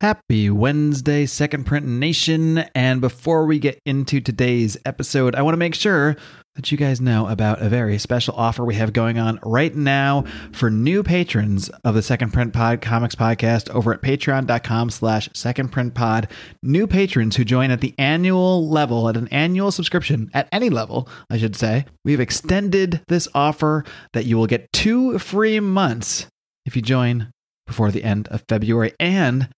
[0.00, 2.56] Happy Wednesday, Second Print Nation.
[2.74, 6.16] And before we get into today's episode, I want to make sure
[6.54, 10.24] that you guys know about a very special offer we have going on right now
[10.52, 15.68] for new patrons of the Second Print Pod Comics Podcast over at patreon.com slash second
[15.68, 16.28] print pod.
[16.62, 21.10] New patrons who join at the annual level, at an annual subscription, at any level,
[21.28, 21.84] I should say.
[22.06, 26.26] We've extended this offer that you will get two free months
[26.64, 27.30] if you join
[27.66, 28.94] before the end of February.
[28.98, 29.50] And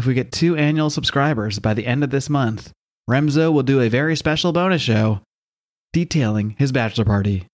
[0.00, 2.72] if we get two annual subscribers by the end of this month,
[3.08, 5.20] Remzo will do a very special bonus show
[5.92, 7.46] detailing his bachelor party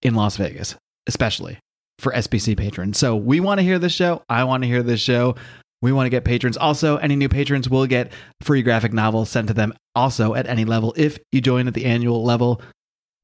[0.00, 0.76] in Las Vegas,
[1.08, 1.58] especially
[1.98, 2.96] for SPC patrons.
[2.96, 4.22] So we want to hear this show.
[4.28, 5.34] I want to hear this show.
[5.82, 6.56] We want to get patrons.
[6.56, 10.64] Also, any new patrons will get free graphic novels sent to them also at any
[10.64, 12.62] level if you join at the annual level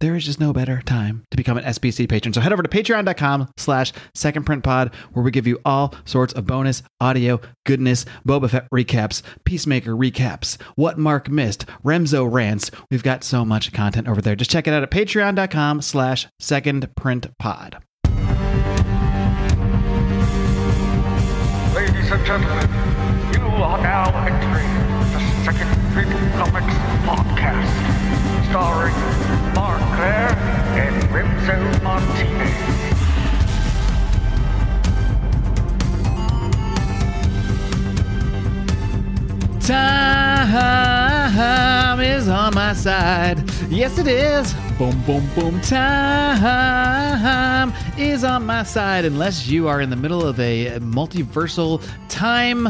[0.00, 2.32] there is just no better time to become an SPC patron.
[2.32, 6.82] So head over to patreon.com slash secondprintpod where we give you all sorts of bonus
[7.00, 12.70] audio goodness, Boba Fett recaps, Peacemaker recaps, what Mark missed, Remzo rants.
[12.90, 14.36] We've got so much content over there.
[14.36, 17.80] Just check it out at patreon.com slash secondprintpod.
[21.74, 22.68] Ladies and gentlemen,
[23.32, 24.72] you are now entering
[25.12, 26.74] the Second Print Comics
[27.06, 27.96] Podcast
[28.50, 29.15] starring
[29.98, 31.10] And
[31.82, 32.66] Martinez.
[39.66, 40.50] Time
[42.00, 43.42] is on my side.
[43.70, 44.54] Yes, it is.
[44.76, 45.60] Boom, boom, boom.
[45.62, 46.12] Time
[47.98, 49.06] is on my side.
[49.06, 52.68] Unless you are in the middle of a multiversal time,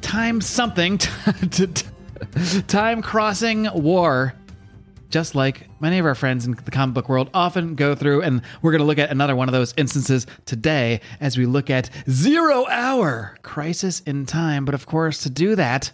[0.00, 0.96] time something,
[2.66, 4.34] time crossing war
[5.08, 8.22] just like many of our friends in the comic book world often go through.
[8.22, 11.70] And we're going to look at another one of those instances today as we look
[11.70, 14.64] at Zero Hour Crisis in Time.
[14.64, 15.92] But of course, to do that,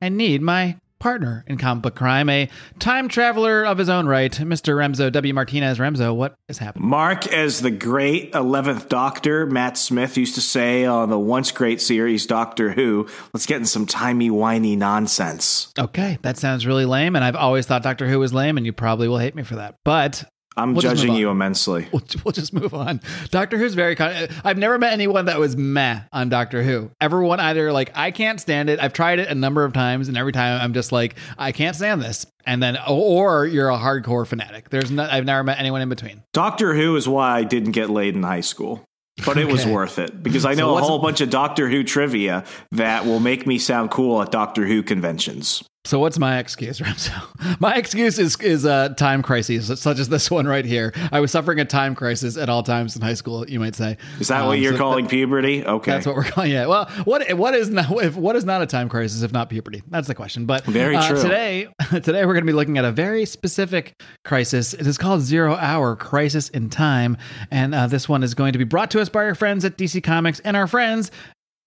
[0.00, 2.48] I need my partner in comic book crime, a
[2.78, 4.74] time traveler of his own right, Mr.
[4.74, 5.34] Remzo W.
[5.34, 5.78] Martinez.
[5.78, 6.88] Remzo, what is happening?
[6.88, 11.82] Mark, as the great 11th Doctor, Matt Smith used to say on the once great
[11.82, 15.70] series Doctor Who, let's get in some timey wimey nonsense.
[15.78, 18.72] Okay, that sounds really lame, and I've always thought Doctor Who was lame, and you
[18.72, 19.74] probably will hate me for that.
[19.84, 20.24] But
[20.56, 21.88] I'm judging you immensely.
[21.92, 23.00] we'll, we'll just move on.
[23.30, 23.96] Doctor Who's very.
[23.96, 26.90] Con- I've never met anyone that was meh on Doctor Who.
[27.00, 28.78] Everyone either like I can't stand it.
[28.80, 31.74] I've tried it a number of times, and every time I'm just like I can't
[31.74, 32.26] stand this.
[32.46, 34.68] And then, or you're a hardcore fanatic.
[34.70, 35.08] There's no.
[35.10, 36.22] I've never met anyone in between.
[36.32, 38.84] Doctor Who is why I didn't get laid in high school.
[39.24, 41.68] But it was worth it because I So know a what's- whole bunch of Doctor
[41.68, 45.62] Who trivia that will make me sound cool at Doctor Who conventions.
[45.86, 47.60] So what's my excuse, Remzo?
[47.60, 50.94] My excuse is is uh, time crises, such as this one right here.
[51.12, 53.46] I was suffering a time crisis at all times in high school.
[53.46, 53.98] You might say.
[54.18, 55.62] Is that what Um, you're so calling that- puberty?
[55.62, 55.90] Okay.
[55.90, 56.66] That's what we're calling it.
[56.70, 59.82] Well, what what is not if what is not a time crisis if not puberty?
[59.90, 60.46] That's the question.
[60.46, 61.20] But Very uh, true.
[61.20, 64.72] today, today we're going to be looking at a very specific crisis.
[64.72, 67.18] It is called Zero Hour Crisis in Time,
[67.50, 69.76] and uh, this one is going to be brought to us by our friends at
[69.76, 71.10] DC Comics and our friends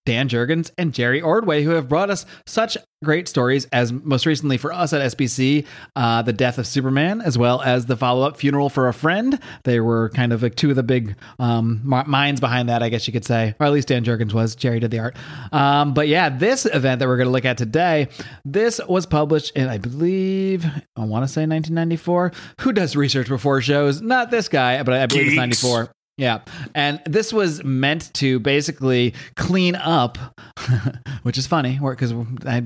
[0.08, 4.56] Dan Jurgens and Jerry Ordway, who have brought us such great stories as most recently
[4.56, 5.66] for us at SPC,
[5.96, 9.38] uh, The Death of Superman, as well as the follow up Funeral for a Friend.
[9.64, 13.06] They were kind of like two of the big um, minds behind that, I guess
[13.06, 14.56] you could say, or at least Dan Jurgens was.
[14.56, 15.16] Jerry did the art.
[15.52, 18.08] Um, but yeah, this event that we're going to look at today,
[18.46, 20.64] this was published in, I believe,
[20.96, 22.32] I want to say 1994.
[22.62, 24.00] Who does research before shows?
[24.00, 25.90] Not this guy, but I believe it's 94.
[26.18, 26.40] Yeah.
[26.74, 30.18] And this was meant to basically clean up,
[31.22, 32.12] which is funny because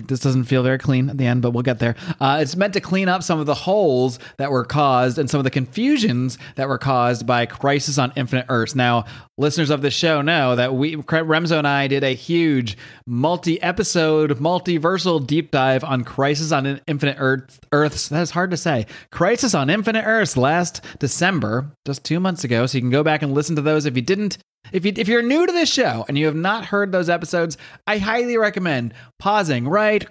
[0.07, 1.95] this doesn't feel very clean at the end, but we'll get there.
[2.19, 5.39] Uh, it's meant to clean up some of the holes that were caused and some
[5.39, 8.75] of the confusions that were caused by Crisis on Infinite Earths.
[8.75, 9.05] Now,
[9.37, 14.39] listeners of this show know that we, Remzo and I, did a huge multi episode,
[14.39, 18.09] multiversal deep dive on Crisis on Infinite Earth, Earths.
[18.09, 18.87] That is hard to say.
[19.11, 22.65] Crisis on Infinite Earths last December, just two months ago.
[22.65, 24.39] So you can go back and listen to those if you didn't.
[24.73, 27.59] If, you, if you're new to this show and you have not heard those episodes,
[27.87, 30.07] I highly recommend pausing right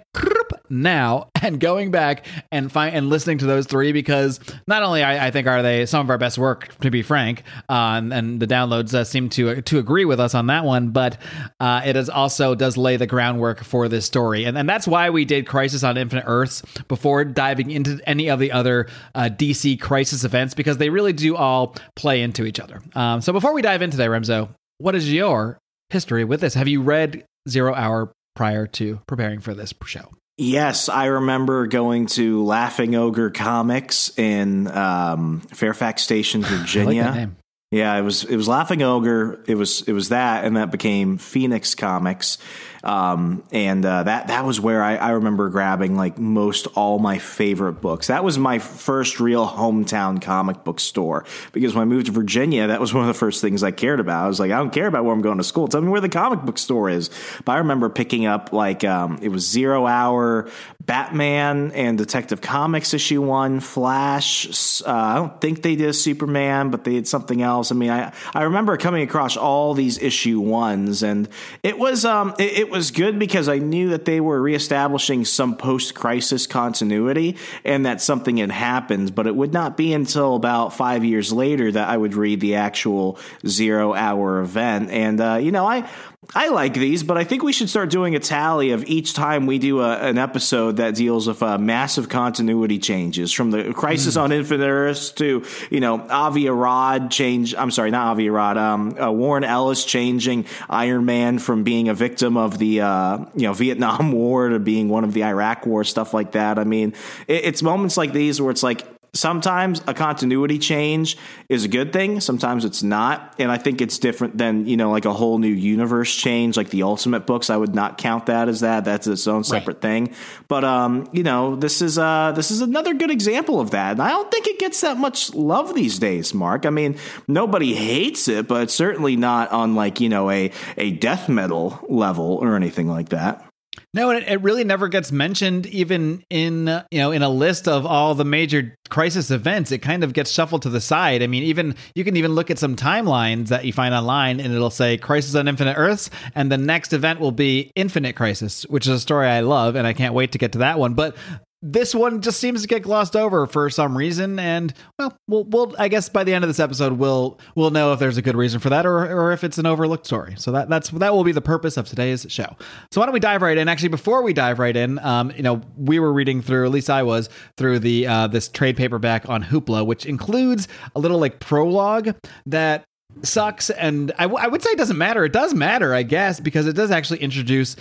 [0.72, 5.28] now and going back and find and listening to those three because not only I,
[5.28, 8.40] I think are they some of our best work to be frank, uh, and, and
[8.40, 11.18] the downloads uh, seem to to agree with us on that one, but
[11.60, 15.10] uh, it is also does lay the groundwork for this story, and and that's why
[15.10, 19.78] we did Crisis on Infinite Earths before diving into any of the other uh, DC
[19.80, 22.80] Crisis events because they really do all play into each other.
[22.94, 24.48] Um, so before we dive in today, Remzo,
[24.78, 25.58] what is your
[25.90, 26.54] history with this?
[26.54, 30.08] Have you read Zero Hour prior to preparing for this show?
[30.42, 37.12] Yes, I remember going to Laughing Ogre Comics in um, Fairfax Station, like Virginia.
[37.14, 37.36] name.
[37.72, 39.40] Yeah, it was it was Laughing Ogre.
[39.46, 42.36] It was it was that, and that became Phoenix Comics,
[42.84, 47.16] um, and uh, that that was where I, I remember grabbing like most all my
[47.16, 48.08] favorite books.
[48.08, 52.66] That was my first real hometown comic book store because when I moved to Virginia,
[52.66, 54.26] that was one of the first things I cared about.
[54.26, 55.66] I was like, I don't care about where I'm going to school.
[55.66, 57.08] Tell me where the comic book store is.
[57.46, 60.50] But I remember picking up like um, it was Zero Hour,
[60.86, 64.82] Batman, and Detective Comics issue one, Flash.
[64.82, 67.70] Uh, I don't think they did a Superman, but they did something else.
[67.70, 71.28] I mean, I I remember coming across all these issue ones, and
[71.62, 75.56] it was um it, it was good because I knew that they were reestablishing some
[75.56, 79.14] post crisis continuity, and that something had happened.
[79.14, 82.56] But it would not be until about five years later that I would read the
[82.56, 85.88] actual zero hour event, and uh, you know I.
[86.36, 89.44] I like these, but I think we should start doing a tally of each time
[89.46, 94.16] we do a, an episode that deals with uh, massive continuity changes from the Crisis
[94.16, 97.54] on Infinite Earths to, you know, Avi Arad change.
[97.54, 98.56] I'm sorry, not Avi Arad.
[98.56, 103.42] Um, uh, Warren Ellis changing Iron Man from being a victim of the, uh, you
[103.42, 106.58] know, Vietnam War to being one of the Iraq War, stuff like that.
[106.58, 106.94] I mean,
[107.26, 108.84] it, it's moments like these where it's like,
[109.14, 111.18] sometimes a continuity change
[111.50, 113.34] is a good thing sometimes it's not.
[113.38, 116.70] And i think it's different than you know like a whole new universe change like
[116.70, 117.50] the ultimate books.
[117.50, 118.86] I would not count that as that.
[118.86, 120.14] That's its own separate thing.
[120.48, 123.92] But um you know this is uh this is another good example of that.
[123.92, 126.64] And i don't think it gets that much love these days mark.
[126.64, 126.98] I mean
[127.28, 131.84] nobody hates it but it's certainly not on like you know a a death metal
[131.88, 133.51] level or anything like that
[133.94, 137.86] No, and it, really never gets mentioned even in you know in a list of
[137.86, 139.72] all the major crisis events.
[139.72, 141.22] It kind of gets shuffled to the side.
[141.22, 144.52] I mean, even you can even look at some timelines that you find online, and
[144.52, 148.86] it'll say Crisis on Infinite Earths, and the next event will be Infinite Crisis, which
[148.86, 150.94] is a story I love, and I can't wait to get to that one.
[150.94, 151.16] But
[151.62, 155.74] this one just seems to get glossed over for some reason, and well, we'll, we'll
[155.78, 158.36] I guess by the end of this episode, we'll we'll know if there's a good
[158.36, 160.34] reason for that, or or if it's an overlooked story.
[160.36, 162.56] So that that's that will be the purpose of today's show.
[162.90, 163.68] So why don't we dive right in?
[163.68, 166.90] Actually, before we dive right in, um, you know, we were reading through, at least
[166.90, 170.66] I was through the uh, this trade paperback on Hoopla, which includes
[170.96, 172.16] a little like prologue
[172.46, 172.84] that
[173.22, 175.24] sucks, and I, w- I would say it doesn't matter.
[175.24, 177.76] It does matter, I guess, because it does actually introduce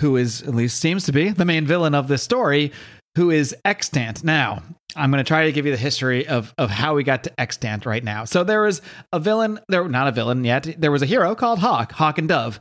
[0.00, 2.70] who is at least seems to be the main villain of this story,
[3.16, 4.22] who is Extant.
[4.22, 4.62] Now,
[4.94, 7.40] I'm going to try to give you the history of of how we got to
[7.40, 8.24] Extant right now.
[8.24, 8.80] So there was
[9.12, 10.68] a villain, there not a villain yet.
[10.78, 12.60] There was a hero called Hawk, Hawk and Dove.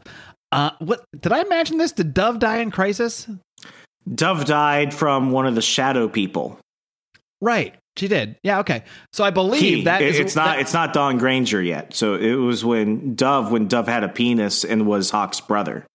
[0.51, 1.91] Uh, what did I imagine this?
[1.91, 3.27] Did Dove die in Crisis?
[4.13, 6.59] dove died from one of the shadow people
[7.41, 8.37] Right, she did.
[8.43, 8.83] Yeah, okay.
[9.13, 9.83] So I believe He.
[9.85, 11.93] that It- is- it's not that- it's not Dawn Granger yet.
[11.93, 15.85] So it was when Dove when Dove had a penis and was Hawk's brother.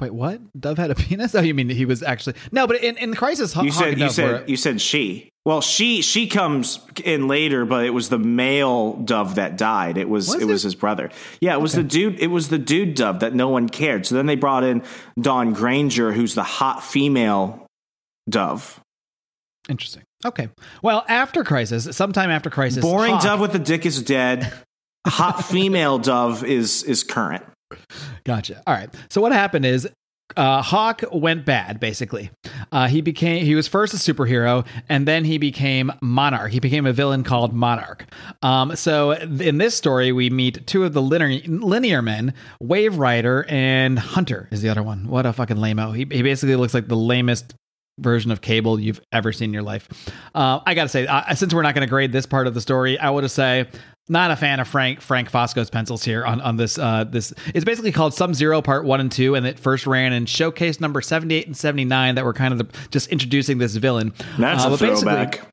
[0.00, 0.40] Wait, what?
[0.60, 1.34] Dove had a penis?
[1.34, 2.66] Oh, you mean he was actually no?
[2.66, 5.28] But in, in Crisis, You said you said were- you said she.
[5.44, 9.96] Well, she she comes in later, but it was the male dove that died.
[9.96, 10.44] It was, Was it it?
[10.44, 11.10] was his brother.
[11.40, 12.20] Yeah, it was the dude.
[12.20, 14.04] It was the dude dove that no one cared.
[14.04, 14.82] So then they brought in
[15.18, 17.66] Dawn Granger, who's the hot female
[18.28, 18.78] dove.
[19.70, 20.02] interesting.
[20.26, 20.48] Okay,
[20.82, 24.52] well, after Crisis, sometime after Crisis, Boring Hawk- dove with the dick is dead.
[25.06, 27.44] Hot female dove is is current.
[28.24, 28.62] Gotcha.
[28.66, 28.92] All right.
[29.10, 29.88] So what happened is
[30.36, 31.80] uh, Hawk went bad.
[31.80, 32.30] Basically,
[32.70, 36.52] uh, he became he was first a superhero, and then he became Monarch.
[36.52, 38.04] He became a villain called Monarch.
[38.42, 43.46] Um, so in this story, we meet two of the linear, linear men, Wave Rider
[43.48, 45.08] and Hunter is the other one.
[45.08, 45.96] What a fucking lameo.
[45.96, 47.54] He he basically looks like the lamest
[47.98, 49.88] version of cable you've ever seen in your life.
[50.34, 52.98] Uh, I gotta say, uh, since we're not to grade this part of the story,
[52.98, 53.66] I would say
[54.08, 56.78] not a fan of Frank Frank Fosco's pencils here on on this.
[56.78, 60.12] Uh, this it's basically called Sub Zero Part One and Two, and it first ran
[60.12, 63.58] in Showcase number seventy eight and seventy nine that were kind of the, just introducing
[63.58, 64.12] this villain.
[64.38, 65.46] That's Uh, a throwback.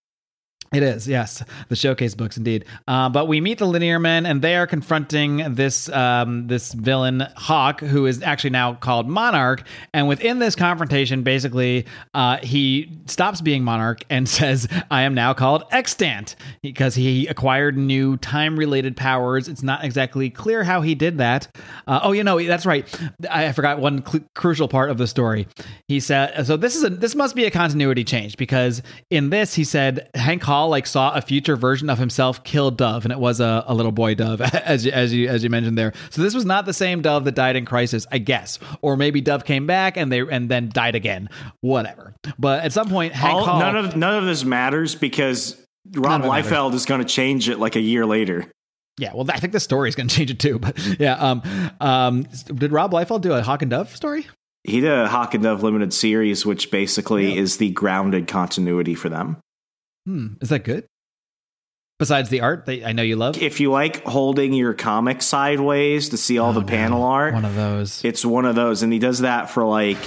[0.73, 2.65] It is, yes, the showcase books indeed.
[2.87, 7.23] Uh, but we meet the linear men, and they are confronting this um, this villain
[7.37, 9.63] Hawk, who is actually now called Monarch.
[9.93, 15.33] And within this confrontation, basically, uh, he stops being Monarch and says, "I am now
[15.33, 19.47] called Extant," because he acquired new time related powers.
[19.47, 21.47] It's not exactly clear how he did that.
[21.87, 22.87] Uh, oh, you know, that's right.
[23.29, 25.47] I forgot one cl- crucial part of the story.
[25.87, 29.53] He said, "So this is a this must be a continuity change because in this
[29.53, 33.19] he said Hank Hall like saw a future version of himself kill Dove, and it
[33.19, 35.91] was a, a little boy Dove, as you, as you as you mentioned there.
[36.11, 39.19] So this was not the same Dove that died in Crisis, I guess, or maybe
[39.19, 42.15] Dove came back and they and then died again, whatever.
[42.39, 45.61] But at some point, Hank All, Hall, none of none of this matters because
[45.93, 46.21] Rob.
[46.21, 48.49] Liefeld is going to change it like a year later.
[48.97, 50.57] yeah, well, I think the story is going to change it too.
[50.57, 51.41] But yeah, um,
[51.81, 54.25] um, did Rob Liefeld do a Hawk and Dove story?
[54.63, 59.09] He did a Hawk and Dove limited series, which basically is the grounded continuity for
[59.09, 59.37] them.
[60.05, 60.85] Hmm, is that good?
[61.97, 66.09] Besides the art that I know you love, If you like holding your comic sideways
[66.09, 66.67] to see all the Oh, no.
[66.67, 68.03] panel art, one of those.
[68.03, 69.97] it's one of those, and he does that for like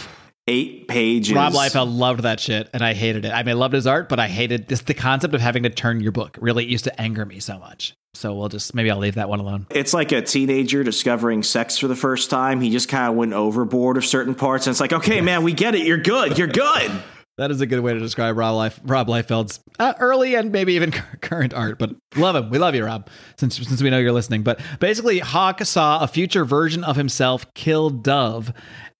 [0.46, 1.34] eight pages.
[1.34, 3.30] Rob Liefeld loved that shit, and I hated it.
[3.32, 5.70] I mean, I loved his art, but I hated just the concept of having to
[5.70, 6.36] turn your book.
[6.40, 7.94] Really used to anger me so much.
[8.14, 9.66] So we'll just maybe I'll leave that one alone.
[9.70, 12.60] It's like a teenager discovering sex for the first time.
[12.60, 15.52] He just kind of went overboard of certain parts, and it's like, okay, man, we
[15.54, 15.86] get it.
[15.86, 16.36] You're good.
[16.36, 16.90] You're good.
[17.38, 20.74] That is a good way to describe Rob, Life, Rob Liefeld's uh, early and maybe
[20.74, 20.90] even
[21.20, 21.78] current art.
[21.78, 22.50] But love him.
[22.50, 23.08] We love you, Rob.
[23.36, 24.42] Since since we know you're listening.
[24.42, 28.52] But basically, Hawk saw a future version of himself kill Dove.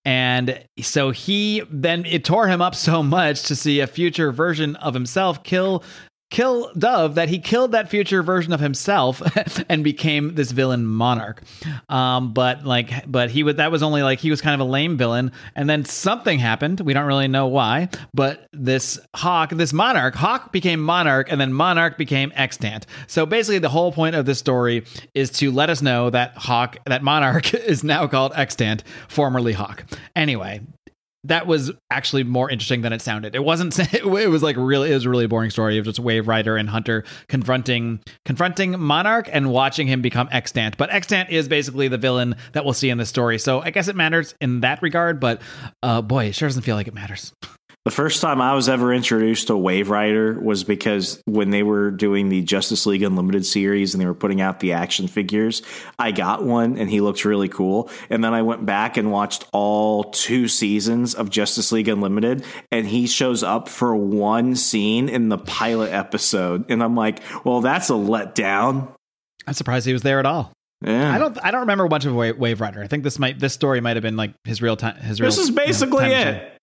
[0.05, 4.77] And so he then it tore him up so much to see a future version
[4.77, 5.83] of himself kill
[6.31, 9.23] kill Dove that he killed that future version of himself
[9.69, 11.43] and became this villain monarch.
[11.89, 14.71] Um, but like, but he was that was only like he was kind of a
[14.71, 16.81] lame villain, and then something happened.
[16.81, 21.53] We don't really know why, but this Hawk, this monarch, Hawk became monarch, and then
[21.53, 22.87] monarch became extant.
[23.07, 26.77] So basically, the whole point of this story is to let us know that Hawk,
[26.87, 29.85] that monarch, is now called extant, formerly Hawk.
[30.15, 30.61] Anyway,
[31.25, 33.35] that was actually more interesting than it sounded.
[33.35, 33.79] It wasn't.
[33.99, 34.91] It was like really.
[34.91, 39.29] It was a really boring story of just Wave Rider and Hunter confronting confronting Monarch
[39.33, 40.77] and watching him become extant.
[40.77, 43.39] But extant is basically the villain that we'll see in this story.
[43.39, 45.21] So I guess it matters in that regard.
[45.21, 45.43] But
[45.83, 47.33] uh, boy, it sure doesn't feel like it matters.
[47.85, 51.91] The first time I was ever introduced to Wave Rider was because when they were
[51.91, 55.63] doing the Justice League Unlimited series and they were putting out the action figures,
[55.99, 57.89] I got one and he looked really cool.
[58.11, 62.87] And then I went back and watched all two seasons of Justice League Unlimited and
[62.87, 66.71] he shows up for one scene in the pilot episode.
[66.71, 68.93] And I'm like, well, that's a letdown.
[69.47, 70.53] I'm surprised he was there at all.
[70.85, 71.15] Yeah.
[71.15, 71.39] I don't.
[71.43, 72.83] I don't remember much of Wave, Rider.
[72.83, 73.41] I think this might.
[73.41, 74.97] This story might have been like his real time.
[74.97, 75.29] His real.
[75.29, 76.58] this is you know, basically it.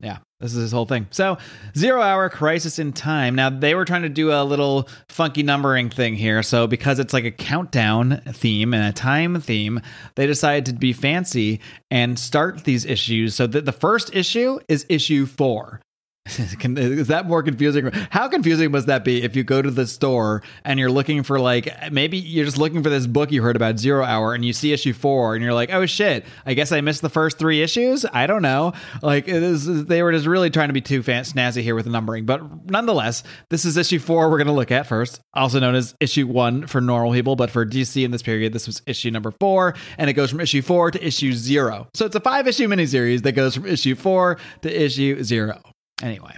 [0.00, 1.06] Yeah, this is his whole thing.
[1.10, 1.38] So,
[1.74, 3.34] zero hour crisis in time.
[3.34, 6.42] Now, they were trying to do a little funky numbering thing here.
[6.42, 9.80] So, because it's like a countdown theme and a time theme,
[10.14, 11.60] they decided to be fancy
[11.90, 13.34] and start these issues.
[13.34, 15.80] So, the, the first issue is issue four.
[16.38, 17.90] Is that more confusing?
[18.10, 21.38] How confusing must that be if you go to the store and you're looking for
[21.38, 24.52] like maybe you're just looking for this book you heard about Zero Hour and you
[24.52, 27.62] see issue four and you're like, oh shit, I guess I missed the first three
[27.62, 28.04] issues.
[28.12, 28.72] I don't know.
[29.02, 32.26] Like they were just really trying to be too fan- snazzy here with the numbering,
[32.26, 34.28] but nonetheless, this is issue four.
[34.28, 37.50] We're going to look at first, also known as issue one for normal people, but
[37.50, 40.62] for DC in this period, this was issue number four, and it goes from issue
[40.62, 41.86] four to issue zero.
[41.94, 45.60] So it's a five issue miniseries that goes from issue four to issue zero.
[46.02, 46.36] Anyway,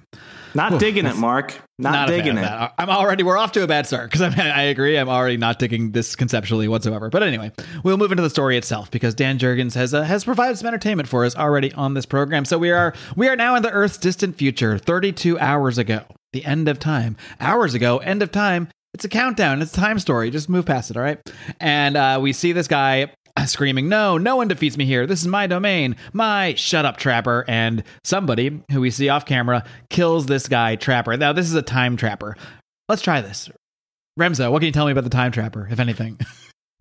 [0.54, 1.52] Not digging it, Mark.
[1.80, 2.42] Not, fan digging it.
[2.42, 2.74] that.
[2.78, 4.96] I'm already we're off to a bad start because I, I agree.
[4.96, 7.10] I'm already not digging this conceptually whatsoever.
[7.10, 7.50] But anyway,
[7.82, 11.08] we'll move into the story itself because Dan Jurgens has uh, has provided some entertainment
[11.08, 12.44] for us already on this program.
[12.44, 16.44] So we are we are now in the Earth's distant future, 32 hours ago, the
[16.44, 17.16] end of time.
[17.40, 18.68] Hours ago, end of time.
[18.94, 19.60] It's a countdown.
[19.60, 20.30] It's a time story.
[20.30, 21.18] Just move past it, all right?
[21.58, 23.12] And uh, we see this guy
[23.47, 25.07] screaming, No, no one defeats me here.
[25.07, 25.97] This is my domain.
[26.12, 27.45] My shut up, Trapper.
[27.49, 31.16] And somebody who we see off camera kills this guy, Trapper.
[31.16, 32.37] Now, this is a time trapper.
[32.88, 33.49] Let's try this.
[34.18, 36.18] Remzo, what can you tell me about the time trapper, if anything?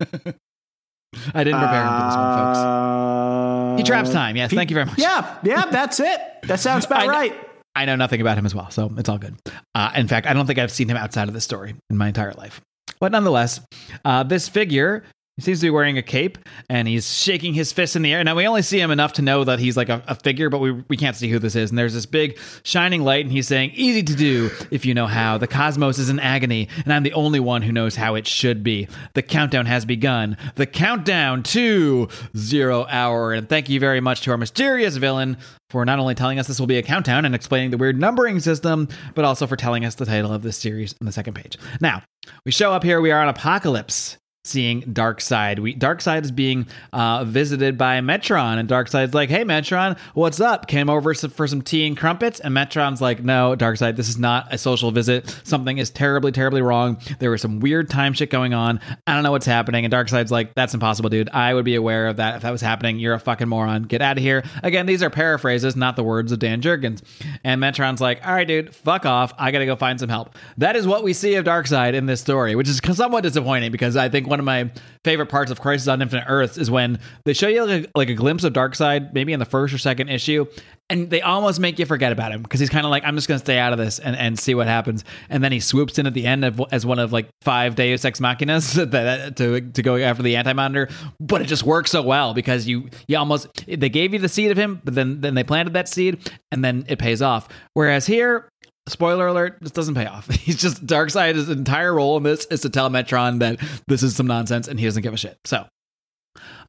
[0.00, 2.58] I didn't prepare him for this one, folks.
[2.58, 4.36] Uh, He traps time.
[4.36, 4.98] Yes, thank you very much.
[4.98, 6.20] Yeah, yeah, that's it.
[6.44, 7.34] That sounds I about know- right.
[7.74, 9.36] I know nothing about him as well, so it's all good.
[9.74, 12.08] Uh, in fact, I don't think I've seen him outside of this story in my
[12.08, 12.60] entire life.
[12.98, 13.60] But nonetheless,
[14.04, 15.04] uh, this figure
[15.38, 16.36] he seems to be wearing a cape
[16.68, 18.24] and he's shaking his fist in the air.
[18.24, 20.58] Now, we only see him enough to know that he's like a, a figure, but
[20.58, 21.70] we, we can't see who this is.
[21.70, 25.06] And there's this big shining light, and he's saying, Easy to do if you know
[25.06, 25.38] how.
[25.38, 28.64] The cosmos is in agony, and I'm the only one who knows how it should
[28.64, 28.88] be.
[29.14, 30.36] The countdown has begun.
[30.56, 33.32] The countdown to zero hour.
[33.32, 35.36] And thank you very much to our mysterious villain
[35.70, 38.40] for not only telling us this will be a countdown and explaining the weird numbering
[38.40, 41.56] system, but also for telling us the title of this series on the second page.
[41.80, 42.02] Now,
[42.44, 44.18] we show up here, we are on Apocalypse.
[44.48, 45.58] Seeing Darkseid.
[45.58, 50.66] We Darkseid is being uh, visited by Metron, and Darkseid's like, "Hey, Metron, what's up?
[50.68, 54.48] Came over for some tea and crumpets." And Metron's like, "No, Darkseid, this is not
[54.50, 55.38] a social visit.
[55.44, 56.96] Something is terribly, terribly wrong.
[57.18, 58.80] There was some weird time shit going on.
[59.06, 61.28] I don't know what's happening." And Darkseid's like, "That's impossible, dude.
[61.28, 62.98] I would be aware of that if that was happening.
[62.98, 63.82] You're a fucking moron.
[63.82, 67.02] Get out of here." Again, these are paraphrases, not the words of Dan Jurgens.
[67.44, 69.34] And Metron's like, "All right, dude, fuck off.
[69.38, 72.22] I gotta go find some help." That is what we see of Darkseid in this
[72.22, 74.70] story, which is somewhat disappointing because I think one of my
[75.04, 78.08] favorite parts of Crisis on Infinite Earths is when they show you like a, like
[78.08, 80.46] a glimpse of Darkseid, maybe in the first or second issue,
[80.90, 83.28] and they almost make you forget about him because he's kind of like, I'm just
[83.28, 85.04] going to stay out of this and, and see what happens.
[85.28, 88.04] And then he swoops in at the end of, as one of like five Deus
[88.04, 90.88] Ex Machinas that, to, to go after the Anti Monitor.
[91.20, 94.50] But it just works so well because you you almost they gave you the seed
[94.50, 97.48] of him, but then then they planted that seed and then it pays off.
[97.74, 98.48] Whereas here
[98.88, 100.28] spoiler alert, this doesn't pay off.
[100.30, 101.34] He's just Darkseid.
[101.34, 104.78] His entire role in this is to tell Metron that this is some nonsense and
[104.78, 105.38] he doesn't give a shit.
[105.44, 105.66] So,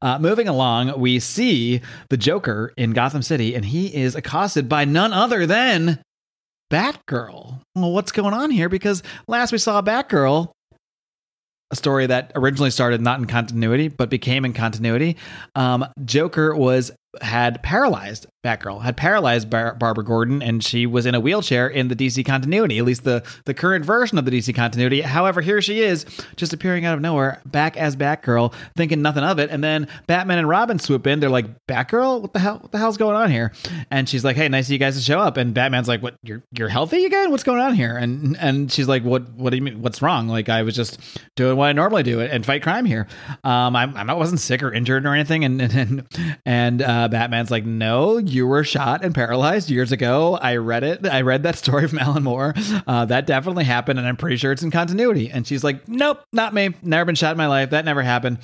[0.02, 4.84] uh, moving along, we see the Joker in Gotham City and he is accosted by
[4.84, 6.02] none other than
[6.70, 7.60] Batgirl.
[7.74, 8.68] Well, what's going on here?
[8.68, 10.50] Because last we saw Batgirl,
[11.72, 15.16] a story that originally started not in continuity but became in continuity.
[15.54, 16.90] Um, Joker was
[17.22, 21.88] had paralyzed Batgirl, had paralyzed Bar- Barbara Gordon, and she was in a wheelchair in
[21.88, 25.02] the DC continuity, at least the, the current version of the DC continuity.
[25.02, 29.38] However, here she is, just appearing out of nowhere, back as Batgirl, thinking nothing of
[29.38, 29.50] it.
[29.50, 31.20] And then Batman and Robin swoop in.
[31.20, 32.58] They're like, Batgirl, what the hell?
[32.60, 33.52] What the hell's going on here?
[33.90, 35.36] And she's like, Hey, nice of you guys to show up.
[35.36, 36.14] And Batman's like, What?
[36.22, 37.30] You're you're healthy again?
[37.30, 37.96] What's going on here?
[37.96, 39.30] And and she's like, What?
[39.32, 39.82] What do you mean?
[39.82, 40.28] What's wrong?
[40.28, 40.98] Like I was just
[41.36, 43.06] doing what I normally do and fight crime here.
[43.44, 45.44] Um, I, I wasn't sick or injured or anything.
[45.44, 46.06] And and
[46.44, 50.36] and uh, Batman's like, No, you were shot and paralyzed years ago.
[50.36, 51.06] I read it.
[51.06, 52.54] I read that story from Alan Moore.
[52.86, 55.30] Uh, that definitely happened, and I'm pretty sure it's in continuity.
[55.30, 56.74] And she's like, Nope, not me.
[56.82, 57.70] Never been shot in my life.
[57.70, 58.38] That never happened.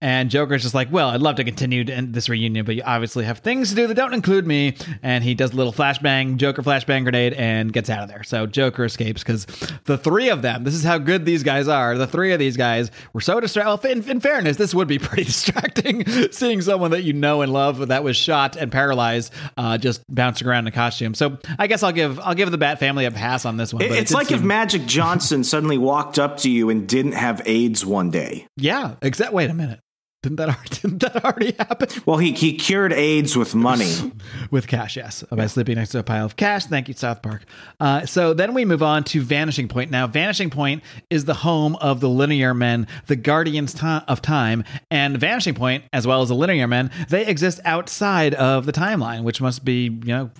[0.00, 3.24] And Joker's just like, Well, I'd love to continue to this reunion, but you obviously
[3.24, 4.76] have things to do that don't include me.
[5.02, 8.22] And he does a little flashbang, Joker flashbang grenade, and gets out of there.
[8.22, 9.46] So Joker escapes because
[9.84, 11.96] the three of them, this is how good these guys are.
[11.96, 13.68] The three of these guys were so distracted.
[13.68, 17.52] Well, in, in fairness, this would be pretty distracting seeing someone that you know and
[17.52, 21.14] love that was shot and paralyzed uh, just bouncing around in a costume.
[21.14, 23.82] So I guess I'll give I'll give the Bat family a pass on this one.
[23.82, 26.88] It- but it it's did like if Magic Johnson suddenly walked up to you and
[26.88, 28.46] didn't have AIDS one day.
[28.56, 29.32] yeah, exact.
[29.32, 29.80] Wait a minute.
[30.22, 31.88] Didn't that already, didn't that already happen?
[32.06, 33.92] Well, he, he cured AIDS with money.
[34.52, 36.66] with cash, yes, by sleeping next to a pile of cash.
[36.66, 37.44] Thank you, South Park.
[37.80, 39.90] Uh, so then we move on to Vanishing Point.
[39.90, 45.18] Now, Vanishing Point is the home of the Linear Men, the Guardians of Time, and
[45.18, 49.40] Vanishing Point, as well as the Linear Men, they exist outside of the timeline, which
[49.40, 50.30] must be, you know.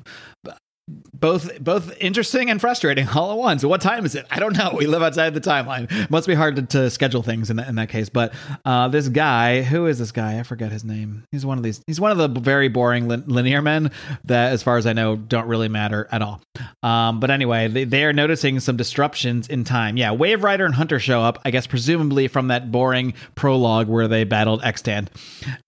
[0.88, 3.64] Both both interesting and frustrating all at once.
[3.64, 4.26] What time is it?
[4.30, 4.74] I don't know.
[4.76, 6.10] We live outside the timeline.
[6.10, 8.08] Must be hard to, to schedule things in that, in that case.
[8.08, 10.40] But uh, this guy, who is this guy?
[10.40, 11.24] I forget his name.
[11.30, 11.80] He's one of these.
[11.86, 13.92] He's one of the very boring lin- linear men
[14.24, 16.40] that, as far as I know, don't really matter at all.
[16.82, 19.96] Um, but anyway, they, they are noticing some disruptions in time.
[19.96, 21.38] Yeah, Wave Rider and Hunter show up.
[21.44, 25.10] I guess presumably from that boring prologue where they battled Extant.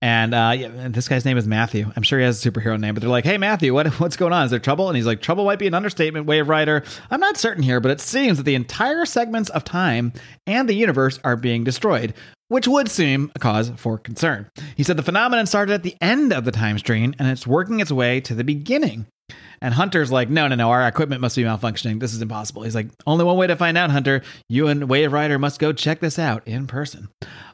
[0.03, 1.92] And uh, yeah, this guy's name is Matthew.
[1.94, 4.33] I'm sure he has a superhero name, but they're like, "Hey, Matthew, what what's going
[4.33, 4.44] on?
[4.44, 6.84] Is there trouble?" And he's like, "Trouble might be an understatement, Wave Rider.
[7.10, 10.12] I'm not certain here, but it seems that the entire segments of time
[10.46, 12.14] and the universe are being destroyed."
[12.48, 14.46] Which would seem a cause for concern.
[14.76, 17.80] He said the phenomenon started at the end of the time stream and it's working
[17.80, 19.06] its way to the beginning.
[19.62, 22.00] And Hunter's like, no, no, no, our equipment must be malfunctioning.
[22.00, 22.62] This is impossible.
[22.62, 24.22] He's like, only one way to find out, Hunter.
[24.48, 27.08] You and Wave Rider must go check this out in person.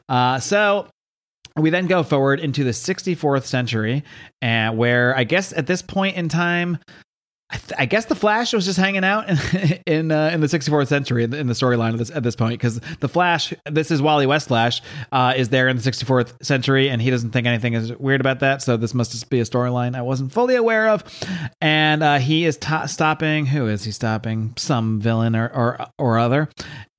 [0.09, 0.87] Uh, so
[1.55, 4.03] we then go forward into the 64th century,
[4.41, 6.79] uh, where I guess at this point in time,
[7.51, 9.37] I, th- I guess the Flash was just hanging out in
[9.85, 12.53] in, uh, in the 64th century in the, the storyline at this, at this point
[12.53, 16.89] because the Flash, this is Wally West Flash, uh, is there in the 64th century
[16.89, 18.61] and he doesn't think anything is weird about that.
[18.61, 21.03] So this must just be a storyline I wasn't fully aware of.
[21.59, 23.45] And uh, he is stopping.
[23.45, 24.53] Who is he stopping?
[24.57, 26.49] Some villain or or, or other.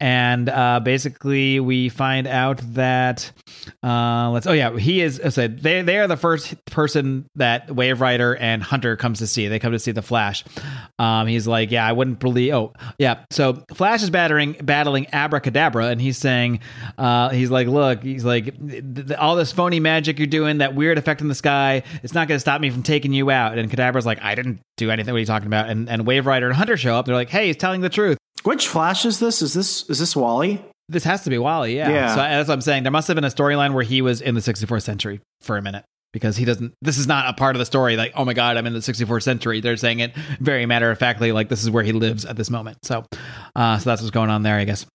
[0.02, 3.30] And uh, basically, we find out that
[3.84, 4.48] uh, let's.
[4.48, 5.20] Oh yeah, he is.
[5.28, 9.46] Said they they are the first person that Wave Rider and Hunter comes to see.
[9.46, 10.44] They come to see the Flash.
[10.98, 12.52] Um, he's like, yeah, I wouldn't believe.
[12.52, 16.58] Oh yeah, so Flash is battering battling Abra Kadabra, and he's saying,
[16.98, 18.56] uh, he's like, look, he's like,
[19.20, 22.34] all this phony magic you're doing, that weird effect in the sky, it's not going
[22.34, 23.56] to stop me from taking you out.
[23.56, 25.14] And Kadabra's like, I didn't do anything.
[25.14, 25.70] What are you talking about?
[25.70, 27.06] And and Wave Rider and Hunter show up.
[27.06, 28.18] They're like, hey, he's telling the truth.
[28.44, 29.42] Which Flash is this?
[29.42, 30.62] Is this is this Wally?
[30.88, 31.90] This has to be Wally, yeah.
[31.90, 32.08] Yeah.
[32.10, 32.82] So that's what I'm saying.
[32.82, 35.62] There must have been a storyline where he was in the 64th century for a
[35.62, 36.74] minute because he doesn't.
[36.82, 37.96] This is not a part of the story.
[37.96, 39.60] Like, oh my god, I'm in the 64th century.
[39.60, 42.50] They're saying it very matter of factly, like this is where he lives at this
[42.50, 42.78] moment.
[42.84, 43.04] So,
[43.56, 44.86] uh, so that's what's going on there, I guess.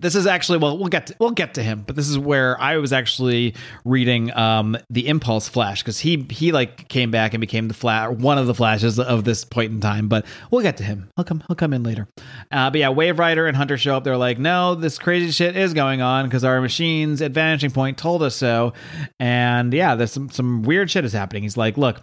[0.00, 2.60] This is actually well, we'll get to, we'll get to him, but this is where
[2.60, 7.40] I was actually reading um, the Impulse Flash because he he like came back and
[7.40, 10.08] became the flash one of the flashes of this point in time.
[10.08, 11.10] But we'll get to him.
[11.16, 12.08] He'll come he'll come in later.
[12.50, 14.04] Uh, but yeah, Wave Rider and Hunter show up.
[14.04, 17.98] They're like, no, this crazy shit is going on because our machines at Vanishing Point
[17.98, 18.72] told us so.
[19.18, 21.42] And yeah, there's some some weird shit is happening.
[21.42, 22.02] He's like, look,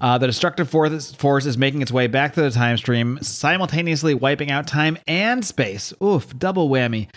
[0.00, 4.14] uh, the destructive force force is making its way back to the time stream, simultaneously
[4.14, 5.92] wiping out time and space.
[6.02, 7.08] Oof, double whammy.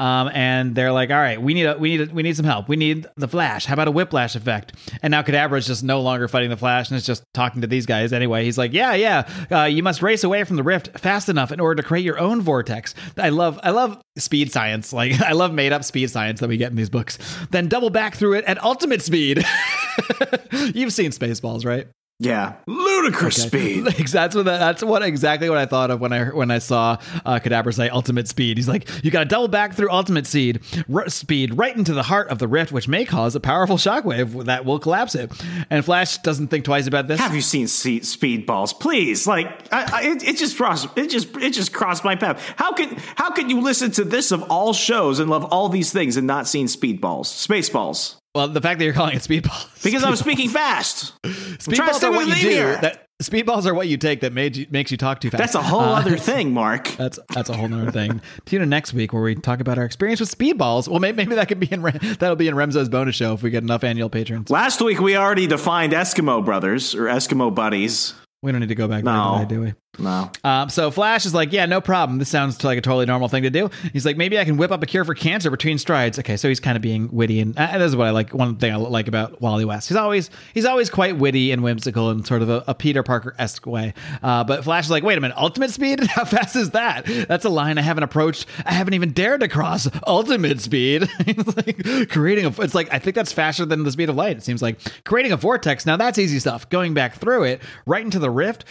[0.00, 2.46] Um, and they're like, all right, we need a, we need a, we need some
[2.46, 2.68] help.
[2.68, 3.66] We need the Flash.
[3.66, 4.74] How about a whiplash effect?
[5.02, 7.66] And now Kadabra is just no longer fighting the Flash and is just talking to
[7.66, 8.44] these guys anyway.
[8.44, 11.60] He's like, yeah, yeah, uh, you must race away from the rift fast enough in
[11.60, 12.94] order to create your own vortex.
[13.18, 14.90] I love I love speed science.
[15.00, 17.16] Like I love made up speed science that we get in these books.
[17.50, 19.38] Then double back through it at ultimate speed.
[20.74, 21.86] You've seen Spaceballs, right?
[22.22, 23.86] Yeah, ludicrous speed.
[24.10, 27.38] That's what that's what exactly what I thought of when I when I saw uh,
[27.40, 28.58] Kadabra say ultimate speed.
[28.58, 30.60] He's like, you got to double back through ultimate speed,
[30.92, 34.44] r- speed right into the heart of the rift, which may cause a powerful shockwave
[34.44, 35.32] that will collapse it.
[35.70, 37.18] And Flash doesn't think twice about this.
[37.18, 38.78] Have you seen se- Speedballs?
[38.78, 40.88] Please, like, I, I, it, it just crossed.
[40.98, 42.38] It just it just crossed my path.
[42.56, 45.90] How can how can you listen to this of all shows and love all these
[45.90, 48.19] things and not seen Speedballs, Spaceballs?
[48.34, 51.20] Well, the fact that you're calling it speedballs Because I'm speaking fast.
[51.24, 52.56] speedballs are what you do.
[52.80, 55.38] That speedballs are what you take that made you, makes you talk too fast.
[55.40, 56.88] That's a whole Uh, other thing, Mark.
[56.96, 58.20] That's that's a whole nother thing.
[58.46, 60.86] Tune in next week where we talk about our experience with speedballs.
[60.88, 61.90] Well, maybe, maybe that could be in Re-
[62.20, 64.48] that'll be in Remzo's bonus show if we get enough annual patrons.
[64.48, 68.14] Last week we already defined Eskimo brothers or Eskimo buddies.
[68.42, 69.38] We don't need to go back No.
[69.38, 69.74] there do we?
[69.98, 70.30] No.
[70.44, 72.18] Um, so Flash is like, yeah, no problem.
[72.18, 73.70] This sounds like a totally normal thing to do.
[73.92, 76.18] He's like, maybe I can whip up a cure for cancer between strides.
[76.18, 78.32] Okay, so he's kind of being witty, and uh, this is what I like.
[78.32, 82.10] One thing I like about Wally West, he's always he's always quite witty and whimsical
[82.10, 83.92] in sort of a, a Peter Parker esque way.
[84.22, 86.00] Uh, but Flash is like, wait a minute, ultimate speed?
[86.06, 87.04] How fast is that?
[87.28, 88.46] That's a line I haven't approached.
[88.64, 91.08] I haven't even dared to cross ultimate speed.
[91.56, 92.60] Like creating a.
[92.60, 94.36] It's like I think that's faster than the speed of light.
[94.36, 95.84] It seems like creating a vortex.
[95.84, 96.68] Now that's easy stuff.
[96.68, 98.64] Going back through it right into the rift.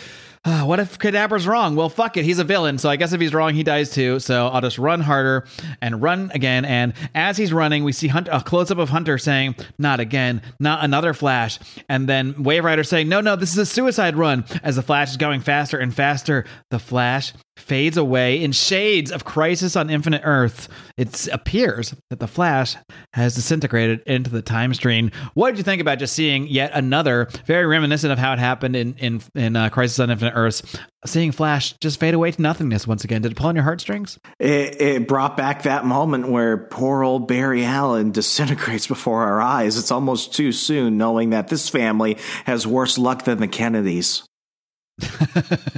[0.46, 1.76] Uh, what if Kadabra's wrong?
[1.76, 2.26] Well, fuck it.
[2.26, 2.78] He's a villain.
[2.78, 4.20] So I guess if he's wrong, he dies too.
[4.20, 5.46] So I'll just run harder
[5.82, 6.66] and run again.
[6.66, 10.42] And as he's running, we see Hunt- a close up of Hunter saying, Not again,
[10.60, 11.60] not another Flash.
[11.88, 14.46] And then Wave Rider saying, No, no, this is a suicide run.
[14.64, 19.26] As the Flash is going faster and faster, the Flash fades away in shades of
[19.26, 20.68] Crisis on Infinite Earth.
[20.98, 22.76] It appears that the Flash
[23.14, 25.12] has disintegrated into the time stream.
[25.34, 28.76] What did you think about just seeing yet another, very reminiscent of how it happened
[28.76, 30.62] in in in uh, Crisis on Infinite Earths,
[31.06, 33.22] seeing Flash just fade away to nothingness once again?
[33.22, 34.20] Did it pull on your heartstrings?
[34.40, 39.78] It, it brought back that moment where poor old Barry Allen disintegrates before our eyes.
[39.78, 44.24] It's almost too soon knowing that this family has worse luck than the Kennedys.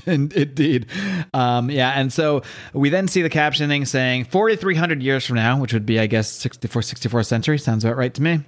[0.06, 0.88] In- Indeed.
[1.34, 1.92] Um, yeah.
[1.92, 2.42] And so
[2.74, 6.30] we then see the captioning saying 4,300 years from now, which would be, I guess,
[6.30, 7.58] 64, 64th century.
[7.58, 8.42] Sounds about right to me.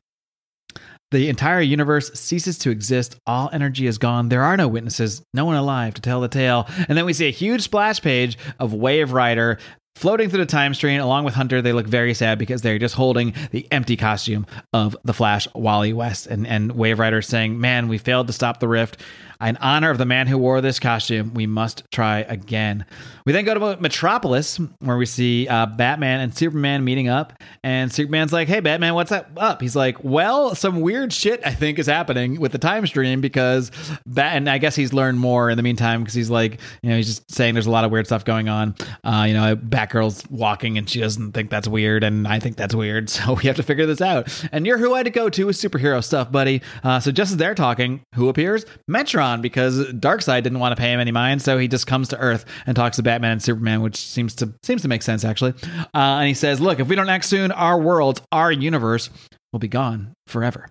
[1.12, 3.18] The entire universe ceases to exist.
[3.28, 4.30] All energy is gone.
[4.30, 6.68] There are no witnesses, no one alive to tell the tale.
[6.90, 9.60] And then we see a huge splash page of Wave Rider
[9.96, 11.62] floating through the time stream along with Hunter.
[11.62, 15.94] They look very sad because they're just holding the empty costume of the Flash, Wally
[15.94, 19.00] West, and, and Wave Rider saying, Man, we failed to stop the rift.
[19.41, 22.86] In honor of the man who wore this costume, we must try again.
[23.26, 27.34] We then go to Metropolis, where we see uh, Batman and Superman meeting up.
[27.63, 31.80] And Superman's like, "Hey, Batman, what's up?" He's like, "Well, some weird shit I think
[31.80, 33.72] is happening with the time stream because
[34.06, 36.98] Bat." And I guess he's learned more in the meantime because he's like, you know,
[36.98, 38.76] he's just saying there's a lot of weird stuff going on.
[39.04, 42.76] Uh, you know, Batgirl's walking and she doesn't think that's weird, and I think that's
[42.76, 43.10] weird.
[43.24, 44.28] So we have to figure this out.
[44.52, 46.62] And you're who I had to go to with superhero stuff, buddy.
[46.84, 48.65] Uh, so just as they're talking, who appears?
[48.89, 52.18] Metron, because Darkseid didn't want to pay him any mind, so he just comes to
[52.18, 55.54] Earth and talks to Batman and Superman, which seems to seems to make sense actually.
[55.94, 59.10] Uh, and he says, "Look, if we don't act soon, our world, our universe,
[59.52, 60.70] will be gone forever."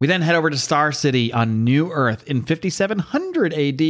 [0.00, 3.80] We then head over to Star City on New Earth in 5700 AD.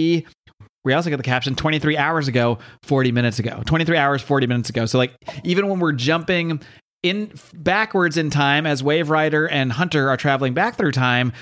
[0.85, 3.63] We also get the caption 23 hours ago, 40 minutes ago.
[3.67, 4.87] 23 hours, 40 minutes ago.
[4.87, 6.63] So, like, even when we're jumping
[7.03, 11.33] in backwards in time as Wave Rider and Hunter are traveling back through time,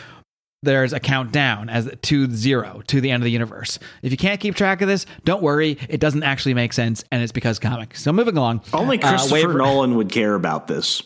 [0.67, 3.79] there's a countdown as to zero to the end of the universe.
[4.03, 5.79] If you can't keep track of this, don't worry.
[5.89, 8.03] It doesn't actually make sense, and it's because comics.
[8.03, 11.03] So moving along, only Christopher uh, Nolan would care about this.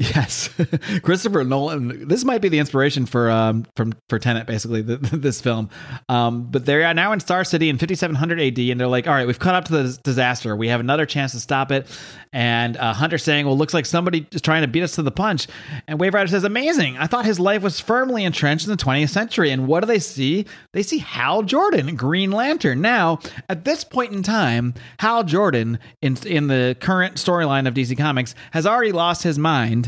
[0.00, 0.48] Yes,
[1.02, 2.06] Christopher Nolan.
[2.06, 5.70] This might be the inspiration for um from for Tenet, basically the, this film.
[6.08, 9.26] Um, but they're now in Star City in 5700 AD, and they're like, "All right,
[9.26, 10.54] we've caught up to the disaster.
[10.54, 11.88] We have another chance to stop it."
[12.32, 15.10] And uh, Hunter saying, "Well, looks like somebody is trying to beat us to the
[15.10, 15.48] punch."
[15.88, 16.96] And Wave Rider says, "Amazing!
[16.96, 19.98] I thought his life was firmly entrenched in the 20th century." And what do they
[19.98, 20.46] see?
[20.74, 22.80] They see Hal Jordan, Green Lantern.
[22.80, 27.98] Now, at this point in time, Hal Jordan in in the current storyline of DC
[27.98, 29.87] Comics has already lost his mind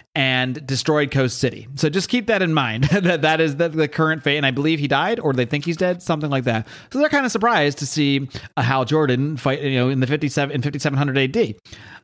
[0.13, 1.67] and destroyed Coast City.
[1.75, 4.37] So just keep that in mind that that is the, the, current fate.
[4.37, 6.67] And I believe he died, or they think he's dead, something like that.
[6.91, 10.07] So they're kind of surprised to see a Hal Jordan fight, you know, in the
[10.07, 11.55] fifty seven in fifty seven hundred AD.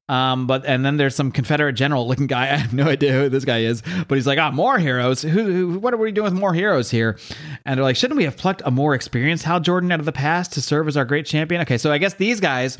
[0.09, 2.43] Um, but and then there's some Confederate general looking guy.
[2.53, 5.21] I have no idea who this guy is, but he's like, ah, more heroes.
[5.21, 7.17] Who, who, what are we doing with more heroes here?
[7.65, 10.13] And they're like, shouldn't we have plucked a more experienced Hal Jordan out of the
[10.13, 11.61] past to serve as our great champion?
[11.61, 12.77] Okay, so I guess these guys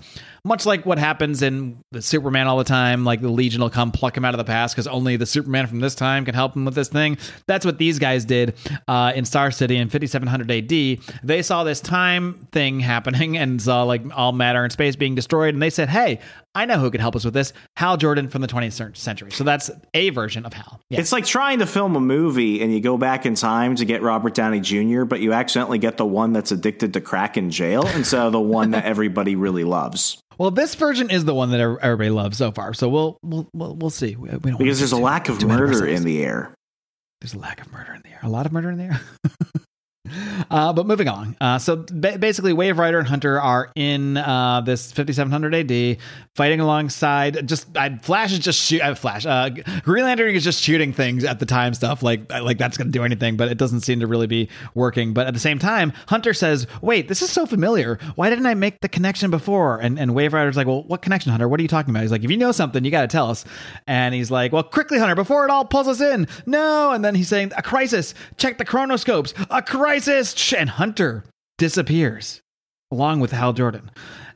[0.48, 4.16] much like what happens in Superman all the time, like the Legion will come pluck
[4.16, 6.66] him out of the past because only the Superman from this time can help him
[6.66, 7.18] with this thing.
[7.46, 8.56] That's what these guys did
[8.88, 11.22] uh, in Star City in 5700 AD.
[11.24, 15.54] They saw this time thing happening and saw like all matter and space being destroyed,
[15.54, 16.20] and they said, "Hey,
[16.58, 17.54] I know who could help us with this.
[17.76, 19.32] Hal Jordan from the 20th century.
[19.32, 20.82] So that's a version of Hal.
[20.90, 21.00] Yeah.
[21.00, 24.02] It's like trying to film a movie and you go back in time to get
[24.02, 27.86] Robert Downey Jr., but you accidentally get the one that's addicted to crack in jail
[27.94, 30.20] instead of the one that everybody really loves.
[30.38, 32.74] Well, this version is the one that everybody loves so far.
[32.74, 34.16] So we'll we'll we'll, we'll see.
[34.16, 36.54] We because there's a lack of murder in the air.
[37.22, 38.20] There's a lack of murder in the air.
[38.24, 39.02] A lot of murder in the air.
[40.50, 41.36] Uh, but moving on.
[41.42, 45.98] Uh, so ba- basically, Wave Rider and Hunter are in uh, this 5700 AD,
[46.36, 47.48] fighting alongside.
[47.48, 48.82] Just I, Flash is just shoot.
[48.82, 49.26] Uh, Flash.
[49.26, 49.50] Uh,
[49.84, 52.04] Green Lantern is just shooting things at the time stuff.
[52.04, 55.14] Like like that's going to do anything, but it doesn't seem to really be working.
[55.14, 58.00] But at the same time, Hunter says, "Wait, this is so familiar.
[58.16, 61.32] Why didn't I make the connection before?" And and Wave Rider's like, "Well, what connection,
[61.32, 61.48] Hunter?
[61.48, 63.30] What are you talking about?" He's like, "If you know something, you got to tell
[63.30, 63.44] us."
[63.88, 66.92] And he's like, "Well, quickly, Hunter, before it all pulls us in." No.
[66.92, 68.14] And then he's saying, "A crisis.
[68.38, 69.34] Check the chronoscopes.
[69.50, 71.24] A crisis." And Hunter
[71.58, 72.42] disappears
[72.92, 73.92] along with Hal Jordan.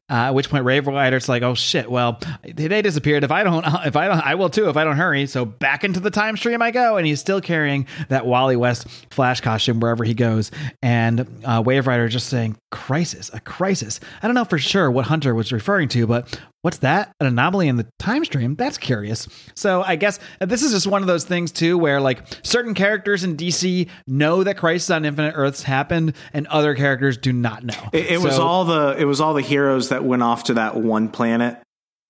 [0.10, 1.90] Uh, at which point, Wave Rider's like, "Oh shit!
[1.90, 3.24] Well, they disappeared.
[3.24, 4.68] If I don't, if I don't, I will too.
[4.68, 7.40] If I don't hurry." So back into the time stream I go, and he's still
[7.40, 10.52] carrying that Wally West Flash costume wherever he goes.
[10.82, 13.32] And uh, Wave Rider just saying, "Crisis!
[13.34, 17.16] A crisis!" I don't know for sure what Hunter was referring to, but What's that?
[17.20, 18.56] An anomaly in the time stream?
[18.56, 19.28] That's curious.
[19.56, 22.76] So I guess uh, this is just one of those things too, where like certain
[22.76, 27.64] characters in DC know that Crisis on Infinite Earths happened, and other characters do not
[27.64, 27.90] know.
[27.94, 30.54] It, it so, was all the it was all the heroes that went off to
[30.56, 31.58] that one planet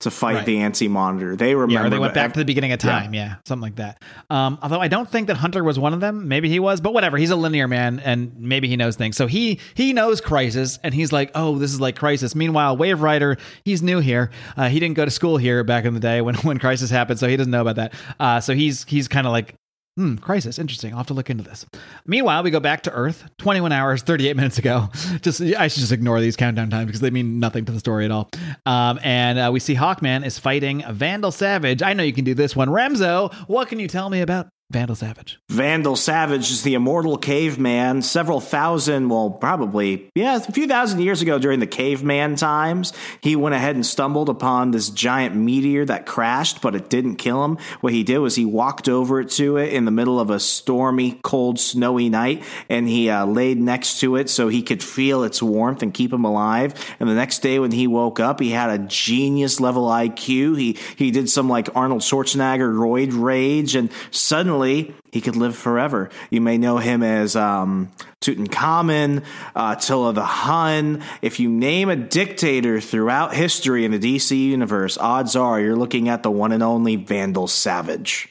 [0.02, 0.46] to fight right.
[0.46, 1.36] the Anti Monitor.
[1.36, 1.84] They remember.
[1.86, 3.14] Yeah, they went back to the beginning of time.
[3.14, 4.02] Yeah, yeah something like that.
[4.30, 6.28] Um, although I don't think that Hunter was one of them.
[6.28, 7.18] Maybe he was, but whatever.
[7.18, 9.18] He's a linear man, and maybe he knows things.
[9.18, 12.36] So he he knows Crisis, and he's like, oh, this is like Crisis.
[12.36, 14.32] Meanwhile, Wave Rider, he's new here.
[14.58, 17.20] Uh, he didn't go to school here back in the day when when Crisis happened,
[17.20, 17.94] so he doesn't know about that.
[18.20, 19.56] Uh, so he's he's kind of like
[19.97, 20.58] Hmm, crisis.
[20.58, 20.91] Interesting.
[20.93, 21.65] I'll have to look into this.
[22.06, 24.88] Meanwhile, we go back to Earth 21 hours, 38 minutes ago.
[25.21, 28.06] Just I should just ignore these countdown times because they mean nothing to the story
[28.06, 28.30] at all.
[28.65, 31.84] Um, and uh, we see Hawkman is fighting Vandal Savage.
[31.84, 32.69] I know you can do this one.
[32.69, 35.38] Remzo, what can you tell me about Vandal Savage.
[35.49, 38.01] Vandal Savage is the immortal caveman.
[38.01, 43.36] Several thousand, well, probably, yeah, a few thousand years ago during the caveman times, he
[43.36, 47.57] went ahead and stumbled upon this giant meteor that crashed, but it didn't kill him.
[47.81, 51.19] What he did was he walked over to it in the middle of a stormy,
[51.21, 55.43] cold, snowy night, and he uh, laid next to it so he could feel its
[55.43, 56.73] warmth and keep him alive.
[57.01, 60.57] And the next day when he woke up, he had a genius level IQ.
[60.57, 66.10] He he did some like Arnold Schwarzenegger roid rage, and suddenly he could live forever.
[66.30, 69.24] You may know him as um, Tutankhamun,
[69.56, 71.04] uh, Attila the Hun.
[71.21, 76.10] If you name a dictator throughout history in the DC universe, odds are you're looking
[76.10, 78.31] at the one and only Vandal Savage.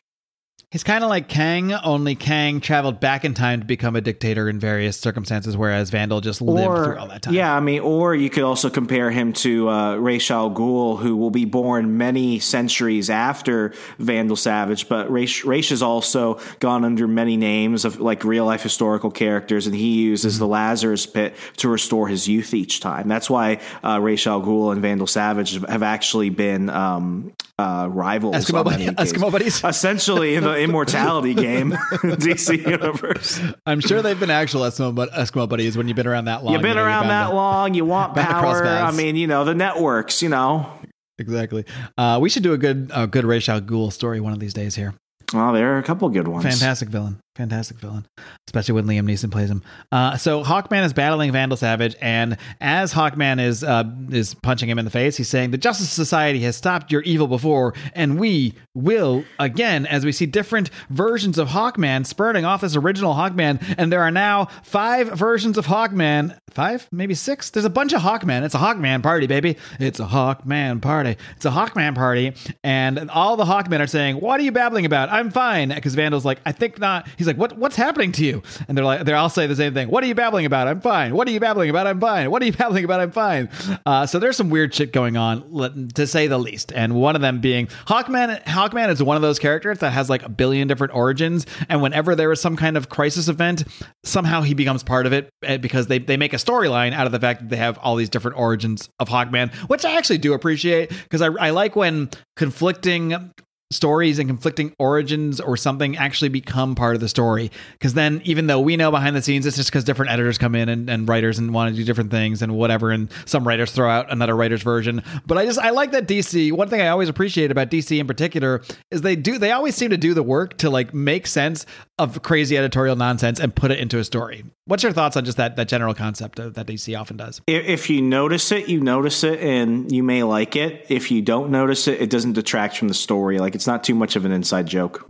[0.70, 4.48] He's kind of like Kang, only Kang traveled back in time to become a dictator
[4.48, 7.34] in various circumstances, whereas Vandal just lived through all that time.
[7.34, 11.16] Yeah, I mean, or you could also compare him to uh, Ra's al Ghul, who
[11.16, 14.88] will be born many centuries after Vandal Savage.
[14.88, 19.66] But Ra's, Ra's has also gone under many names of like real life historical characters,
[19.66, 20.44] and he uses mm-hmm.
[20.44, 23.08] the Lazarus Pit to restore his youth each time.
[23.08, 28.36] That's why uh, Ra's al Ghul and Vandal Savage have actually been um, uh, rivals.
[28.36, 29.62] Eskimo, buddy, Eskimo buddies.
[29.62, 33.40] Essentially, in the immortality game, DC Universe.
[33.66, 36.52] I'm sure they've been actual Eskimo, Eskimo buddies when you've been around that long.
[36.52, 37.74] You've been you know, around that long.
[37.74, 38.64] You want power.
[38.64, 40.70] I mean, you know, the networks, you know.
[41.18, 41.64] Exactly.
[41.98, 44.54] Uh, we should do a good, a good Ra's al Ghul story one of these
[44.54, 44.94] days here.
[45.32, 46.44] Well, there are a couple good ones.
[46.44, 47.20] Fantastic villain.
[47.36, 48.06] Fantastic villain,
[48.48, 49.62] especially when Liam Neeson plays him.
[49.92, 54.80] Uh, so Hawkman is battling Vandal Savage, and as Hawkman is uh, is punching him
[54.80, 58.54] in the face, he's saying, "The Justice Society has stopped your evil before, and we
[58.74, 63.92] will again." As we see different versions of Hawkman spurting off this original Hawkman, and
[63.92, 66.36] there are now five versions of Hawkman.
[66.50, 67.50] Five, maybe six.
[67.50, 68.42] There's a bunch of Hawkman.
[68.42, 69.56] It's a Hawkman party, baby.
[69.78, 71.16] It's a Hawkman party.
[71.36, 75.10] It's a Hawkman party, and all the Hawkmen are saying, "What are you babbling about?
[75.10, 77.58] I'm fine." Because Vandal's like, "I think not." He's like, "What?
[77.58, 79.88] What's happening to you?" And they're like, "They're all say the same thing.
[79.88, 80.68] What are you babbling about?
[80.68, 81.14] I'm fine.
[81.14, 81.86] What are you babbling about?
[81.86, 82.30] I'm fine.
[82.30, 83.00] What are you babbling about?
[83.00, 83.50] I'm fine."
[83.84, 86.72] Uh, so there's some weird shit going on, to say the least.
[86.72, 88.42] And one of them being Hawkman.
[88.44, 92.14] Hawkman is one of those characters that has like a billion different origins, and whenever
[92.14, 93.64] there is some kind of crisis event,
[94.02, 97.12] somehow he becomes part of it eh, because they they make a storyline out of
[97.12, 100.32] the fact that they have all these different origins of Hawkman, which I actually do
[100.32, 103.32] appreciate because I, I like when conflicting
[103.72, 107.50] stories and conflicting origins or something actually become part of the story.
[107.72, 110.54] Because then, even though we know behind the scenes, it's just because different editors come
[110.54, 112.90] in and, and, writers and want to do different things and whatever.
[112.90, 115.02] And some writers throw out another writer's version.
[115.26, 116.52] But I just, I like that DC.
[116.52, 119.90] One thing I always appreciate about DC in particular is they do, they always seem
[119.90, 121.64] to do the work to like make sense
[121.98, 124.44] of crazy editorial nonsense and put it into a story.
[124.64, 127.42] What's your thoughts on just that that general concept of, that DC often does?
[127.46, 130.86] If you notice it, you notice it, and you may like it.
[130.88, 133.38] If you don't notice it, it doesn't detract from the story.
[133.38, 135.06] Like it's not too much of an inside joke.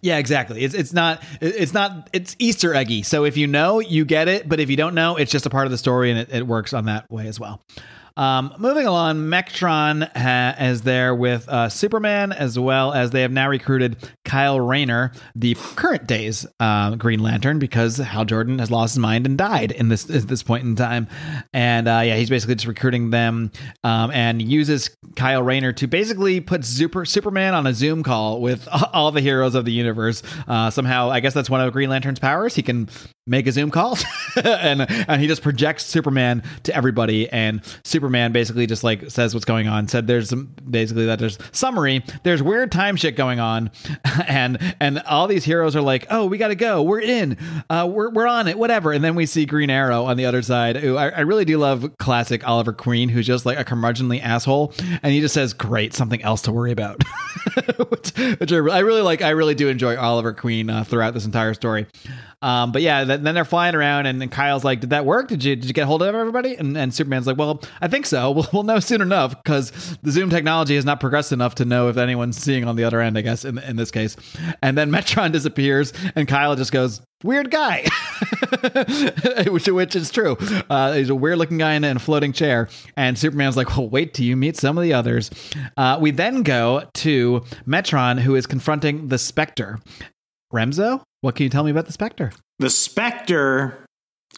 [0.00, 0.62] Yeah, exactly.
[0.62, 3.02] It's it's not it's not it's Easter eggy.
[3.02, 5.50] So if you know, you get it, but if you don't know, it's just a
[5.50, 7.64] part of the story, and it, it works on that way as well.
[8.20, 13.32] Um, moving along, Metron ha- is there with uh, Superman, as well as they have
[13.32, 18.92] now recruited Kyle Rayner, the current day's uh, Green Lantern, because Hal Jordan has lost
[18.92, 21.08] his mind and died in this at this point in time.
[21.54, 23.52] And uh, yeah, he's basically just recruiting them
[23.84, 28.68] um, and uses Kyle Rayner to basically put Super Superman on a Zoom call with
[28.92, 30.22] all the heroes of the universe.
[30.46, 32.54] Uh, somehow, I guess that's one of Green Lantern's powers.
[32.54, 32.90] He can
[33.26, 33.98] make a Zoom call,
[34.44, 39.44] and and he just projects Superman to everybody, and Superman basically just like says what's
[39.44, 39.88] going on.
[39.88, 42.04] Said there's some, basically that there's summary.
[42.22, 43.70] There's weird time shit going on,
[44.26, 46.82] and and all these heroes are like, oh, we got to go.
[46.82, 47.36] We're in.
[47.68, 48.58] Uh, we're we're on it.
[48.58, 48.92] Whatever.
[48.92, 50.82] And then we see Green Arrow on the other side.
[50.82, 54.72] Ooh, I, I really do love classic Oliver Queen, who's just like a curmudgeonly asshole,
[55.02, 57.02] and he just says, "Great, something else to worry about,"
[57.90, 59.22] which, which I, really like.
[59.22, 61.86] I really do enjoy Oliver Queen uh, throughout this entire story.
[62.42, 65.28] Um, but yeah, then, then they're flying around, and, and, Kyle's like, "Did that work?
[65.28, 68.06] Did you did you get hold of everybody?" And, and Superman's like, "Well, I think
[68.06, 68.30] so.
[68.40, 71.88] We'll, we'll know soon enough because the Zoom technology has not progressed enough to know
[71.88, 73.18] if anyone's seeing on the other end.
[73.18, 74.16] I guess in in this case."
[74.62, 77.86] And then Metron disappears, and Kyle just goes, "Weird guy,"
[79.48, 80.38] which which is true.
[80.70, 83.90] Uh, he's a weird looking guy in, in, a floating chair, and Superman's like, "Well,
[83.90, 85.30] wait till you meet some of the others."
[85.76, 89.80] Uh, we then go to Metron, who is confronting the Spectre,
[90.52, 92.32] Remzo, what can you tell me about the Spectre?
[92.58, 93.86] The Spectre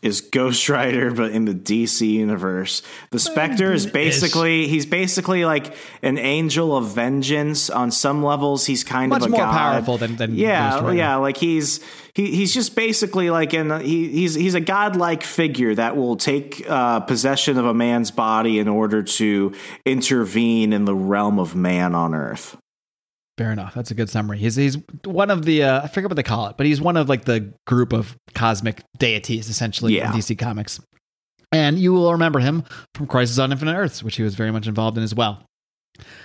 [0.03, 2.83] is Ghost Rider, but in the DC universe.
[3.11, 7.71] The Spectre is basically he's basically like an angel of vengeance.
[7.71, 9.53] On some levels, he's kind Much of a more god.
[9.53, 11.17] powerful than, than yeah, yeah.
[11.17, 11.81] Like he's
[12.15, 16.65] he, he's just basically like an he, he's he's a godlike figure that will take
[16.69, 19.55] uh, possession of a man's body in order to
[19.87, 22.57] intervene in the realm of man on Earth.
[23.43, 23.75] Fair enough.
[23.75, 24.39] That's a good summary.
[24.39, 26.97] He's he's one of the uh, I forget what they call it, but he's one
[26.97, 30.13] of like the group of cosmic deities essentially yeah.
[30.13, 30.81] in DC Comics.
[31.51, 32.63] And you will remember him
[32.95, 35.45] from Crisis on Infinite Earths, which he was very much involved in as well.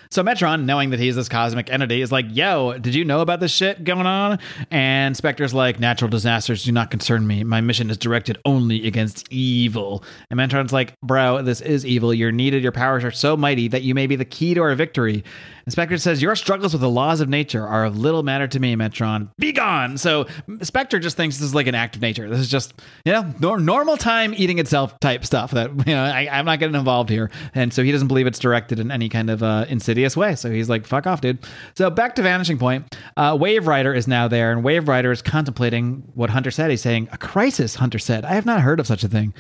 [0.10, 3.40] So Metron, knowing that he's this cosmic entity, is like, "Yo, did you know about
[3.40, 4.40] this shit going on?"
[4.72, 7.44] And Spectre's like, "Natural disasters do not concern me.
[7.44, 12.14] My mission is directed only against evil." And Metron's like, "Bro, this is evil.
[12.14, 12.64] You're needed.
[12.64, 15.24] Your powers are so mighty that you may be the key to our victory."
[15.68, 18.58] And Spectre says, Your struggles with the laws of nature are of little matter to
[18.58, 19.28] me, Metron.
[19.38, 19.98] Be gone!
[19.98, 20.26] So
[20.62, 22.30] Spectre just thinks this is like an act of nature.
[22.30, 26.06] This is just, you know, nor- normal time eating itself type stuff that, you know,
[26.06, 27.30] I, I'm not getting involved here.
[27.54, 30.36] And so he doesn't believe it's directed in any kind of uh, insidious way.
[30.36, 31.40] So he's like, fuck off, dude.
[31.76, 32.96] So back to Vanishing Point.
[33.16, 36.70] Uh, Wave Rider is now there, and Wave Rider is contemplating what Hunter said.
[36.70, 38.26] He's saying, A crisis, Hunter said.
[38.26, 39.34] I have not heard of such a thing.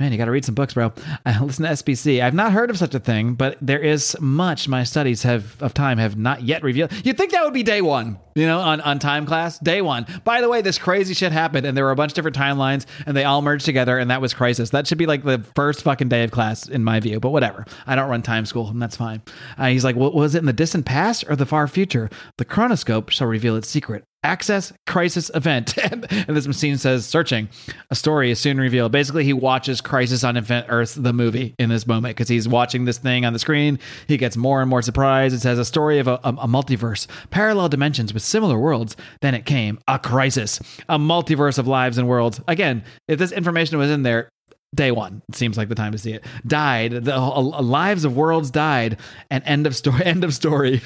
[0.00, 0.92] Man, you got to read some books, bro.
[1.26, 2.22] Uh, listen to SPC.
[2.22, 5.74] I've not heard of such a thing, but there is much my studies have of
[5.74, 6.92] time have not yet revealed.
[7.04, 10.06] You'd think that would be day one, you know, on, on time class, day one.
[10.24, 12.86] By the way, this crazy shit happened, and there were a bunch of different timelines,
[13.04, 14.70] and they all merged together, and that was crisis.
[14.70, 17.20] That should be like the first fucking day of class, in my view.
[17.20, 17.66] But whatever.
[17.86, 19.20] I don't run time school, and that's fine.
[19.58, 22.08] Uh, he's like, well, was it in the distant past or the far future?
[22.38, 24.04] The chronoscope shall reveal its secret.
[24.22, 25.78] Access crisis event.
[25.78, 27.48] and this machine says searching.
[27.90, 28.92] A story is soon revealed.
[28.92, 32.84] Basically, he watches Crisis on Infinite Earth, the movie, in this moment because he's watching
[32.84, 33.78] this thing on the screen.
[34.08, 35.34] He gets more and more surprised.
[35.34, 38.94] It says a story of a, a, a multiverse, parallel dimensions with similar worlds.
[39.22, 42.40] Then it came a crisis, a multiverse of lives and worlds.
[42.46, 44.28] Again, if this information was in there,
[44.74, 46.92] day one it seems like the time to see it died.
[46.92, 48.98] The uh, lives of worlds died
[49.30, 50.80] and end of story end of story.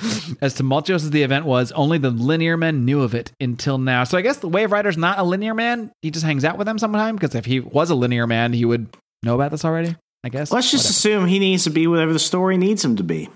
[0.42, 4.04] As tumultuous as the event was only the linear men knew of it until now.
[4.04, 5.90] So i guess the wave rider's not a linear man?
[6.02, 7.16] He just hangs out with them sometime?
[7.16, 8.88] Because if he was a linear man he would
[9.22, 10.52] know about this already i guess?
[10.52, 11.22] Let's just Whatever.
[11.22, 13.28] assume he needs to be whatever the story needs him to be.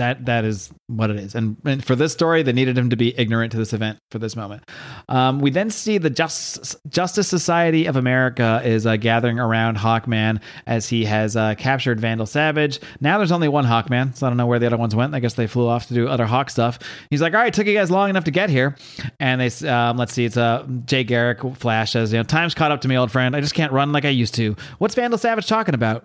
[0.00, 1.34] That that is what it is.
[1.34, 4.18] And, and for this story they needed him to be ignorant to this event for
[4.18, 4.68] this moment.
[5.08, 10.40] Um, we then see the justice justice society of america is uh, gathering around hawkman
[10.66, 12.80] as he has uh, captured vandal savage.
[13.00, 15.14] Now there's only one hawkman so i don't know where the other ones went.
[15.14, 16.78] I guess they flew off to do other hawk stuff.
[17.10, 18.76] He's like all right took you guys long enough to get here.
[19.20, 22.72] And they um, let's see it's uh, jay garrick flash says you know time's caught
[22.72, 23.36] up to me old friend.
[23.36, 24.56] I just can't run like i used to.
[24.78, 26.04] What's vandal savage talking about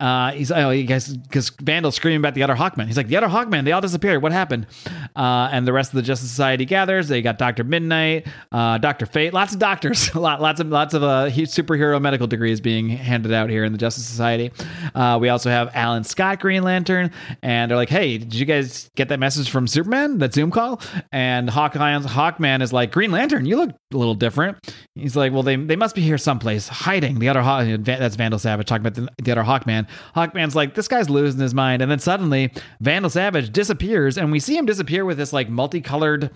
[0.00, 2.86] uh, he's oh, you guys because Vandal's screaming about the other Hawkman.
[2.86, 4.22] He's like the other Hawkman, They all disappeared.
[4.22, 4.66] What happened?
[5.14, 7.06] Uh, and the rest of the Justice Society gathers.
[7.06, 9.32] They got Doctor Midnight, uh, Doctor Fate.
[9.32, 10.12] Lots of doctors.
[10.14, 13.70] lot, lots of lots of uh, he- superhero medical degrees being handed out here in
[13.70, 14.50] the Justice Society.
[14.96, 18.90] Uh, we also have Alan Scott, Green Lantern, and they're like, "Hey, did you guys
[18.96, 20.18] get that message from Superman?
[20.18, 20.80] That Zoom call?"
[21.12, 24.58] And Hawkeye, Hawkman is like, "Green Lantern, you look a little different."
[24.94, 28.38] He's like, "Well, they they must be here someplace, hiding." The other Haw- that's Vandal
[28.38, 29.86] Savage talking about the, the other Hawkman.
[30.14, 31.82] Hawkman's like, this guy's losing his mind.
[31.82, 36.30] And then suddenly Vandal Savage disappears and we see him disappear with this like multicolored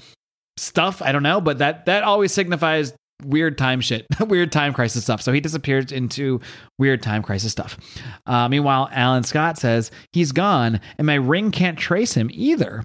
[0.57, 1.03] stuff.
[1.03, 2.93] I don't know, but that that always signifies
[3.25, 5.23] weird time shit, weird time crisis stuff.
[5.23, 6.41] So he disappears into
[6.79, 7.77] weird time crisis stuff.
[8.27, 12.85] Uh, meanwhile, Alan Scott says he's gone and my ring can't trace him either.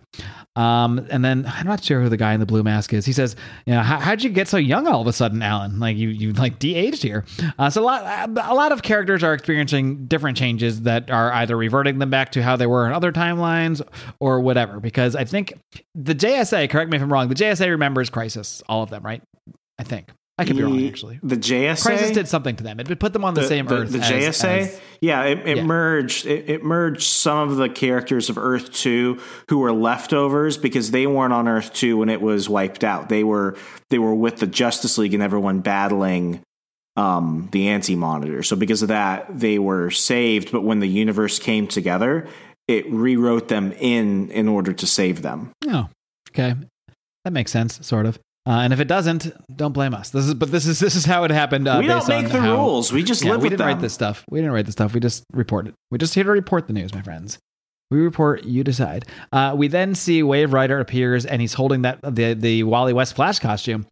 [0.56, 3.06] Um, and then I'm not sure who the guy in the blue mask is.
[3.06, 5.80] He says, "You know, how, how'd you get so young all of a sudden, Alan?
[5.80, 7.26] Like you, you like de-aged here."
[7.58, 11.58] Uh, so a lot, a lot of characters are experiencing different changes that are either
[11.58, 13.82] reverting them back to how they were in other timelines
[14.20, 14.80] or whatever.
[14.80, 15.54] Because I think
[15.96, 19.24] the JSA, correct me if I'm wrong, the JSA remembers Crisis, all of them, right?
[19.80, 21.20] I think I could be wrong actually.
[21.22, 22.80] The JSA Crisis did something to them.
[22.80, 23.92] It put them on the, same the, Earth.
[23.92, 25.64] The as- JSA, as- yeah, it, it Yeah.
[25.64, 26.26] merged.
[26.26, 29.20] It, it merged some of the characters of Earth Two
[29.50, 33.10] who were leftovers because they weren't on Earth Two when it was wiped out.
[33.10, 33.56] They were
[33.92, 36.42] they were with the Justice League and everyone battling
[36.96, 38.42] um, the Anti Monitor.
[38.44, 40.52] So because of that, they were saved.
[40.52, 42.28] But when the universe came together,
[42.68, 45.52] it rewrote them in in order to save them.
[45.68, 45.90] Oh,
[46.32, 46.56] okay,
[47.24, 48.18] that makes sense, sort of.
[48.46, 50.10] Uh, and if it doesn't, don't blame us.
[50.10, 51.68] This is, but this is this is how it happened.
[51.68, 52.92] Uh, we don't make the how- rules.
[52.92, 53.68] We just Yeah, live we didn't them.
[53.68, 54.26] write this stuff.
[54.30, 54.94] We didn't write this stuff.
[54.94, 55.76] We just report it.
[55.92, 57.38] We just here to report the news, my friends.
[57.92, 59.06] We report, you decide.
[59.32, 63.16] Uh, we then see Wave Rider appears, and he's holding that the the Wally West
[63.16, 63.86] Flash costume.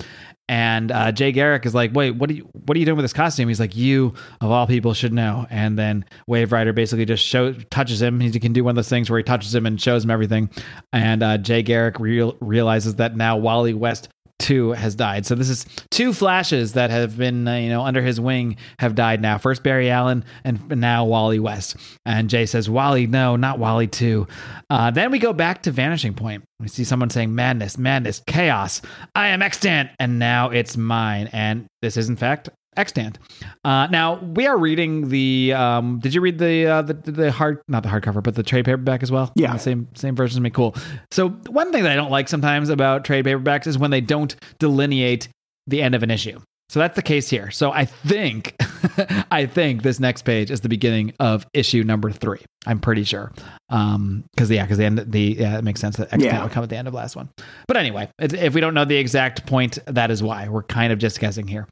[0.49, 2.49] And uh, Jay Garrick is like, "Wait, what are you?
[2.51, 5.45] What are you doing with this costume?" He's like, "You of all people should know."
[5.49, 8.19] And then Wave Rider basically just show touches him.
[8.19, 10.49] He can do one of those things where he touches him and shows him everything.
[10.91, 14.09] And uh, Jay Garrick real, realizes that now Wally West
[14.41, 15.25] two has died.
[15.25, 18.95] So this is two flashes that have been, uh, you know, under his wing have
[18.95, 19.37] died now.
[19.37, 21.77] First Barry Allen and now Wally West.
[22.05, 24.27] And Jay says, Wally, no, not Wally two.
[24.69, 26.43] Uh, then we go back to Vanishing Point.
[26.59, 28.81] We see someone saying madness, madness, chaos.
[29.15, 31.29] I am extant, and now it's mine.
[31.31, 33.19] And this is in fact extant.
[33.63, 35.53] Uh, now we are reading the.
[35.53, 38.65] Um, did you read the, uh, the the hard not the hardcover but the trade
[38.65, 39.31] paperback as well?
[39.35, 39.53] Yeah.
[39.53, 40.49] the same same version as me.
[40.49, 40.75] Cool.
[41.11, 44.35] So one thing that I don't like sometimes about trade paperbacks is when they don't
[44.59, 45.27] delineate
[45.67, 46.39] the end of an issue.
[46.69, 47.51] So that's the case here.
[47.51, 48.55] So I think,
[49.31, 52.39] I think this next page is the beginning of issue number three.
[52.65, 53.33] I'm pretty sure,
[53.69, 56.41] um, because yeah, because the end, the yeah, it makes sense that X Yeah.
[56.41, 57.27] would come at the end of last one.
[57.67, 60.93] But anyway, it's, if we don't know the exact point, that is why we're kind
[60.93, 61.67] of just guessing here.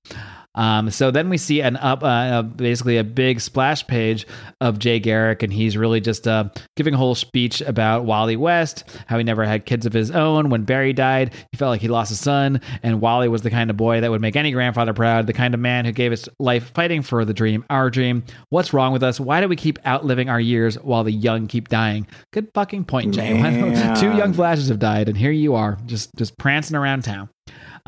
[0.60, 4.28] Um, so then we see an up, uh, uh, basically a big splash page
[4.60, 8.84] of Jay Garrick, and he's really just uh, giving a whole speech about Wally West,
[9.08, 10.50] how he never had kids of his own.
[10.50, 13.70] When Barry died, he felt like he lost a son, and Wally was the kind
[13.70, 16.28] of boy that would make any grandfather proud, the kind of man who gave his
[16.40, 18.26] life fighting for the dream, our dream.
[18.50, 19.18] What's wrong with us?
[19.18, 22.06] Why do we keep outliving our years while the young keep dying?
[22.34, 23.30] Good fucking point, Jay.
[23.98, 27.30] Two young flashes have died, and here you are, just just prancing around town.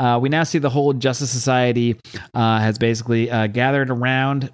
[0.01, 1.95] Uh, we now see the whole Justice Society
[2.33, 4.51] uh, has basically uh, gathered around.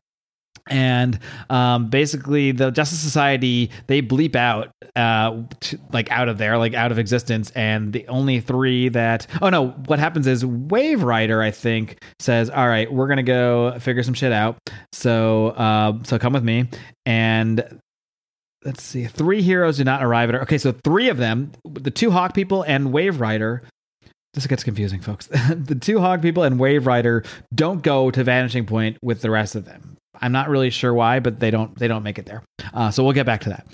[0.69, 1.17] And
[1.49, 6.73] um, basically, the Justice Society they bleep out, uh, to, like out of there, like
[6.73, 7.51] out of existence.
[7.51, 12.49] And the only three that oh no, what happens is Wave Rider, I think, says,
[12.49, 14.57] "All right, we're gonna go figure some shit out.
[14.91, 16.69] So, uh, so come with me."
[17.05, 17.79] And
[18.65, 20.41] let's see, three heroes do not arrive at her.
[20.41, 23.63] Okay, so three of them, the two Hawk people and Wave Rider.
[24.34, 25.28] This gets confusing, folks.
[25.55, 27.23] the two hog people and Wave Rider
[27.53, 29.97] don't go to Vanishing Point with the rest of them.
[30.21, 32.43] I'm not really sure why, but they don't they don't make it there.
[32.73, 33.67] Uh, so we'll get back to that.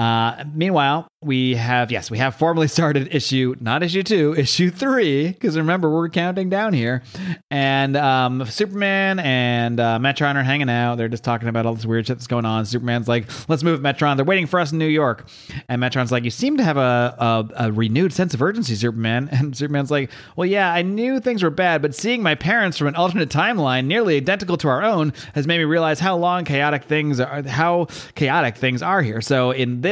[0.00, 5.28] Uh, meanwhile, we have yes, we have formally started issue not issue two, issue three.
[5.28, 7.02] Because remember, we're counting down here,
[7.50, 10.94] and um, Superman and uh, Metron are hanging out.
[10.94, 12.64] They're just talking about all this weird shit that's going on.
[12.64, 14.16] Superman's like, "Let's move, Metron.
[14.16, 15.28] They're waiting for us in New York."
[15.68, 19.28] And Metron's like, "You seem to have a, a, a renewed sense of urgency, Superman."
[19.40, 22.86] And Superman's like, "Well, yeah, I knew things were bad, but seeing my parents from
[22.88, 26.84] an alternate timeline, nearly identical to our own, has made me realize how long chaotic
[26.84, 29.20] things are, how chaotic things are here.
[29.20, 29.89] So in this."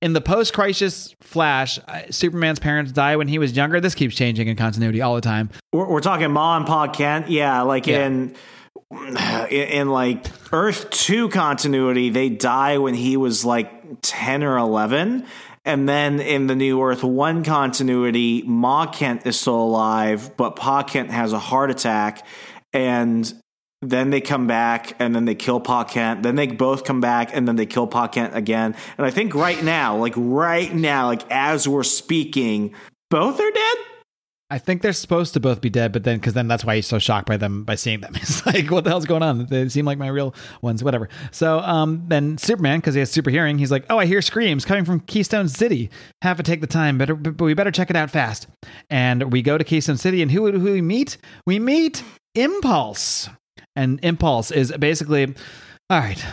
[0.00, 3.80] In the post-crisis Flash, uh, Superman's parents die when he was younger.
[3.80, 5.48] This keeps changing in continuity all the time.
[5.72, 7.30] We're, we're talking Ma and Pa Kent.
[7.30, 8.06] Yeah, like Yeah.
[8.06, 8.34] in,
[8.90, 9.16] in
[9.48, 13.70] in like Earth Two continuity, they die when he was like
[14.02, 15.24] ten or eleven.
[15.64, 20.82] And then in the new Earth One continuity, Ma Kent is still alive, but Pa
[20.82, 22.26] Kent has a heart attack,
[22.72, 23.32] and
[23.82, 26.22] then they come back, and then they kill Pa Kent.
[26.22, 28.74] Then they both come back, and then they kill Pa Kent again.
[28.96, 32.74] And I think right now, like right now, like as we're speaking,
[33.10, 33.76] both are dead.
[34.52, 36.86] I think they're supposed to both be dead, but then because then that's why he's
[36.86, 38.12] so shocked by them by seeing them.
[38.16, 39.46] It's like, what the hell's going on?
[39.46, 41.08] They seem like my real ones, whatever.
[41.30, 44.66] So um, then Superman, because he has super hearing, he's like, oh, I hear screams
[44.66, 45.88] coming from Keystone City.
[46.20, 48.46] Have to take the time, better, but we better check it out fast.
[48.90, 51.16] And we go to Keystone City, and who who we meet?
[51.46, 52.04] We meet
[52.34, 53.30] Impulse,
[53.76, 55.34] and Impulse is basically,
[55.90, 56.24] all right.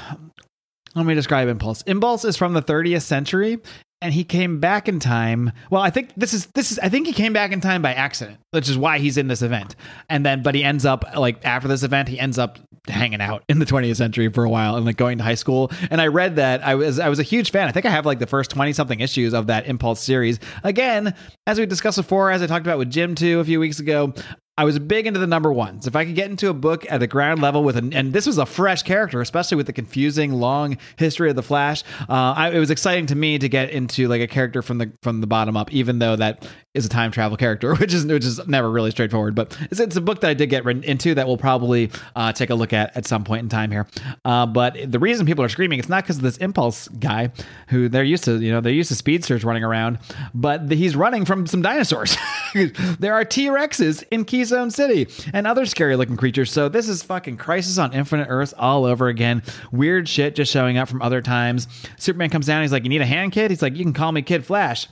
[0.96, 1.84] Let me describe Impulse.
[1.84, 3.60] Impulse is from the 30th century,
[4.02, 5.52] and he came back in time.
[5.70, 7.94] Well, I think this is this is I think he came back in time by
[7.94, 9.76] accident, which is why he's in this event.
[10.10, 13.44] And then, but he ends up like after this event, he ends up hanging out
[13.50, 15.72] in the 20th century for a while and like going to high school.
[15.92, 17.68] And I read that I was I was a huge fan.
[17.68, 20.40] I think I have like the first 20 something issues of that Impulse series.
[20.64, 21.14] Again,
[21.46, 24.14] as we discussed before, as I talked about with Jim too a few weeks ago.
[24.60, 25.88] I was big into the number ones.
[25.88, 28.28] If I could get into a book at the ground level with an, and this
[28.28, 32.52] was a fresh character, especially with the confusing long history of the Flash, uh, I,
[32.52, 35.28] it was exciting to me to get into like a character from the from the
[35.28, 38.70] bottom up, even though that is a time travel character, which is which is never
[38.70, 39.34] really straightforward.
[39.34, 42.50] But it's, it's a book that I did get into that we'll probably uh, take
[42.50, 43.88] a look at at some point in time here.
[44.26, 47.32] Uh, but the reason people are screaming, it's not because of this impulse guy
[47.70, 50.00] who they're used to, you know, they're used to speedsters running around,
[50.34, 52.18] but the, he's running from some dinosaurs.
[53.00, 56.52] there are T Rexes in Keystone City and other scary looking creatures.
[56.52, 59.44] So this is fucking Crisis on Infinite Earths all over again.
[59.72, 61.68] Weird shit just showing up from other times.
[61.98, 62.62] Superman comes down.
[62.62, 64.88] He's like, "You need a hand, kid?" He's like, "You can call me Kid Flash."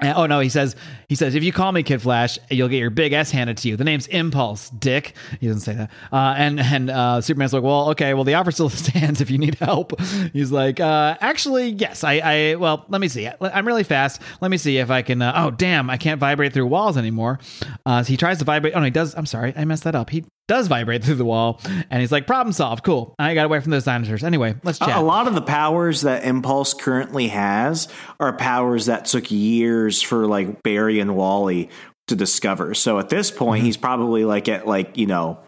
[0.00, 0.76] Uh, oh no, he says
[1.08, 3.68] he says if you call me Kid Flash, you'll get your big S handed to
[3.68, 3.76] you.
[3.76, 5.14] The name's Impulse, Dick.
[5.40, 5.90] He doesn't say that.
[6.12, 9.38] Uh, and and uh, Superman's like, well, okay, well the offer still stands if you
[9.38, 9.98] need help.
[10.32, 13.28] He's like, uh, actually, yes, I, I well, let me see.
[13.40, 14.20] I'm really fast.
[14.40, 15.22] Let me see if I can.
[15.22, 17.38] Uh, oh damn, I can't vibrate through walls anymore.
[17.84, 18.74] Uh, so he tries to vibrate.
[18.74, 19.14] Oh no, he does.
[19.14, 20.10] I'm sorry, I messed that up.
[20.10, 22.84] He does vibrate through the wall, and he's like, problem solved.
[22.84, 23.14] Cool.
[23.18, 24.22] I got away from those dinosaurs.
[24.24, 24.96] Anyway, let's chat.
[24.96, 27.88] A lot of the powers that Impulse currently has
[28.20, 31.70] are powers that took years for like Barry and Wally
[32.08, 32.74] to discover.
[32.74, 33.66] So at this point, Mm-hmm.
[33.66, 35.40] he's probably like at like, you know,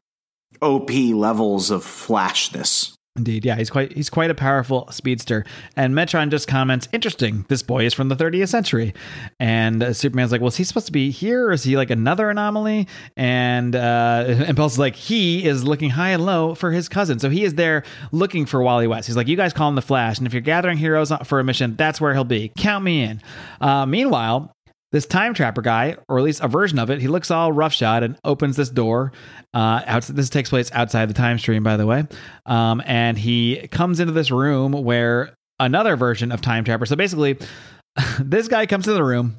[0.60, 2.94] OP levels of flashness.
[3.18, 5.44] Indeed, yeah, he's quite he's quite a powerful speedster.
[5.76, 7.44] And Metron just comments, "Interesting.
[7.48, 8.94] This boy is from the 30th century."
[9.40, 11.90] And uh, Superman's like, "Well, is he supposed to be here, or is he like
[11.90, 16.88] another anomaly?" And uh, Impulse is like, "He is looking high and low for his
[16.88, 19.74] cousin, so he is there looking for Wally West." He's like, "You guys call him
[19.74, 22.52] the Flash, and if you're gathering heroes for a mission, that's where he'll be.
[22.56, 23.20] Count me in."
[23.60, 24.54] Uh, meanwhile.
[24.92, 28.02] This time trapper guy, or at least a version of it, he looks all roughshod
[28.02, 29.12] and opens this door.
[29.52, 32.06] Uh, this takes place outside the time stream, by the way.
[32.46, 36.86] Um, and he comes into this room where another version of time trapper.
[36.86, 37.38] So basically,
[38.20, 39.36] this guy comes to the room,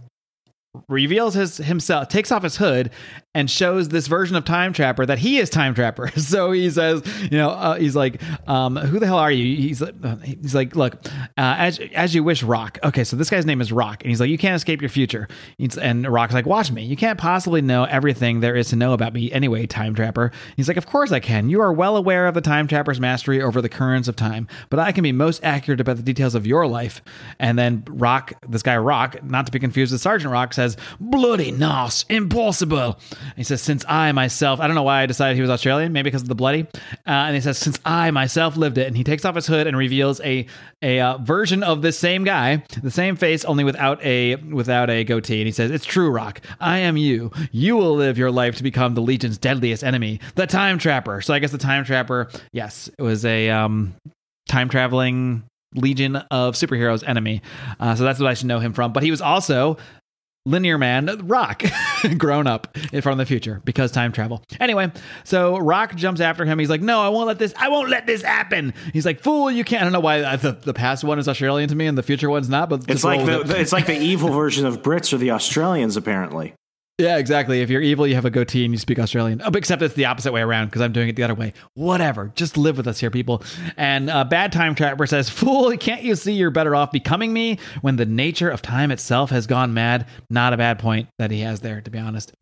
[0.87, 2.91] reveals his himself, takes off his hood,
[3.33, 6.11] and shows this version of Time Trapper that he is Time Trapper.
[6.29, 7.01] So he says,
[7.31, 10.75] you know, uh, he's like, um, "Who the hell are you?" He's like, he's like,
[10.75, 14.11] "Look, uh, as as you wish, Rock." Okay, so this guy's name is Rock, and
[14.11, 16.83] he's like, "You can't escape your future." He's, and Rock's like, "Watch me.
[16.83, 20.67] You can't possibly know everything there is to know about me anyway, Time Trapper." He's
[20.67, 21.49] like, "Of course I can.
[21.49, 24.77] You are well aware of the Time Trapper's mastery over the currents of time, but
[24.79, 27.01] I can be most accurate about the details of your life."
[27.39, 31.51] And then Rock, this guy Rock, not to be confused with Sergeant Rock, says, "Bloody
[31.51, 32.99] nos, impossible."
[33.35, 36.09] He says, since I myself, I don't know why I decided he was Australian, maybe
[36.09, 36.67] because of the bloody.
[37.07, 38.87] Uh, and he says, since I myself lived it.
[38.87, 40.45] And he takes off his hood and reveals a
[40.81, 45.03] a uh, version of this same guy, the same face, only without a without a
[45.03, 45.39] goatee.
[45.41, 46.41] And he says, it's true, Rock.
[46.59, 47.31] I am you.
[47.51, 51.21] You will live your life to become the Legion's deadliest enemy, the Time Trapper.
[51.21, 53.95] So I guess the Time Trapper, yes, it was a um,
[54.47, 55.43] time traveling
[55.75, 57.41] legion of superheroes enemy.
[57.79, 58.91] Uh, so that's what I should know him from.
[58.91, 59.77] But he was also
[60.49, 61.63] linear man rock
[62.17, 64.43] grown up in from the future because time travel.
[64.59, 64.91] Anyway
[65.23, 66.59] so rock jumps after him.
[66.59, 68.73] He's like no i won't let this i won't let this happen.
[68.93, 69.81] He's like fool you can't.
[69.81, 72.29] I don't know why the, the past one is australian to me and the future
[72.29, 75.31] one's not but It's like the, it's like the evil version of Brits or the
[75.31, 76.53] Australians, apparently.
[76.99, 77.61] Yeah exactly.
[77.61, 79.41] If you're evil you have a goatee and you speak australian.
[79.43, 81.53] Oh, except it's the opposite way around because i'm doing it the other way.
[81.73, 82.31] Whatever.
[82.35, 83.43] Just live with us here people.
[83.77, 87.57] And uh, bad time trapper says fool can't you see you're better off becoming me
[87.81, 90.05] when the nature of time itself has gone mad?
[90.29, 92.33] Not a bad point that he has there to be honest.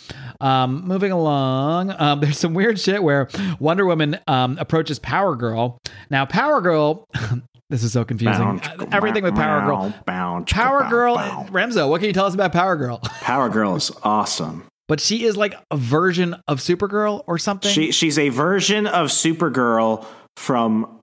[0.41, 3.29] Um, moving along um, there's some weird shit where
[3.59, 5.79] wonder woman um, approaches power girl.
[6.09, 7.07] Now power girl
[7.70, 11.49] this is so confusing Bounce, everything with power girl bounce, power bounce, girl bounce.
[11.49, 14.63] remzo what can you tell us about power girl Power Girl is awesome.
[14.88, 17.70] but she is like a version of Supergirl or something.
[17.72, 20.05] She she's a version of Supergirl
[20.38, 20.99] from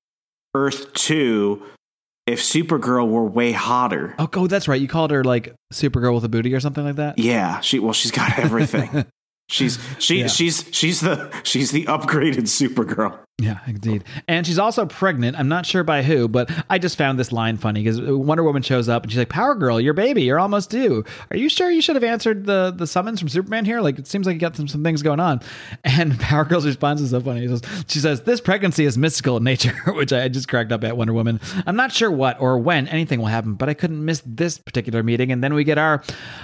[0.55, 1.63] Earth Two.
[2.27, 4.81] If Supergirl were way hotter, oh, oh, that's right.
[4.81, 7.19] You called her like Supergirl with a booty or something like that.
[7.19, 9.05] yeah, she well she's got everything.
[9.51, 10.29] she's she Yeah.
[10.29, 13.19] she's she's the she's the upgraded Supergirl.
[13.39, 14.05] Yeah, indeed.
[14.29, 15.37] And she's also pregnant.
[15.37, 18.63] I'm not sure by who, but I just found this line funny because Wonder Woman
[18.63, 21.05] shows up and she's like, "Power Girl, your baby, you're almost due.
[21.33, 23.81] Are you sure you should have answered the the summons from Superman here?
[23.81, 25.41] Like, it seems like you got some, some things going on."
[25.85, 27.43] And Power Girl's response is so funny.
[27.43, 30.85] She says, "She says this pregnancy is mystical in nature," which I just cracked up
[30.85, 31.41] at Wonder Woman.
[31.67, 35.03] I'm not sure what or when anything will happen, but I couldn't miss this particular
[35.03, 35.33] meeting.
[35.33, 36.03] And then we get our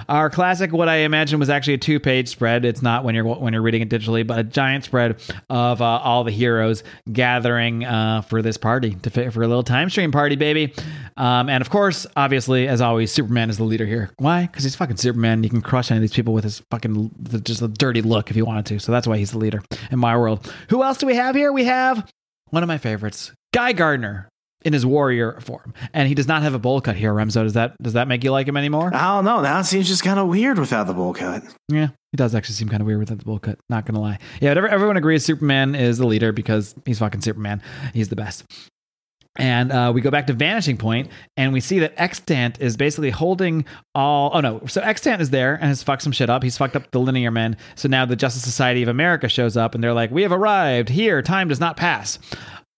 [0.09, 2.65] our classic, what I imagine was actually a two page spread.
[2.65, 5.85] It's not when you're when you're reading it digitally, but a giant spread of uh,
[5.85, 6.80] all the heroes
[7.11, 10.73] gathering uh, for this party to fit for a little time stream party, baby.
[11.17, 14.11] Um, and of course, obviously, as always, Superman is the leader here.
[14.17, 14.43] Why?
[14.47, 15.43] Because he's fucking Superman.
[15.43, 17.11] You can crush any of these people with his fucking
[17.43, 18.79] just a dirty look if he wanted to.
[18.79, 19.61] So that's why he's the leader
[19.91, 20.51] in my world.
[20.69, 21.51] Who else do we have here?
[21.51, 22.09] We have
[22.49, 24.27] one of my favorites, Guy Gardner.
[24.63, 27.11] In his warrior form, and he does not have a bowl cut here.
[27.13, 28.91] Remzo, does that does that make you like him anymore?
[28.93, 29.41] I don't know.
[29.41, 31.43] Now it seems just kind of weird without the bowl cut.
[31.67, 33.57] Yeah, he does actually seem kind of weird without the bowl cut.
[33.69, 34.19] Not gonna lie.
[34.39, 37.61] Yeah, but everyone agrees Superman is the leader because he's fucking Superman.
[37.93, 38.45] He's the best.
[39.37, 43.11] And uh, we go back to Vanishing Point, and we see that Extant is basically
[43.11, 43.63] holding
[43.95, 44.31] all.
[44.33, 44.61] Oh no!
[44.67, 46.43] So Extant is there and has fucked some shit up.
[46.43, 47.55] He's fucked up the Linear Men.
[47.75, 50.89] So now the Justice Society of America shows up, and they're like, "We have arrived
[50.89, 51.21] here.
[51.21, 52.19] Time does not pass."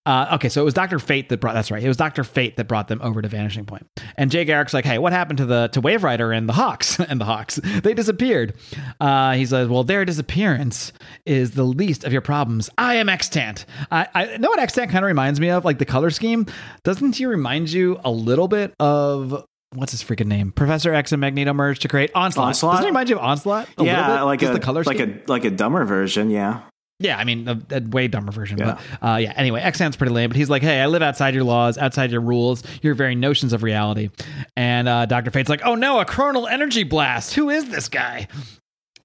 [0.06, 1.54] Uh, okay, so it was Doctor Fate that brought.
[1.54, 1.82] That's right.
[1.82, 3.88] It was Doctor Fate that brought them over to Vanishing Point.
[4.18, 7.00] And Jay Garrick's like, "Hey, what happened to the to Wave Rider and the Hawks
[7.08, 7.56] and the Hawks?
[7.84, 8.54] They disappeared."
[9.00, 10.92] Uh, he says, "Well, their disappearance
[11.26, 12.70] is the least of your problems.
[12.78, 13.66] I am Extant.
[13.92, 16.48] I, I know what Extant kind of reminds me of, like the color scheme.
[16.84, 19.46] Doesn't he remind you a little bit of?"
[19.76, 20.52] What's his freaking name?
[20.52, 22.50] Professor X and Magneto merged to create Onslaught.
[22.50, 22.74] Onslaught?
[22.74, 23.68] Doesn't it remind you of Onslaught?
[23.68, 24.24] A little yeah, bit?
[24.24, 25.22] like Just a the color like scheme?
[25.28, 26.30] a like a dumber version.
[26.30, 26.62] Yeah.
[27.00, 28.58] Yeah, I mean, a, a way dumber version.
[28.58, 28.80] Yeah.
[29.02, 31.44] But uh, yeah, anyway, Extant's pretty lame, but he's like, hey, I live outside your
[31.44, 34.10] laws, outside your rules, your very notions of reality.
[34.56, 35.32] And uh, Dr.
[35.32, 37.34] Fate's like, oh no, a chronal energy blast.
[37.34, 38.28] Who is this guy?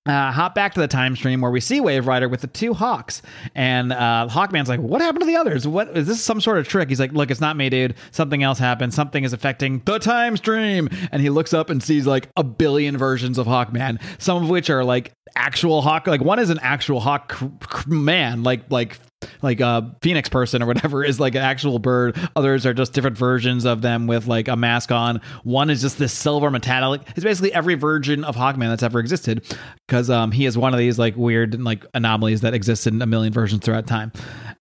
[0.09, 2.73] Uh, hop back to the time stream where we see Wave Rider with the two
[2.73, 3.21] Hawks,
[3.55, 5.69] and uh, Hawkman's like, "What happened to the others?
[5.69, 6.23] What is this?
[6.23, 7.95] Some sort of trick?" He's like, "Look, it's not me, dude.
[8.11, 8.95] Something else happened.
[8.95, 12.97] Something is affecting the time stream." And he looks up and sees like a billion
[12.97, 16.07] versions of Hawkman, some of which are like actual Hawk.
[16.07, 17.39] Like one is an actual Hawk
[17.87, 18.99] man, like like
[19.43, 22.17] like a phoenix person or whatever is like an actual bird.
[22.37, 25.21] Others are just different versions of them with like a mask on.
[25.45, 27.03] One is just this silver metallic.
[27.17, 29.45] It's basically every version of Hawkman that's ever existed
[29.87, 33.07] because um, he is one of these like weird like anomalies that exist in a
[33.07, 34.13] million versions throughout time.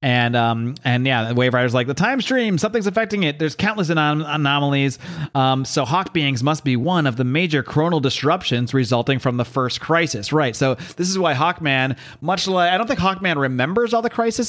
[0.01, 3.39] And um and yeah, Wave Rider's like the time stream, something's affecting it.
[3.39, 4.99] There's countless anom- anomalies.
[5.33, 9.45] Um, so Hawk beings must be one of the major chronal disruptions resulting from the
[9.45, 10.55] first crisis, right?
[10.55, 14.46] So this is why Hawkman, much like I don't think Hawkman remembers all the crises,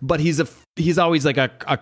[0.00, 1.78] but he's a he's always like a, a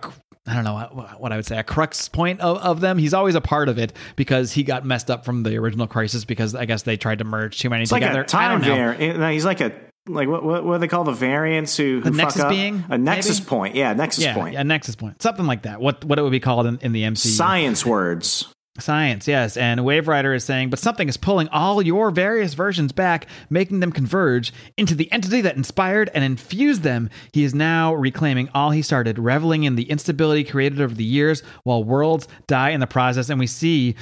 [0.47, 0.73] I don't know
[1.19, 2.97] what, I would say, a crux point of, of them.
[2.97, 6.25] He's always a part of it because he got messed up from the original crisis
[6.25, 8.21] because I guess they tried to merge too many It's together.
[8.21, 9.33] like a I time variant.
[9.33, 9.71] He's like a
[10.07, 12.49] like what what, what do they call the variants who, who The fuck nexus up?
[12.49, 13.49] being, a nexus maybe?
[13.49, 13.75] point.
[13.75, 14.55] Yeah, nexus Yeah, point.
[14.55, 15.79] a nexus point, something like that.
[15.79, 17.17] What what it would be called in, in the MCU?
[17.17, 18.51] Science words.
[18.79, 19.57] Science, yes.
[19.57, 23.81] And Wave Rider is saying, but something is pulling all your various versions back, making
[23.81, 27.09] them converge into the entity that inspired and infused them.
[27.33, 31.43] He is now reclaiming all he started, reveling in the instability created over the years
[31.63, 33.29] while worlds die in the process.
[33.29, 33.95] And we see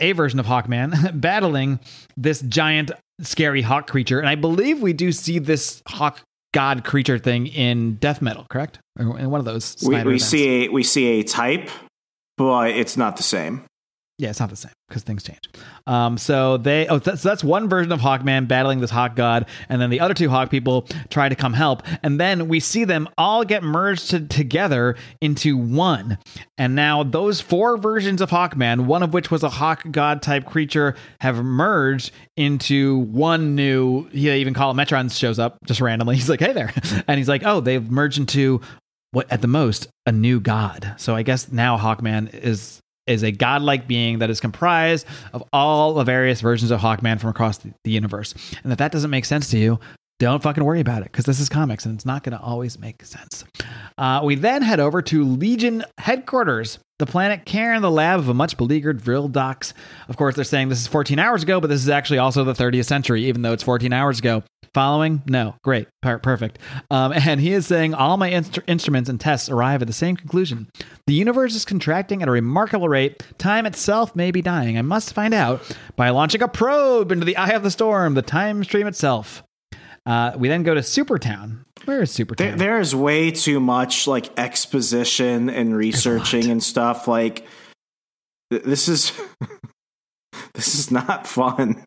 [0.00, 1.78] a version of Hawkman battling
[2.16, 2.90] this giant,
[3.20, 4.18] scary hawk creature.
[4.18, 6.20] And I believe we do see this hawk
[6.52, 8.80] god creature thing in Death Metal, correct?
[8.98, 9.76] Or in one of those.
[9.86, 11.70] We, we see a we see a type,
[12.36, 13.64] but it's not the same.
[14.22, 15.40] Yeah, it's not the same because things change.
[15.84, 19.46] Um, so they, oh, that's, so that's one version of Hawkman battling this Hawk God,
[19.68, 22.84] and then the other two Hawk people try to come help, and then we see
[22.84, 26.18] them all get merged to, together into one.
[26.56, 30.46] And now those four versions of Hawkman, one of which was a Hawk God type
[30.46, 34.04] creature, have merged into one new.
[34.10, 36.14] He even call it Metron shows up just randomly.
[36.22, 36.72] He's like, "Hey there,"
[37.08, 38.60] and he's like, "Oh, they've merged into."
[39.10, 40.94] What at the most a new god.
[40.96, 42.80] So I guess now Hawkman is
[43.12, 47.30] is a godlike being that is comprised of all the various versions of Hawkman from
[47.30, 48.34] across the, universe.
[48.64, 49.78] And if that doesn't make sense to you,
[50.18, 52.78] don't fucking worry about it because this is comics and it's not going to always
[52.78, 53.44] make sense.
[53.98, 58.34] Uh, we then head over to Legion headquarters, the planet Cairn, the lab of a
[58.34, 59.74] much beleaguered Vril Dox.
[60.08, 62.52] Of course, they're saying this is 14 hours ago, but this is actually also the
[62.52, 64.44] 30th century, even though it's 14 hours ago.
[64.72, 65.20] Following?
[65.26, 65.56] No.
[65.64, 65.88] Great.
[66.00, 66.60] Per- perfect.
[66.92, 70.16] Um, and he is saying all my instru- instruments and tests arrive at the same
[70.16, 70.70] conclusion.
[71.08, 73.20] The universe is contracting at a remarkable rate.
[73.36, 74.78] Time itself may be dying.
[74.78, 78.22] I must find out by launching a probe into the eye of the storm, the
[78.22, 79.42] time stream itself.
[80.06, 81.64] Uh, we then go to Supertown.
[81.84, 82.36] Where is Supertown?
[82.36, 87.08] There, there is way too much like exposition and researching and stuff.
[87.08, 87.46] Like
[88.50, 89.12] th- this is
[90.54, 91.84] this is not fun.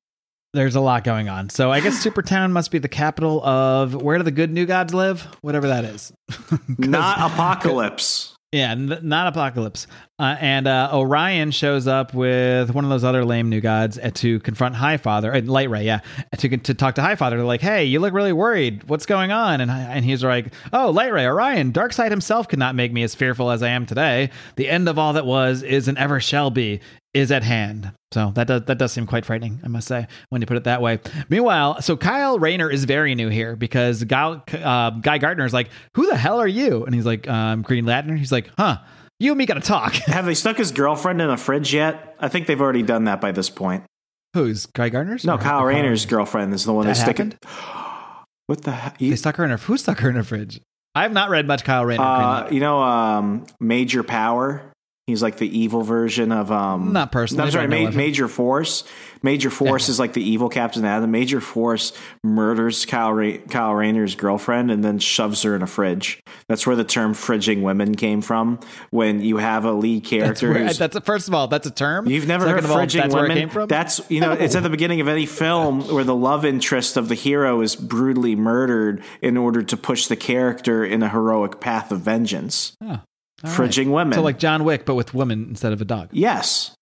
[0.54, 1.50] There's a lot going on.
[1.50, 4.94] So I guess Supertown must be the capital of where do the good new gods
[4.94, 5.22] live?
[5.42, 6.14] Whatever that is.
[6.78, 8.35] Not Apokolips.
[8.56, 9.86] Yeah, not Apokolips.
[10.18, 14.12] Uh, and uh, Orion shows up with one of those other lame new gods uh,
[14.14, 16.00] to confront Highfather, uh, Light Ray, yeah,
[16.38, 17.32] to to talk to Highfather.
[17.32, 18.88] They're like, "Hey, you look really worried.
[18.88, 22.76] What's going on?" And and he's like, "Oh, Light Ray, Orion, Darkseid himself could not
[22.76, 24.30] make me as fearful as I am today.
[24.56, 26.80] The end of all that was, is, and ever shall be."
[27.16, 27.94] Is at hand.
[28.12, 30.66] So that does that does seem quite frightening, I must say, when you put it
[30.66, 31.00] that way.
[31.30, 35.70] Meanwhile, so Kyle Rayner is very new here because Guy, uh, Guy Gardner is like,
[35.96, 38.80] "Who the hell are you?" And he's like, um, "Green Lantern." He's like, "Huh."
[39.22, 39.94] You and me gotta talk.
[40.08, 42.18] Have they stuck his girlfriend in a fridge yet?
[42.20, 43.86] I think they've already done that by this point.
[44.34, 45.24] Who's Guy Gardner's?
[45.24, 47.32] No, Kyle Rayner's girlfriend is the one That that's sticking.
[47.32, 47.86] happened?
[48.48, 49.00] What the heck?
[49.00, 49.58] They stuck her in a.
[49.58, 50.60] Who stuck her in a fridge?
[50.94, 52.04] I have not read much Kyle Rayner.
[52.04, 54.72] Uh, you know, um, Major Power.
[55.08, 56.92] He's like the evil version of um.
[56.92, 58.84] Not personally, I'm sorry, but I know Ma- Major Force.
[59.22, 59.92] Major Force Yeah.
[59.92, 61.12] is like the evil Captain Atom.
[61.12, 61.94] Major Force
[62.24, 66.24] murders Kyle, Ray- Kyle Rayner's girlfriend and then shoves her in a fridge.
[66.50, 68.60] That's where the term "fridging women" came from.
[68.90, 71.72] When you have a lead that's, character where, that's a, first of all, that's a
[71.72, 72.08] term.
[72.08, 73.30] You've never Second heard of all, fridging that's women.
[73.30, 73.68] Where it came from?
[73.68, 77.10] That's you know, it's at the beginning of any film where the love interest of
[77.10, 81.92] the hero is brutally murdered in order to push the character in a heroic path
[81.92, 82.76] of vengeance.
[82.84, 83.02] Oh,
[83.44, 83.60] all right.
[83.60, 84.14] Fridging women.
[84.14, 86.10] So like John Wick, but with women instead of a dog.
[86.12, 86.76] yes,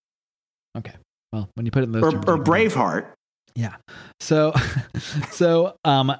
[0.77, 0.93] Okay.
[1.31, 3.07] Well, when you put it in those or, terms, or Braveheart.
[3.55, 3.75] Yeah.
[4.19, 4.53] So,
[5.31, 6.11] so um,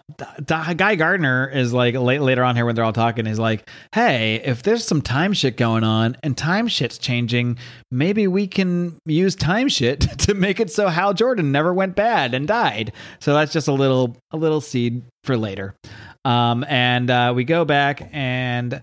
[0.46, 4.36] Guy Gardner is like late, later on here when they're all talking, He's like, "Hey,
[4.44, 7.58] if there's some time shit going on and time shit's changing,
[7.92, 12.36] maybe we can use time shit to make it so Hal Jordan never went bad
[12.36, 15.76] and died." So that's just a little a little seed for later.
[16.26, 18.80] Um, and uh, we go back and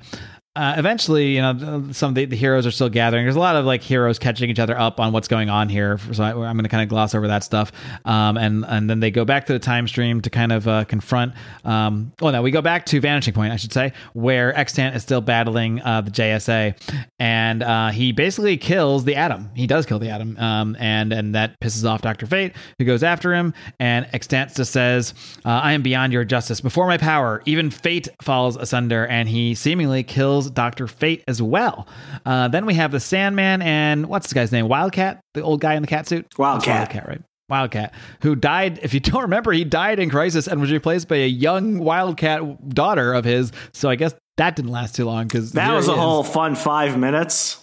[0.56, 3.24] uh, eventually, you know, some of the, the, heroes are still gathering.
[3.24, 6.00] There's a lot of like heroes catching each other up on what's going on here.
[6.10, 7.70] So I, am going to kind of gloss over that stuff.
[8.04, 10.84] Um, and and then they go back to the time stream to kind of uh,
[10.86, 11.34] confront.
[11.64, 15.02] Um, well, no, we go back to Vanishing Point, I should say, where Extant is
[15.02, 16.74] still battling uh, the JSA,
[17.20, 19.50] and uh, he basically kills the Atom.
[19.54, 23.04] He does kill the Atom, um, and and that pisses off Doctor Fate, who goes
[23.04, 23.54] after him.
[23.78, 26.60] And Extant just says, uh, "I am beyond your justice.
[26.60, 30.86] Before my power, even fate falls asunder." And he seemingly kills kills Dr.
[30.86, 31.86] Fate as well.
[32.24, 34.68] Uh, then we have the Sandman and what's the guy's name?
[34.68, 36.26] Wildcat, the old guy in the cat suit?
[36.38, 36.78] Wildcat.
[36.78, 37.22] Wildcat, right?
[37.48, 41.16] Wildcat, who died, if you don't remember, he died in Crisis and was replaced by
[41.16, 43.52] a young Wildcat daughter of his.
[43.72, 46.96] So I guess that didn't last too long because that was a whole fun five
[46.96, 47.62] minutes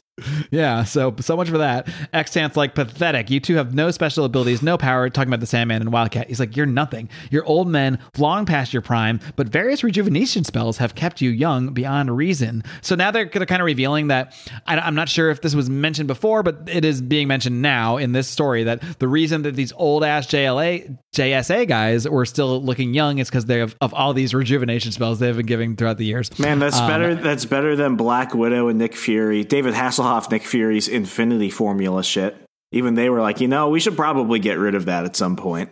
[0.49, 1.87] yeah, so so much for that.
[2.11, 3.29] Extant's like pathetic.
[3.29, 5.09] You two have no special abilities, no power.
[5.09, 7.07] Talking about the Sandman and Wildcat, he's like, you're nothing.
[7.29, 11.69] You're old men, long past your prime, but various rejuvenation spells have kept you young
[11.73, 12.63] beyond reason.
[12.81, 14.35] So now they're they're kind of revealing that.
[14.65, 17.97] I, am not sure if this was mentioned before, but it is being mentioned now
[17.97, 22.61] in this story that the reason that these old ass JLA JSA guys were still
[22.61, 25.97] looking young is because they have of all these rejuvenation spells they've been giving throughout
[25.97, 26.37] the years.
[26.39, 27.13] Man, that's um, better.
[27.15, 29.43] That's better than Black Widow and Nick Fury.
[29.43, 32.35] David Hasselhoff off Nick Fury's Infinity Formula shit.
[32.71, 35.35] Even they were like, you know, we should probably get rid of that at some
[35.35, 35.69] point.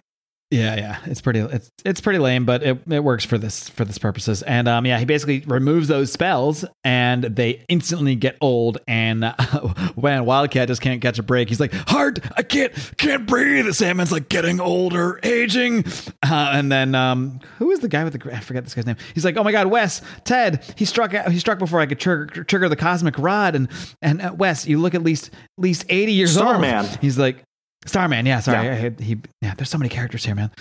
[0.55, 3.83] Yeah, yeah, it's pretty it's it's pretty lame, but it, it works for this for
[3.83, 4.41] this purposes.
[4.43, 8.77] And um, yeah, he basically removes those spells, and they instantly get old.
[8.87, 9.33] And uh,
[9.95, 13.73] when Wildcat just can't catch a break, he's like, "Heart, I can't can't breathe." The
[13.73, 15.85] Sandman's like getting older, aging.
[16.23, 18.97] Uh, and then um, who is the guy with the I forget this guy's name?
[19.13, 22.43] He's like, "Oh my God, Wes, Ted, he struck he struck before I could trigger
[22.43, 23.69] trigger the cosmic rod." And
[24.01, 26.55] and uh, Wes, you look at least at least eighty years Starman.
[26.55, 26.61] old.
[26.85, 26.97] Man.
[27.01, 27.43] He's like,
[27.85, 28.65] Starman, yeah, sorry.
[28.65, 28.89] Yeah.
[28.97, 30.51] He, he, yeah, there's so many characters here, man.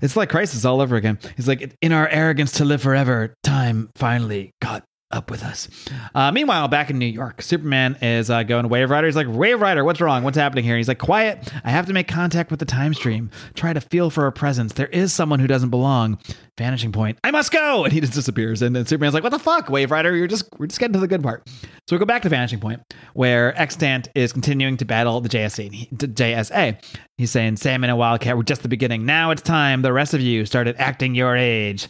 [0.00, 1.18] It's like Crisis all over again.
[1.36, 5.68] He's like, in our arrogance to live forever, time finally got up with us.
[6.14, 9.06] Uh, meanwhile, back in New York, Superman is uh, going to Wave Rider.
[9.06, 10.22] He's like, Wave Rider, what's wrong?
[10.24, 10.76] What's happening here?
[10.76, 11.52] He's like, quiet.
[11.64, 13.30] I have to make contact with the time stream.
[13.54, 14.72] Try to feel for a presence.
[14.74, 16.18] There is someone who doesn't belong.
[16.58, 17.18] Vanishing point.
[17.24, 17.84] I must go.
[17.92, 18.62] And he just disappears.
[18.62, 20.14] And then Superman's like, what the fuck, Wave Rider?
[20.14, 21.48] You're just, we're just getting to the good part.
[21.88, 22.80] So we go back to Vanishing Point,
[23.14, 25.90] where Extant is continuing to battle the JSA.
[25.96, 26.80] JSA.
[27.22, 29.06] He's saying, Sandman and a Wildcat were just the beginning.
[29.06, 31.86] Now it's time the rest of you started acting your age.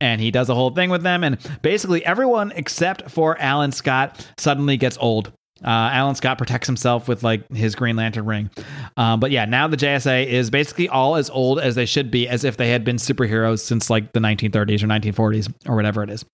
[0.00, 1.22] And he does a whole thing with them.
[1.22, 5.32] And basically, everyone except for Alan Scott suddenly gets old.
[5.62, 8.48] Uh, Alan Scott protects himself with like his Green Lantern ring.
[8.96, 12.26] Um, but yeah, now the JSA is basically all as old as they should be,
[12.26, 16.08] as if they had been superheroes since like the 1930s or 1940s or whatever it
[16.08, 16.24] is.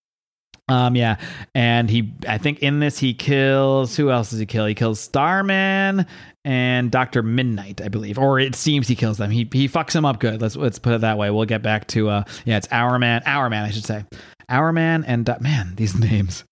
[0.69, 1.19] Um, yeah,
[1.55, 4.67] and he, I think in this he kills who else does he kill?
[4.67, 6.07] He kills Starman
[6.45, 9.31] and Doctor Midnight, I believe, or it seems he kills them.
[9.31, 10.43] He he fucks them up good.
[10.43, 11.31] Let's let's put it that way.
[11.31, 14.05] We'll get back to uh, yeah, it's Hourman, Hourman, I should say,
[14.49, 16.43] Hourman, and uh, man, these names.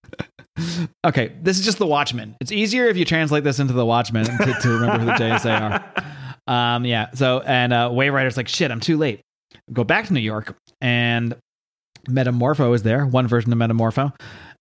[1.05, 2.37] okay, this is just the Watchmen.
[2.39, 5.61] It's easier if you translate this into the Watchmen to, to remember who the JSA
[5.61, 6.03] are.
[6.47, 7.11] Um, yeah.
[7.13, 9.21] So and uh, Wave Rider's like, shit, I'm too late.
[9.73, 11.35] Go back to New York, and
[12.05, 14.13] Metamorpho is there, one version of Metamorpho,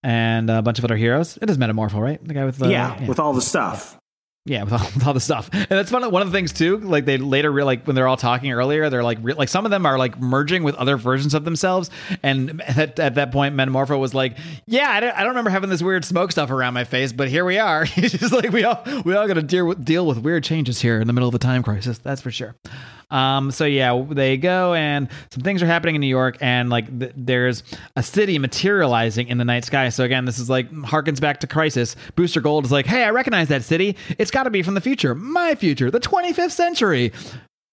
[0.03, 1.39] and a bunch of other heroes.
[1.41, 2.23] It is Metamorpho, right?
[2.23, 3.09] The guy with the yeah, yeah.
[3.09, 3.99] with all the stuff.
[4.47, 6.53] Yeah, with all, with all, the stuff, and that's one of, one of the things
[6.53, 6.77] too.
[6.77, 9.65] Like they later, re- like when they're all talking earlier, they're like, re- like some
[9.65, 11.89] of them are like merging with other versions of themselves.
[12.23, 14.37] And at, at that point, Metamorpho was like,
[14.67, 17.31] "Yeah, I don't, I don't, remember having this weird smoke stuff around my face, but
[17.31, 20.07] here we are." He's just like, "We all we all got to deal with, deal
[20.07, 22.55] with weird changes here in the middle of a time crisis." That's for sure.
[23.11, 26.99] Um, so yeah, they go and some things are happening in New York, and like
[26.99, 27.63] th- there's
[27.97, 29.89] a city materializing in the night sky.
[29.89, 31.97] So again, this is like harkens back to Crisis.
[32.17, 33.97] Booster Gold is like, hey, I recognize that city.
[34.19, 37.13] It's got to be from the future, my future, the 25th century.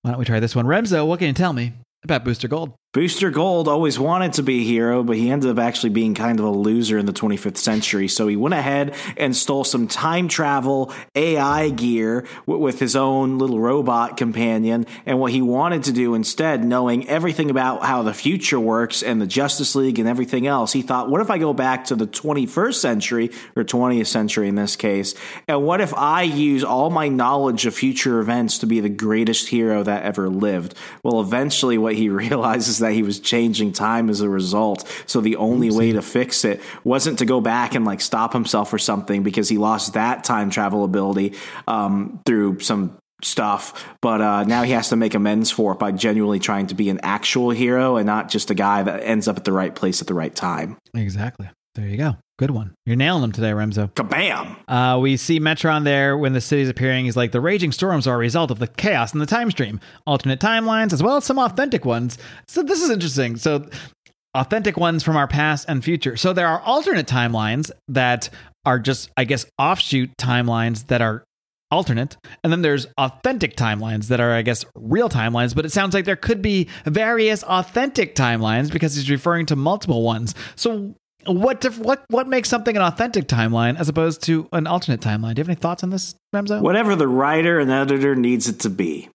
[0.01, 1.05] Why don't we try this one, Remzo?
[1.07, 1.73] What can you tell me
[2.03, 2.73] about Booster Gold?
[2.93, 6.37] Booster Gold always wanted to be a hero, but he ended up actually being kind
[6.39, 8.09] of a loser in the 25th century.
[8.09, 13.61] So he went ahead and stole some time travel AI gear with his own little
[13.61, 14.87] robot companion.
[15.05, 19.21] And what he wanted to do instead, knowing everything about how the future works and
[19.21, 22.07] the Justice League and everything else, he thought, what if I go back to the
[22.07, 25.15] 21st century or 20th century in this case?
[25.47, 29.47] And what if I use all my knowledge of future events to be the greatest
[29.47, 30.75] hero that ever lived?
[31.03, 34.88] Well, eventually what he realizes that he was changing time as a result.
[35.07, 35.77] So the only Oopsie.
[35.77, 39.49] way to fix it wasn't to go back and like stop himself or something because
[39.49, 41.34] he lost that time travel ability
[41.67, 45.91] um, through some stuff, but uh, now he has to make amends for it by
[45.91, 49.38] genuinely trying to be an actual hero and not just a guy that ends up
[49.38, 50.77] at the right place at the right time.
[50.95, 51.49] Exactly.
[51.75, 52.15] There you go.
[52.41, 52.73] Good one.
[52.87, 53.93] You're nailing them today, Remzo.
[53.93, 54.57] Kabam!
[54.67, 57.05] Uh, we see Metron there when the city's appearing.
[57.05, 59.79] He's like, the raging storms are a result of the chaos in the time stream,
[60.07, 62.17] alternate timelines, as well as some authentic ones.
[62.47, 63.37] So this is interesting.
[63.37, 63.69] So
[64.33, 66.17] authentic ones from our past and future.
[66.17, 68.31] So there are alternate timelines that
[68.65, 71.23] are just, I guess, offshoot timelines that are
[71.69, 72.17] alternate.
[72.43, 75.53] And then there's authentic timelines that are, I guess, real timelines.
[75.53, 80.01] But it sounds like there could be various authentic timelines because he's referring to multiple
[80.01, 80.33] ones.
[80.55, 80.95] So
[81.26, 85.36] what dif- what what makes something an authentic timeline as opposed to an alternate timeline?
[85.36, 86.61] Do you have any thoughts on this, Remzo?
[86.61, 89.09] Whatever the writer and editor needs it to be.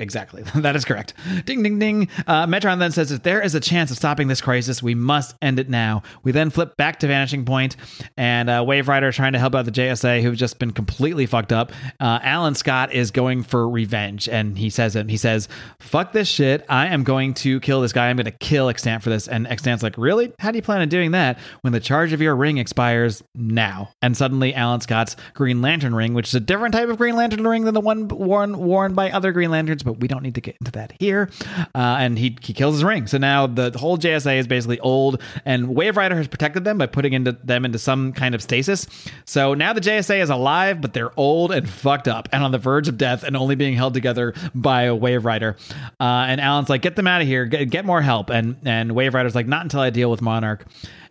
[0.00, 0.42] Exactly.
[0.56, 1.12] that is correct.
[1.44, 2.08] Ding, ding, ding.
[2.26, 5.36] Uh, Metron then says, if there is a chance of stopping this crisis, we must
[5.42, 6.02] end it now.
[6.22, 7.76] We then flip back to Vanishing Point,
[8.16, 11.52] and uh, Wave Rider trying to help out the JSA, who've just been completely fucked
[11.52, 11.72] up.
[12.00, 15.10] Uh, Alan Scott is going for revenge, and he says it.
[15.10, 15.48] He says,
[15.78, 16.64] fuck this shit.
[16.68, 18.08] I am going to kill this guy.
[18.08, 19.28] I'm going to kill Extant for this.
[19.28, 20.32] And Extant's like, really?
[20.38, 23.90] How do you plan on doing that when the charge of your ring expires now?
[24.00, 27.46] And suddenly, Alan Scott's Green Lantern ring, which is a different type of Green Lantern
[27.46, 30.40] ring than the one worn, worn by other Green Lanterns, but we don't need to
[30.40, 31.28] get into that here.
[31.74, 33.08] Uh, and he he kills his ring.
[33.08, 36.86] So now the whole JSA is basically old, and Wave Rider has protected them by
[36.86, 38.86] putting into them into some kind of stasis.
[39.24, 42.58] So now the JSA is alive, but they're old and fucked up, and on the
[42.58, 45.56] verge of death, and only being held together by a Wave Rider.
[45.98, 47.46] Uh, and Alan's like, "Get them out of here.
[47.46, 50.64] Get, get more help." And and Wave Rider's like, "Not until I deal with Monarch."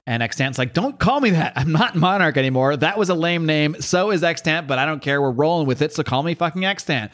[0.10, 1.54] And Extant's like, don't call me that.
[1.56, 2.76] I'm not Monarch anymore.
[2.76, 3.80] That was a lame name.
[3.80, 5.22] So is Extant, but I don't care.
[5.22, 5.94] We're rolling with it.
[5.94, 7.12] So call me fucking Extant.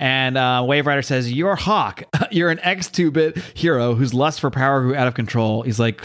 [0.00, 2.02] And uh, Wave Rider says, You're Hawk.
[2.30, 5.62] You're an X2 bit hero whose lust for power grew out of control.
[5.62, 6.02] He's like,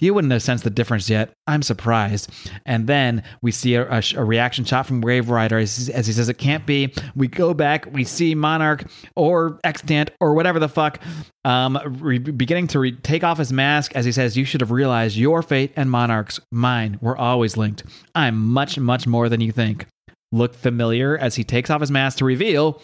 [0.00, 1.32] You wouldn't have sensed the difference yet.
[1.46, 2.30] I'm surprised.
[2.66, 6.28] And then we see a, a, a reaction shot from Wave Rider as, he says,
[6.28, 6.92] It can't be.
[7.16, 7.86] We go back.
[7.90, 8.84] We see Monarch
[9.16, 11.00] or Extant or whatever the fuck
[11.44, 14.70] um, re- beginning to re- take off his mask as he says, You should have
[14.70, 17.84] realized your fate and Monarch's, mine, were always linked.
[18.12, 19.86] I'm much, much more than you think.
[20.32, 22.82] Look familiar as he takes off his mask to reveal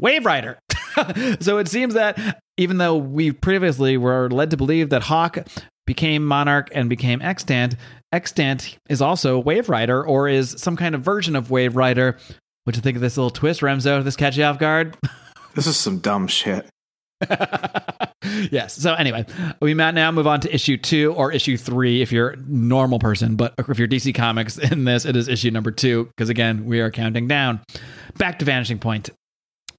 [0.00, 0.58] Wave Rider.
[1.38, 5.46] so it seems that even though we previously were led to believe that Hawk
[5.86, 7.76] became Monarch and became Extant,
[8.10, 12.18] Extant is also Wave Rider or is some kind of version of Wave Rider.
[12.64, 13.98] What do you think of this little twist, Remzo?
[13.98, 14.96] Did this catch you off guard?
[15.54, 16.66] This is some dumb shit.
[18.50, 18.74] yes.
[18.74, 19.26] So anyway,
[19.60, 22.98] we might now move on to issue two or issue three if you're a normal
[22.98, 23.36] person.
[23.36, 26.80] But if you're DC Comics in this, it is issue number two because again, we
[26.80, 27.60] are counting down.
[28.18, 29.10] Back to Vanishing Point.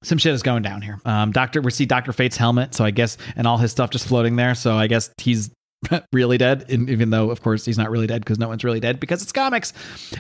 [0.04, 1.00] Some shit is going down here.
[1.06, 4.06] Um, Doctor, we see Doctor Fate's helmet, so I guess, and all his stuff just
[4.06, 4.54] floating there.
[4.54, 5.50] So I guess he's
[6.13, 8.99] really dead, even though, of course, he's not really dead because no one's really dead
[8.99, 9.73] because it's comics.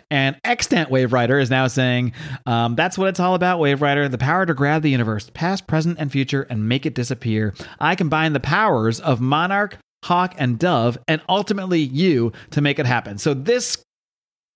[0.09, 2.13] And Extant Wave Rider is now saying
[2.45, 5.67] um, that's what it's all about, Wave Rider the power to grab the universe, past,
[5.67, 7.53] present, and future, and make it disappear.
[7.79, 12.85] I combine the powers of Monarch, Hawk, and Dove, and ultimately you to make it
[12.85, 13.17] happen.
[13.17, 13.83] So this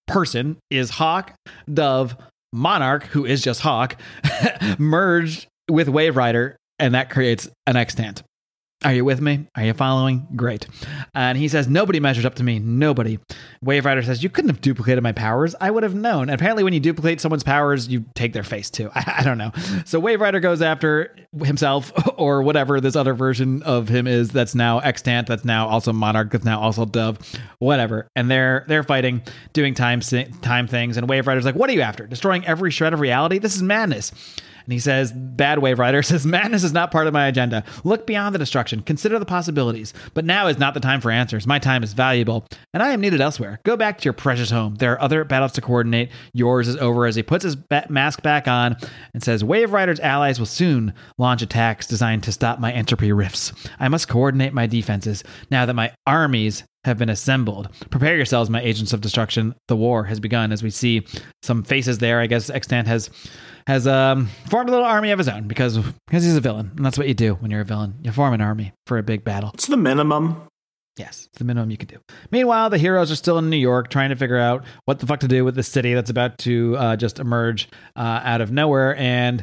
[0.07, 1.33] person is Hawk,
[1.71, 2.15] Dove,
[2.53, 3.97] Monarch, who is just Hawk,
[4.77, 8.23] merged with Wave Rider, and that creates an extant.
[8.85, 9.47] Are you with me?
[9.55, 10.27] Are you following?
[10.35, 10.67] Great.
[11.15, 12.59] And he says, Nobody measures up to me.
[12.59, 13.17] Nobody.
[13.63, 15.55] Wave Rider says, You couldn't have duplicated my powers.
[15.59, 16.23] I would have known.
[16.29, 18.91] And apparently, when you duplicate someone's powers, you take their face too.
[18.95, 19.51] I, I don't know.
[19.85, 24.53] So Wave Rider goes after himself or whatever this other version of him is that's
[24.53, 27.17] now extant, that's now also Monarch, that's now also Dove,
[27.57, 28.07] whatever.
[28.15, 29.23] And they're they're fighting,
[29.53, 30.97] doing time time things.
[30.97, 32.05] And Wave Rider's like, What are you after?
[32.05, 33.39] Destroying every shred of reality?
[33.39, 34.11] This is madness.
[34.67, 37.63] And he says, Bad Wave Rider says, Madness is not part of my agenda.
[37.85, 38.81] Look beyond the destruction.
[38.81, 39.93] Consider the possibilities.
[40.13, 41.47] But now is not the time for answers.
[41.47, 43.61] My time is valuable, and I am needed elsewhere.
[43.63, 44.75] Go back to your precious home.
[44.75, 46.11] There are other battles to coordinate.
[46.33, 47.55] Yours is over as he puts his
[47.87, 48.75] mask back on
[49.13, 53.53] and says, Wave Rider's allies will soon launch attacks designed to stop my entropy rifts.
[53.79, 57.69] I must coordinate my defenses now that my armies have been assembled.
[57.91, 59.53] Prepare yourselves, my agents of destruction.
[59.67, 61.05] The war has begun as we see
[61.43, 62.19] some faces there.
[62.19, 63.11] I guess Extant has
[63.67, 65.77] has um, formed a little army of his own because
[66.07, 67.95] because he's a villain, and that's what you do when you're a villain.
[68.01, 69.51] You form an army for a big battle.
[69.53, 70.41] It's the minimum.
[70.97, 71.99] Yes, it's the minimum you can do.
[72.31, 75.19] Meanwhile, the heroes are still in New York trying to figure out what the fuck
[75.19, 78.95] to do with the city that's about to uh, just emerge uh, out of nowhere.
[78.95, 79.41] And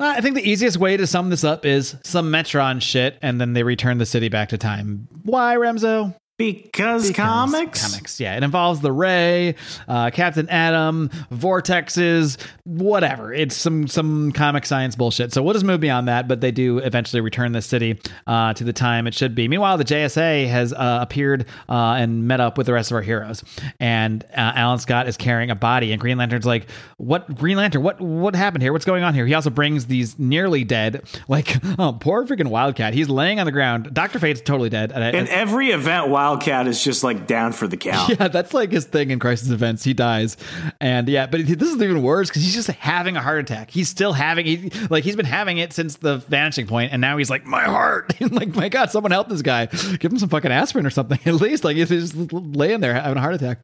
[0.00, 3.40] uh, I think the easiest way to sum this up is some Metron shit, and
[3.40, 5.06] then they return the city back to time.
[5.22, 6.14] Why, Remzo?
[6.40, 7.86] Because, Because comics.
[7.86, 8.34] Comics, yeah.
[8.34, 13.30] It involves the Ray, uh, Captain Atom, vortexes, whatever.
[13.30, 15.34] It's some some comic science bullshit.
[15.34, 16.28] So we'll just move beyond that.
[16.28, 19.48] But they do eventually return the city uh, to the time it should be.
[19.48, 23.02] Meanwhile, the JSA has uh, appeared uh, and met up with the rest of our
[23.02, 23.44] heroes.
[23.78, 27.34] And uh, Alan Scott is carrying a body, and Green Lantern's like, "What?
[27.36, 27.82] Green Lantern?
[27.82, 28.00] What?
[28.00, 28.72] What happened here?
[28.72, 32.94] What's going on here?" He also brings these nearly dead, like, oh, poor freaking Wildcat.
[32.94, 33.92] He's laying on the ground.
[33.92, 34.92] Doctor Fate's totally dead.
[34.92, 38.18] And In every event, Wildcat is just like down for the count.
[38.18, 39.84] Yeah, that's like his thing in Crisis Events.
[39.84, 40.36] He dies,
[40.80, 43.70] and yeah, but this is even worse because he's just having a heart attack.
[43.70, 47.16] He's still having, he, like, he's been having it since the vanishing point, and now
[47.16, 48.14] he's like, my heart.
[48.32, 49.66] like, my God, someone help this guy.
[49.66, 51.64] Give him some fucking aspirin or something at least.
[51.64, 53.60] Like, he's just laying there having a heart attack.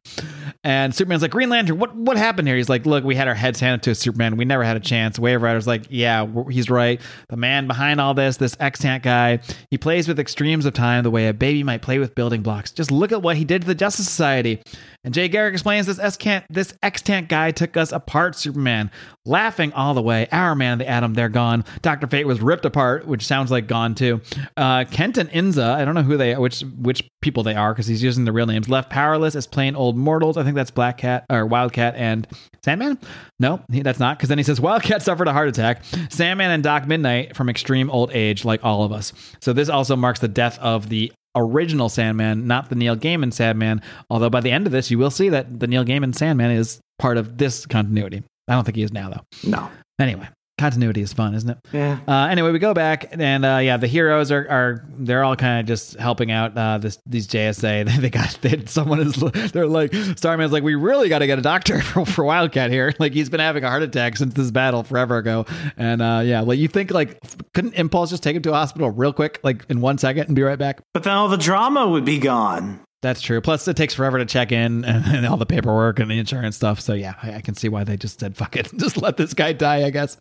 [0.63, 2.57] And Superman's like, Green Lantern, what what happened here?
[2.57, 4.37] He's like, look, we had our heads handed to Superman.
[4.37, 5.17] We never had a chance.
[5.17, 6.99] Wave Rider's like, yeah, he's right.
[7.29, 9.39] The man behind all this, this extant guy,
[9.69, 12.71] he plays with extremes of time the way a baby might play with building blocks.
[12.71, 14.61] Just look at what he did to the Justice Society.
[15.03, 18.91] And Jay Garrick explains this extant, this extant guy took us apart, Superman,
[19.25, 20.27] laughing all the way.
[20.33, 21.63] Our man the atom, they're gone.
[21.81, 24.21] Doctor Fate was ripped apart, which sounds like gone too.
[24.57, 27.87] Uh, Kent and Inza, I don't know who they, which which people they are, because
[27.87, 28.67] he's using the real names.
[28.67, 30.35] Left powerless as plain old mortals.
[30.35, 32.27] I think that's Black Cat or Wildcat and
[32.63, 32.97] Sandman.
[33.39, 35.83] No, he, that's not, because then he says Wildcat suffered a heart attack.
[36.09, 39.13] Sandman and Doc Midnight from extreme old age, like all of us.
[39.41, 43.81] So this also marks the death of the original Sandman, not the Neil Gaiman Sandman.
[44.09, 46.79] Although by the end of this, you will see that the Neil Gaiman Sandman is
[46.99, 48.23] part of this continuity.
[48.47, 49.49] I don't think he is now, though.
[49.49, 49.69] No.
[49.99, 50.27] Anyway,
[50.57, 51.57] continuity is fun, isn't it?
[51.71, 51.99] Yeah.
[52.07, 55.59] Uh, anyway, we go back and uh, yeah, the heroes are, are they're all kind
[55.59, 57.87] of just helping out uh, this these JSA.
[58.07, 59.15] They got they, someone is
[59.51, 62.93] they're like Starman's like we really got to get a doctor for, for, Wildcat here.
[62.99, 65.45] Like he's been having a heart attack since this battle forever ago.
[65.77, 67.19] And uh, yeah, like you think like
[67.53, 70.35] couldn't Impulse just take him to a hospital real quick, like in one second, and
[70.35, 70.81] be right back?
[70.93, 72.79] But then all the drama would be gone.
[73.07, 73.39] That's true.
[73.39, 76.57] Plus, it takes forever to check in and, and all the paperwork and the insurance
[76.57, 76.81] stuff.
[76.81, 79.33] So yeah, I, I, can see why they just said "fuck it," just let this
[79.33, 79.85] guy die.
[79.85, 80.17] I guess.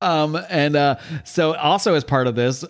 [0.00, 2.64] Um, and uh, so also as part of this,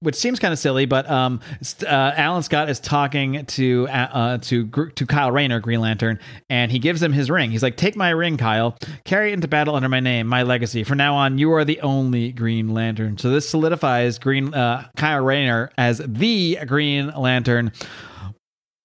[0.00, 1.40] which seems kind of silly, but um,
[1.82, 6.78] uh, Alan Scott is talking to uh, to to Kyle Rayner, Green Lantern, and he
[6.78, 7.50] gives him his ring.
[7.50, 8.78] He's like, "Take my ring, Kyle.
[9.04, 10.84] Carry it into battle under my name, my legacy.
[10.84, 15.22] From now on, you are the only Green Lantern." So this solidifies Green uh, Kyle
[15.22, 17.72] Rayner as the Green Lantern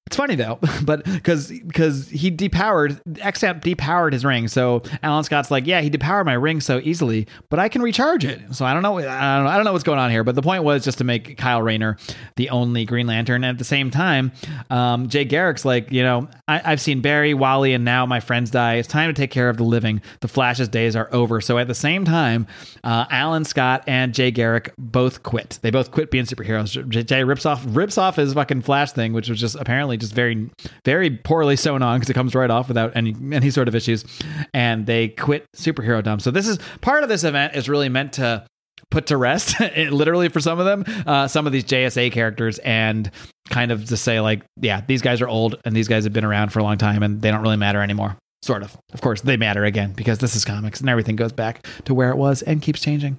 [0.08, 5.52] it's funny though, but because because he depowered Extant depowered his ring, so Alan Scott's
[5.52, 8.42] like, yeah, he depowered my ring so easily, but I can recharge it.
[8.56, 10.24] So I don't know, I don't know, I don't know what's going on here.
[10.24, 11.98] But the point was just to make Kyle Rayner
[12.38, 13.44] the only Green Lantern.
[13.44, 14.32] And at the same time,
[14.70, 18.50] um, Jay Garrick's like, you know, I, have seen Barry, Wally, and now my friends
[18.50, 18.76] die.
[18.76, 20.02] It's time to take care of the living.
[20.22, 21.42] The Flash's days are over.
[21.42, 22.48] So at the same time,
[22.86, 25.60] uh, Alan Scott and Jay Garrick both quit.
[25.62, 27.06] They both quit being superheroes.
[27.06, 30.50] Jay rips off rips off his fucking Flash thing, which was just apparently just very,
[30.86, 34.06] very poorly sewn on because it comes right off without any any sort of issues.
[34.54, 36.20] And they quit superhero dumb.
[36.20, 38.46] So this is part of this event is really meant to
[38.90, 43.12] put to rest, literally for some of them, uh, some of these JSA characters, and
[43.50, 46.26] kind of to say like, yeah, these guys are old and these guys have been
[46.26, 48.18] around for a long time and they don't really matter anymore.
[48.44, 48.78] Sort of.
[48.94, 52.12] Of course, they matter again because this is comics and everything goes back to where
[52.12, 53.18] it was and keeps changing.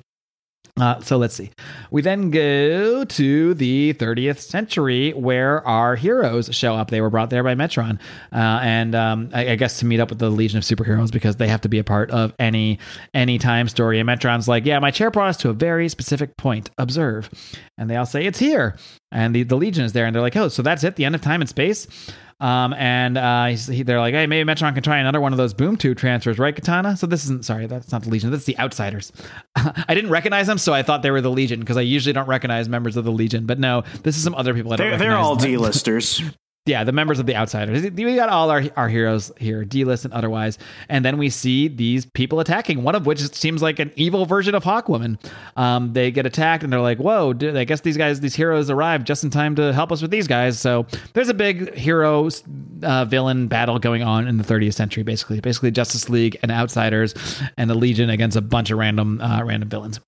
[0.80, 1.50] Uh, so let's see.
[1.90, 6.90] We then go to the 30th century where our heroes show up.
[6.90, 7.98] They were brought there by Metron,
[8.32, 11.36] uh, and um, I, I, guess to meet up with the Legion of Superheroes because
[11.36, 12.78] they have to be a part of any
[13.12, 13.98] any time story.
[13.98, 16.70] And Metron's like, "Yeah, my chair brought us to a very specific point.
[16.78, 17.28] Observe."
[17.76, 18.76] And they all say, "It's here."
[19.10, 20.96] And the, the Legion is there, and they're like, "Oh, so that's it?
[20.96, 21.86] The end of time and space?"
[22.40, 25.54] Um, and uh, he, they're like, hey, maybe Metron can try another one of those
[25.54, 26.96] Boom Tube transfers, right, Katana?
[26.96, 28.30] So this isn't, sorry, that's not the Legion.
[28.30, 29.12] That's the Outsiders.
[29.56, 32.28] I didn't recognize them, so I thought they were the Legion because I usually don't
[32.28, 33.46] recognize members of the Legion.
[33.46, 36.22] But no, this is some other people I don't they're, They're all D-listers.
[36.68, 37.82] yeah, the members of the Outsiders.
[37.82, 40.58] We got all our our heroes here, D list and otherwise,
[40.88, 42.82] and then we see these people attacking.
[42.82, 45.18] One of which seems like an evil version of Hawkwoman.
[45.56, 47.32] Um, they get attacked, and they're like, "Whoa!
[47.32, 50.10] Dude, I guess these guys, these heroes, arrived just in time to help us with
[50.10, 52.28] these guys." So there's a big hero
[52.82, 55.02] uh, villain battle going on in the 30th century.
[55.02, 57.14] Basically, basically Justice League and Outsiders
[57.56, 60.00] and the Legion against a bunch of random uh, random villains.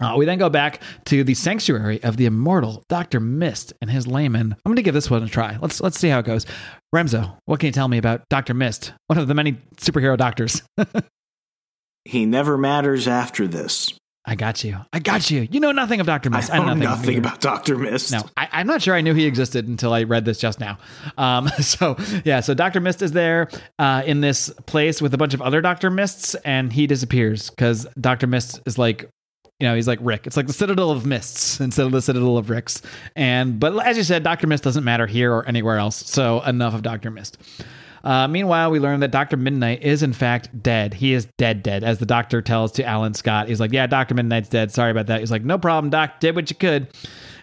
[0.00, 4.06] Uh, we then go back to the sanctuary of the immortal Doctor Mist and his
[4.06, 4.52] layman.
[4.52, 5.58] I'm going to give this one a try.
[5.60, 6.46] Let's let's see how it goes.
[6.94, 10.62] Remzo, what can you tell me about Doctor Mist, one of the many superhero doctors?
[12.04, 13.92] he never matters after this.
[14.28, 14.78] I got you.
[14.92, 15.48] I got you.
[15.50, 16.52] You know nothing of Doctor Mist.
[16.52, 18.12] I know, I know nothing, nothing about Doctor Mist.
[18.12, 20.76] No, I, am not sure I knew he existed until I read this just now.
[21.16, 21.96] Um, so
[22.26, 25.62] yeah, so Doctor Mist is there uh, in this place with a bunch of other
[25.62, 29.08] Doctor Mists, and he disappears because Doctor Mist is like
[29.60, 30.26] you know, he's like Rick.
[30.26, 32.80] It's like the Citadel of Mists instead of the Citadel of Ricks.
[33.16, 35.96] And but as you said, Doctor Mist doesn't matter here or anywhere else.
[36.08, 37.38] So enough of Doctor Mist.
[38.04, 39.36] Uh, meanwhile, we learn that Dr.
[39.36, 40.94] Midnight is in fact dead.
[40.94, 43.48] He is dead, dead, as the doctor tells to Alan Scott.
[43.48, 44.14] He's like, Yeah, Dr.
[44.14, 44.70] Midnight's dead.
[44.70, 45.18] Sorry about that.
[45.20, 46.20] He's like, No problem, Doc.
[46.20, 46.86] Did what you could.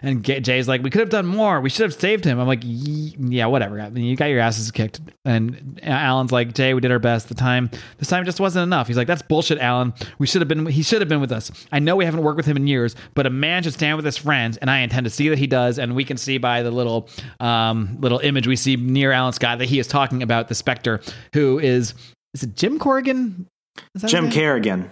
[0.06, 1.60] And Jay's like, we could have done more.
[1.60, 2.38] We should have saved him.
[2.38, 3.80] I'm like, yeah, whatever.
[3.80, 5.00] I mean, you got your asses kicked.
[5.24, 7.28] And Alan's like, Jay, we did our best.
[7.28, 8.86] The time, this time just wasn't enough.
[8.86, 9.92] He's like, that's bullshit, Alan.
[10.20, 11.50] We should have been, he should have been with us.
[11.72, 14.04] I know we haven't worked with him in years, but a man should stand with
[14.04, 14.58] his friends.
[14.58, 15.76] And I intend to see that he does.
[15.76, 17.08] And we can see by the little,
[17.40, 21.00] um, little image we see near Alan Scott that he is talking about the Spectre,
[21.32, 21.94] who is,
[22.32, 23.48] is it Jim Corrigan?
[23.96, 24.30] Is that Jim?
[24.30, 24.88] Kerrigan.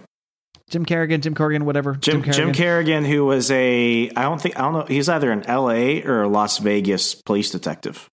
[0.69, 1.93] Jim Kerrigan, Jim Corrigan, whatever.
[1.95, 5.43] Jim, Jim Kerrigan, who was a, I don't think, I don't know, he's either an
[5.47, 8.09] LA or a Las Vegas police detective.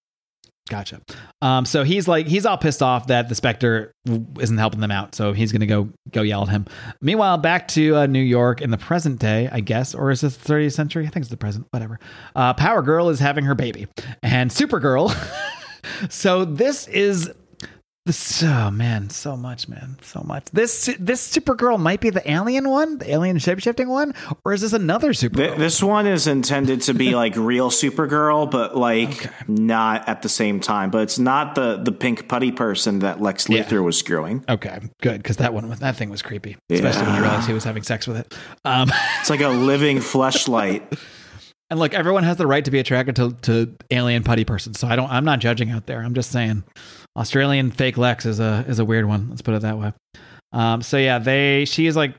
[0.69, 1.01] Gotcha.
[1.41, 3.91] Um, so he's like he's all pissed off that the Spectre
[4.39, 6.65] isn't helping them out, so he's gonna go go yell at him.
[7.01, 10.37] Meanwhile, back to uh, New York in the present day, I guess, or is this
[10.37, 11.05] the 30th century?
[11.05, 11.67] I think it's the present.
[11.71, 11.99] Whatever.
[12.33, 13.87] Uh, Power Girl is having her baby,
[14.21, 15.13] and Supergirl.
[16.09, 17.29] so this is
[18.05, 18.43] this.
[18.43, 20.45] Oh man, so much, man, so much.
[20.51, 24.73] This this Supergirl might be the alien one, the alien shapeshifting one, or is this
[24.73, 25.35] another Supergirl?
[25.37, 30.29] Th- This one is intended to be like real Supergirl, but like not at the
[30.29, 30.89] same time.
[30.91, 33.63] But it's not the the pink putty person that Lex Yeah.
[33.63, 34.43] Luthor was screwing.
[34.49, 37.63] Okay, good because that one that thing was creepy, especially when you realized he was
[37.63, 38.33] having sex with it.
[38.65, 38.91] Um,
[39.21, 40.99] It's like a living fleshlight.
[41.69, 44.87] and look, everyone has the right to be attracted to, to alien putty person, so
[44.87, 45.09] I don't.
[45.09, 46.01] I'm not judging out there.
[46.01, 46.63] I'm just saying,
[47.15, 49.29] Australian fake Lex is a is a weird one.
[49.29, 49.93] Let's put it that way.
[50.51, 52.15] Um, so yeah, they she is like.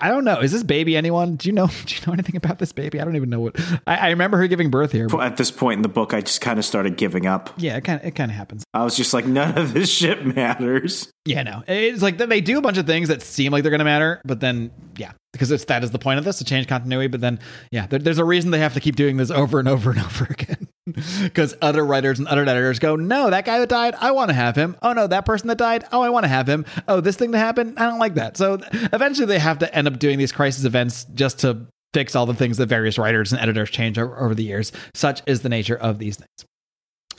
[0.00, 0.40] I don't know.
[0.40, 1.36] Is this baby anyone?
[1.36, 1.66] Do you know?
[1.86, 3.00] Do you know anything about this baby?
[3.00, 3.60] I don't even know what.
[3.86, 5.08] I, I remember her giving birth here.
[5.08, 7.50] but- At this point in the book, I just kind of started giving up.
[7.58, 8.64] yeah, it kind of it kind of happens.
[8.74, 11.10] I was just like, none of this shit matters.
[11.26, 11.62] Yeah, no.
[11.68, 14.20] It's like they do a bunch of things that seem like they're going to matter,
[14.24, 17.06] but then, yeah, because it's that is the point of this to change continuity.
[17.06, 17.38] But then,
[17.70, 20.00] yeah, there, there's a reason they have to keep doing this over and over and
[20.04, 20.66] over again.
[20.86, 24.34] Because other writers and other editors go, no, that guy that died, I want to
[24.34, 24.76] have him.
[24.82, 26.66] Oh no, that person that died, oh, I want to have him.
[26.86, 28.36] Oh, this thing that happened, I don't like that.
[28.36, 28.60] So
[28.92, 32.34] eventually, they have to end up doing these crisis events just to fix all the
[32.34, 34.72] things that various writers and editors change over, over the years.
[34.94, 36.50] Such is the nature of these things.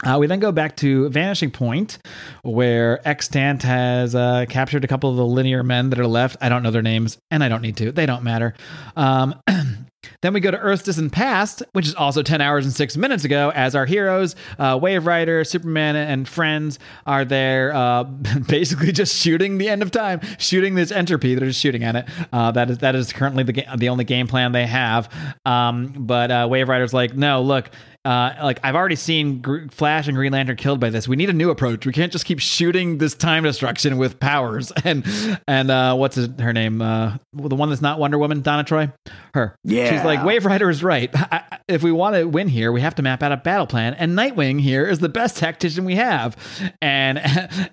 [0.03, 1.97] Uh, we then go back to Vanishing Point,
[2.43, 6.35] where Extant has uh, captured a couple of the linear men that are left.
[6.41, 7.91] I don't know their names, and I don't need to.
[7.93, 8.53] They don't matter.
[8.95, 9.41] Um,
[10.21, 13.23] then we go to Earth's Distant Past, which is also 10 hours and 6 minutes
[13.23, 18.03] ago, as our heroes, uh, Wave Rider, Superman, and friends are there uh,
[18.47, 21.35] basically just shooting the end of time, shooting this entropy.
[21.35, 22.05] They're just shooting at it.
[22.31, 25.11] Uh, that, is, that is currently the, ga- the only game plan they have.
[25.45, 27.69] Um, but uh, Wave Rider's like, no, look,
[28.05, 31.07] uh, like I've already seen Gr- Flash and Green Lantern killed by this.
[31.07, 31.85] We need a new approach.
[31.85, 34.71] We can't just keep shooting this time destruction with powers.
[34.85, 35.03] And
[35.47, 36.79] and uh, what's his, her name?
[36.79, 38.91] Uh, the one that's not Wonder Woman, Donna Troy.
[39.33, 39.55] Her.
[39.63, 39.89] Yeah.
[39.89, 41.09] She's like Wave Rider is right.
[41.13, 43.95] I, if we want to win here, we have to map out a battle plan.
[43.95, 46.37] And Nightwing here is the best tactician we have.
[46.83, 47.19] And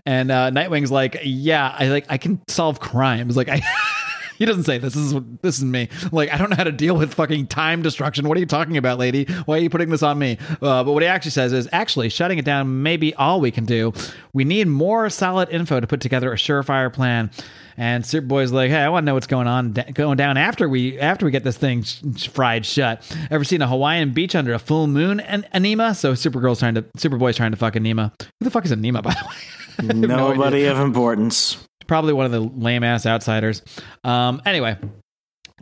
[0.07, 3.37] and uh, Nightwing's like, yeah, I like I can solve crimes.
[3.37, 3.61] Like I.
[4.43, 4.95] He doesn't say this.
[4.95, 5.89] This is this is me.
[6.11, 8.27] Like I don't know how to deal with fucking time destruction.
[8.27, 9.25] What are you talking about, lady?
[9.45, 10.37] Why are you putting this on me?
[10.51, 13.53] Uh, but what he actually says is actually shutting it down may be all we
[13.53, 13.93] can do.
[14.33, 17.31] We need more solid info to put together a surefire plan.
[17.77, 20.99] And Superboy's like, hey, I want to know what's going on going down after we
[20.99, 23.17] after we get this thing fried shut.
[23.31, 25.21] Ever seen a Hawaiian beach under a full moon?
[25.21, 25.95] And Anima.
[25.95, 28.13] So Supergirl's trying to Superboy's trying to fuck Anima.
[28.19, 29.87] Who the fuck is Anima, by the way?
[29.87, 31.57] Have no Nobody of importance.
[31.83, 33.63] Probably one of the lame ass outsiders.
[34.05, 34.77] Um, anyway,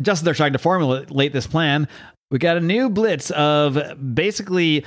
[0.01, 1.88] just as they're trying to formulate this plan,
[2.30, 3.78] we got a new blitz of
[4.14, 4.84] basically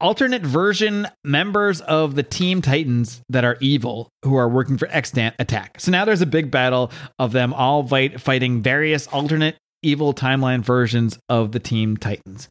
[0.00, 5.34] alternate version members of the Team Titans that are evil who are working for Extant
[5.38, 5.80] attack.
[5.80, 10.62] So now there's a big battle of them all fight, fighting various alternate evil timeline
[10.62, 12.48] versions of the Team Titans.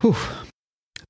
[0.00, 0.16] Whew.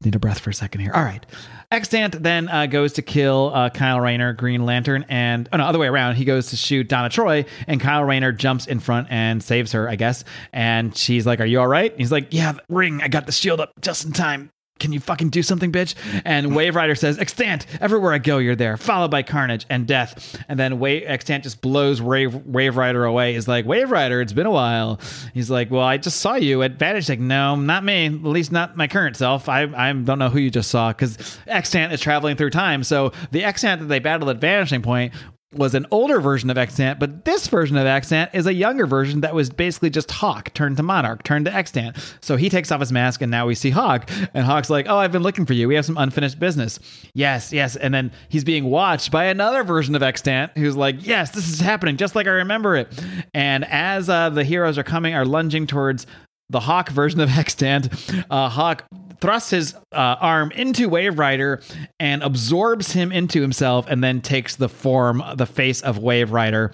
[0.05, 0.93] Need a breath for a second here.
[0.95, 1.27] All right.
[1.73, 5.79] Extant then uh, goes to kill uh, Kyle Rayner, Green Lantern, and oh no, other
[5.81, 6.15] way around.
[6.15, 9.89] He goes to shoot Donna Troy, and Kyle Rayner jumps in front and saves her,
[9.89, 10.23] I guess.
[10.53, 13.03] And she's like, "Are you all right?" He's like, "Yeah, ring.
[13.03, 15.95] I got the shield up just in time." Can you fucking do something, bitch?
[16.25, 20.37] And Wave Rider says, Extant, everywhere I go, you're there, followed by Carnage and Death.
[20.49, 23.35] And then Wave, Extant just blows Wave, Wave Rider away.
[23.35, 25.01] He's like, Wave Rider, it's been a while.
[25.35, 27.09] He's like, Well, I just saw you at Vantage.
[27.09, 28.07] Like, no, not me.
[28.07, 29.49] At least not my current self.
[29.49, 32.85] I, I don't know who you just saw because Extant is traveling through time.
[32.85, 35.13] So the Extant that they battled at Vanishing Point
[35.55, 39.23] was an older version of Extant, but this version of Extant is a younger version
[39.23, 41.97] that was basically just Hawk turned to Monarch, turned to Extant.
[42.21, 44.11] So he takes off his mask and now we see Hawk.
[44.35, 45.67] And Hawk's like, Oh, I've been looking for you.
[45.67, 46.79] We have some unfinished business.
[47.15, 47.77] Yes, yes.
[47.77, 51.61] And then he's being watched by another version of Extant who's like, Yes, this is
[51.61, 52.93] happening just like I remember it.
[53.33, 56.07] And as uh, the heroes are coming, are lunging towards
[56.51, 57.89] the Hawk version of Extant,
[58.31, 58.85] uh, Hawk
[59.21, 61.61] thrusts his uh, arm into Wave Rider
[61.99, 66.73] and absorbs him into himself, and then takes the form, the face of Wave Rider,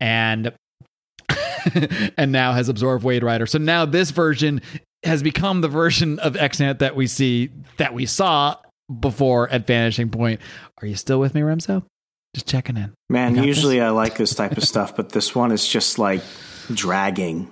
[0.00, 0.52] and
[2.16, 3.46] and now has absorbed Wave Rider.
[3.46, 4.60] So now this version
[5.04, 8.56] has become the version of Extant that we see that we saw
[9.00, 10.40] before at Vanishing Point.
[10.80, 11.84] Are you still with me, Remzo?
[12.34, 12.92] Just checking in.
[13.08, 13.84] Man, usually this?
[13.84, 16.20] I like this type of stuff, but this one is just like
[16.72, 17.50] dragging.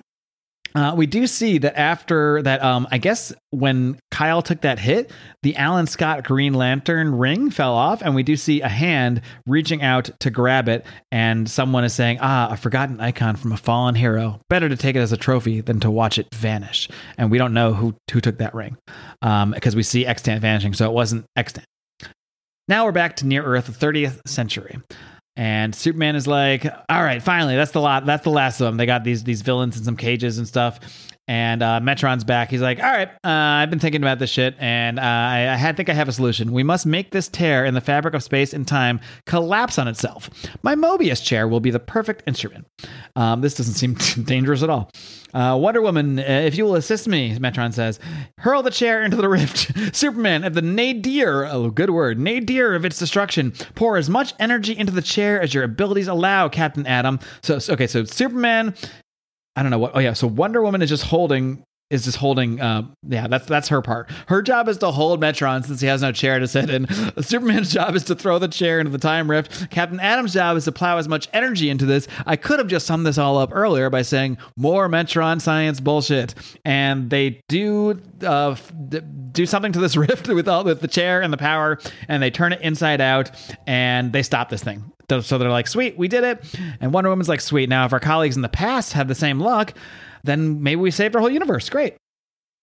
[0.75, 5.11] Uh, we do see that after that, um, I guess when Kyle took that hit,
[5.43, 9.83] the Alan Scott Green Lantern ring fell off, and we do see a hand reaching
[9.83, 13.95] out to grab it, and someone is saying, "Ah, a forgotten icon from a fallen
[13.95, 14.41] hero.
[14.49, 16.89] Better to take it as a trophy than to watch it vanish."
[17.19, 18.77] And we don't know who who took that ring,
[19.21, 21.67] um, because we see Extant vanishing, so it wasn't Extant.
[22.69, 24.79] Now we're back to near Earth, the 30th century.
[25.37, 28.05] And Superman is like, "All right, finally, that's the lot.
[28.05, 28.77] That's the last of them.
[28.77, 30.79] They got these these villains in some cages and stuff."
[31.29, 32.51] And uh, Metron's back.
[32.51, 35.57] He's like, "All right, uh, I've been thinking about this shit, and uh, I, I
[35.57, 36.51] had, think I have a solution.
[36.53, 40.29] We must make this tear in the fabric of space and time collapse on itself.
[40.63, 42.67] My Mobius chair will be the perfect instrument.
[43.15, 43.95] Um, this doesn't seem
[44.25, 44.91] dangerous at all.
[45.35, 47.99] Uh, Wonder Woman, uh, if you will assist me, Metron says,
[48.39, 49.73] hurl the chair into the rift.
[49.97, 54.77] Superman, at the nadir, oh, good word, nadir of its destruction, pour as much energy
[54.77, 56.85] into the chair as your abilities allow, Captain.
[57.43, 58.75] So, so- okay, so Superman,
[59.57, 59.93] I don't know what.
[59.95, 62.61] Oh yeah, so Wonder Woman is just holding is just holding.
[62.61, 64.11] Uh, yeah, that's that's her part.
[64.27, 66.87] Her job is to hold Metron since he has no chair to sit in.
[67.23, 69.71] Superman's job is to throw the chair into the time rift.
[69.71, 72.09] Captain Atom's job is to plow as much energy into this.
[72.27, 76.35] I could have just summed this all up earlier by saying more Metron science bullshit,
[76.65, 78.57] and they do uh,
[79.31, 81.79] do something to this rift with all with the chair and the power,
[82.09, 83.31] and they turn it inside out,
[83.67, 84.91] and they stop this thing.
[85.21, 86.43] So- they're like, sweet, we did it.
[86.81, 87.69] And Wonder Woman's like, sweet.
[87.69, 89.75] Now, if our colleagues in the past had the same luck,
[90.25, 91.69] then maybe we saved our whole universe.
[91.69, 91.97] Great.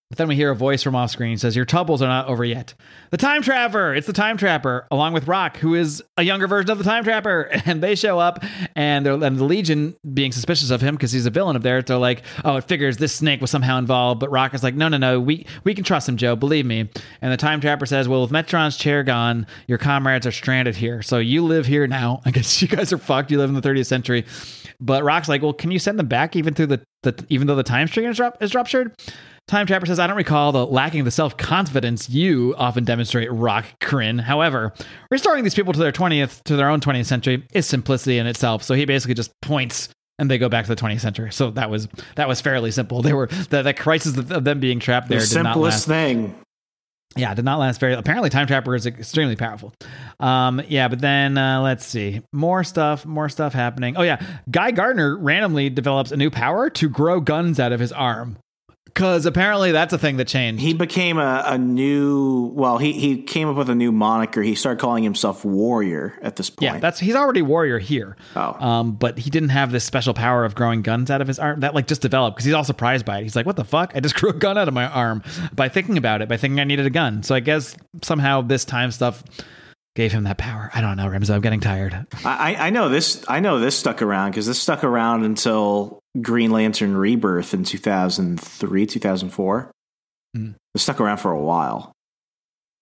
[0.09, 2.43] But then we hear a voice from off screen says, Your troubles are not over
[2.43, 2.73] yet.
[3.11, 3.93] The Time Trapper!
[3.93, 7.03] It's the Time Trapper, along with Rock, who is a younger version of the Time
[7.03, 7.51] Trapper.
[7.69, 8.43] And they show up,
[8.75, 11.83] and, they're, and the Legion, being suspicious of him because he's a villain of theirs,
[11.85, 14.19] they're like, Oh, it figures this snake was somehow involved.
[14.19, 16.89] But Rock is like, No, no, no, we, we can trust him, Joe, believe me.
[17.21, 21.03] And the Time Trapper says, Well, with Metron's chair gone, your comrades are stranded here.
[21.03, 22.21] So you live here now.
[22.25, 23.29] I guess you guys are fucked.
[23.29, 24.25] You live in the 30th century.
[24.79, 27.55] But Rock's like, Well, can you send them back even through the, the even though
[27.55, 28.93] the time string is, rup- is ruptured?
[29.47, 33.65] Time Trapper says, I don't recall the lacking the self confidence you often demonstrate, Rokk
[33.81, 34.21] Krinn.
[34.21, 34.73] However,
[35.09, 38.61] restoring these people to their 20th, to their own 20th century is simplicity in itself.
[38.61, 39.89] So he basically just points
[40.19, 41.31] and they go back to the 20th century.
[41.31, 43.01] So that was that was fairly simple.
[43.01, 45.87] They were the, the crisis of them being trapped there The did not last simplest
[45.87, 46.35] thing.
[47.15, 47.93] Yeah, did not last very.
[47.93, 49.73] Apparently, Time Trapper is extremely powerful.
[50.19, 53.97] Um, yeah, but then uh, let's see more stuff, more stuff happening.
[53.97, 57.91] Oh yeah, Guy Gardner randomly develops a new power to grow guns out of his
[57.91, 58.37] arm,
[58.99, 60.61] because apparently that's a thing that changed.
[60.61, 62.51] He became a, a new.
[62.53, 64.41] Well, he he came up with a new moniker.
[64.41, 66.73] He started calling himself Warrior at this point.
[66.73, 68.17] yeah, that's he's already warrior here.
[68.35, 68.53] Oh.
[68.59, 71.61] um, but he didn't have this special power of growing guns out of his arm
[71.61, 73.23] that like just developed because he's all surprised by it.
[73.23, 73.93] He's like, "What the fuck?
[73.95, 75.23] I just grew a gun out of my arm
[75.53, 78.65] by thinking about it, by thinking I needed a gun." So I guess somehow this
[78.65, 79.23] time stuff
[79.99, 80.71] gave him that power.
[80.73, 81.35] I don't know, Remzo.
[81.35, 82.07] I'm getting tired.
[82.23, 83.21] I, I know this.
[83.27, 87.77] I know this stuck around because this stuck around until Green Lantern Rebirth in two
[87.77, 89.71] thousand three, two thousand four.
[90.37, 90.55] Mm.
[90.73, 91.91] It stuck around for a while.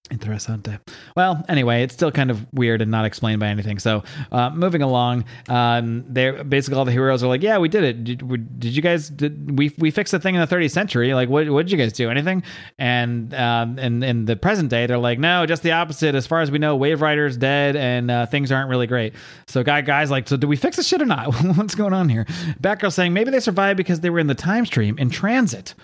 [0.09, 0.79] Interessante.
[1.15, 3.77] Well, anyway, it's still kind of weird and not explained by anything.
[3.77, 7.83] So, uh, moving along, um, they're basically all the heroes are like, "Yeah, we did
[7.83, 8.03] it.
[8.03, 9.09] Did, did you guys?
[9.09, 11.13] Did we we fixed the thing in the 30th century?
[11.13, 12.09] Like, what what did you guys do?
[12.09, 12.43] Anything?"
[12.79, 16.15] And um, and in the present day, they're like, "No, just the opposite.
[16.15, 19.13] As far as we know, Wave Rider's dead, and uh, things aren't really great."
[19.47, 21.33] So, guy guys like, "So, do we fix this shit or not?
[21.57, 22.25] What's going on here?"
[22.61, 25.75] Batgirl saying maybe they survived because they were in the time stream in transit.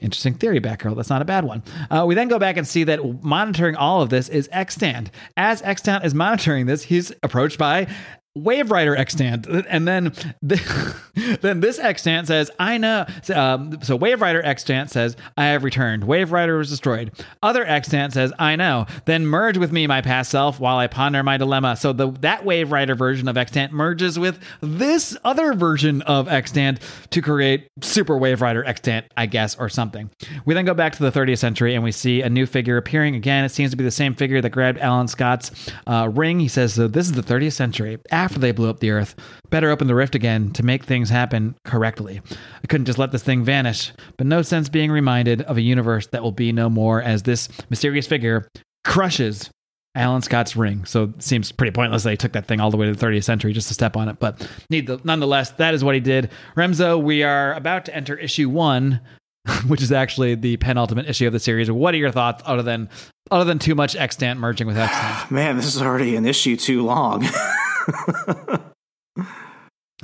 [0.00, 0.96] Interesting theory, Batgirl.
[0.96, 1.62] That's not a bad one.
[1.90, 5.10] Uh, we then go back and see that monitoring all of this is Extant.
[5.36, 7.88] As Extant is monitoring this, he's approached by
[8.34, 10.96] Wave Rider Extant, and then the,
[11.40, 16.04] then this Extant says, "I know." Um, so Wave Rider Extant says, "I have returned.
[16.04, 20.30] Wave Rider was destroyed." Other Extant says, "I know." Then merge with me, my past
[20.30, 21.76] self, while I ponder my dilemma.
[21.76, 26.80] So the that Wave Rider version of Extant merges with this other version of Extant
[27.10, 30.10] to create Super Wave Rider Extant, I guess, or something.
[30.44, 33.14] We then go back to the 30th century and we see a new figure appearing
[33.16, 33.44] again.
[33.44, 35.50] It seems to be the same figure that grabbed Alan Scott's
[35.86, 36.40] uh, ring.
[36.40, 39.14] He says, so "This is the 30th century after they blew up the Earth.
[39.48, 42.20] Better open the rift again to make things happen correctly.
[42.30, 46.08] I couldn't just let this thing vanish, but no sense being reminded of a universe
[46.08, 48.48] that will be no more as this mysterious figure
[48.84, 49.50] crushes."
[49.94, 50.84] Alan Scott's ring.
[50.84, 53.24] So it seems pretty pointless they took that thing all the way to the 30th
[53.24, 54.20] century just to step on it.
[54.20, 56.30] But nonetheless, that is what he did.
[56.56, 59.00] Remzo, we are about to enter issue one,
[59.66, 61.68] which is actually the penultimate issue of the series.
[61.68, 62.90] What are your thoughts other than
[63.30, 65.30] other than too much extant merging with extant?
[65.32, 67.26] Man, this is already an issue too long.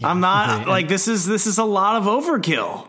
[0.02, 2.89] I'm not like this is this is a lot of overkill.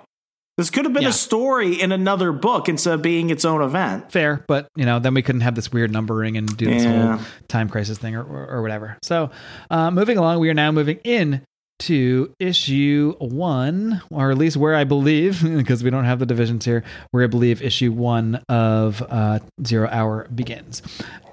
[0.57, 1.09] This could have been Yeah.
[1.09, 4.09] a story in another book instead of being its own event.
[4.11, 7.17] fair, but you know, then we couldn't have this weird numbering and do this Yeah.
[7.17, 8.97] whole time crisis thing or, or, or whatever.
[9.03, 9.31] So,
[9.69, 11.41] uh, moving along, we are now moving in
[11.79, 16.65] to issue one, or at least where I believe, because we don't have the divisions
[16.65, 20.81] here, where I believe issue one of uh, Zero Hour begins.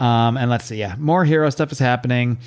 [0.01, 2.39] Um, and let's see, yeah, more hero stuff is happening,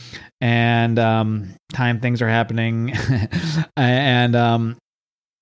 [0.42, 2.94] and um, time things are happening,
[3.78, 4.78] and um,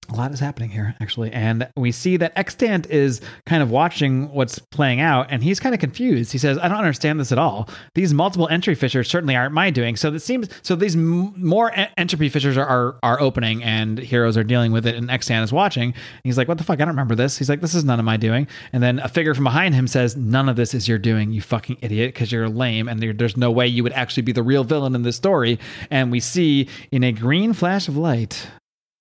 [0.09, 4.29] a lot is happening here actually and we see that extant is kind of watching
[4.31, 6.31] what's playing out and he's kind of confused.
[6.31, 7.69] He says i don't understand this at all.
[7.95, 9.95] These multiple entry fissures certainly aren't my doing.
[9.95, 13.97] So it seems so these m- more en- entropy fissures are, are are opening and
[13.97, 15.89] heroes are dealing with it and extant is watching.
[15.93, 16.75] And he's like what the fuck?
[16.75, 17.37] I don't remember this.
[17.37, 18.47] He's like this is none of my doing.
[18.73, 21.41] And then a figure from behind him says none of this is your doing you
[21.41, 24.43] fucking idiot because you're lame and there- there's no way you would actually be the
[24.43, 25.59] real villain in this story.
[25.89, 28.47] And we see in a green flash of light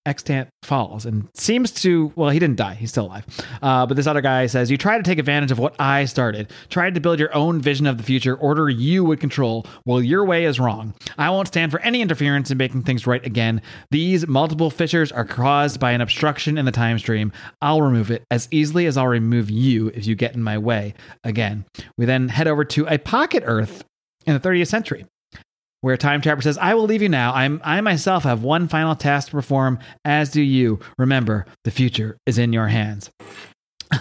[0.04, 2.74] extant falls and seems to well he didn't die.
[2.74, 3.24] He's still alive.
[3.60, 6.50] Uh, but this other guy says you try to take advantage of what i started.
[6.70, 9.66] Tried to build your own vision of the future order you would control.
[9.84, 10.94] Well your way is wrong.
[11.18, 13.62] I won't stand for any interference in making things right again.
[13.90, 17.32] These multiple fissures are caused by an obstruction in the time stream.
[17.60, 20.94] I'll remove it as easily as i'll remove you if you get in my way
[21.24, 21.64] again.
[21.96, 23.84] We then head over to a pocket earth
[24.26, 25.06] in the 30th century
[25.82, 27.34] where Time Trapper says, I will leave you now.
[27.34, 30.80] I'm I myself have one final task to perform, as do you.
[30.96, 33.10] Remember, the future is in your hands.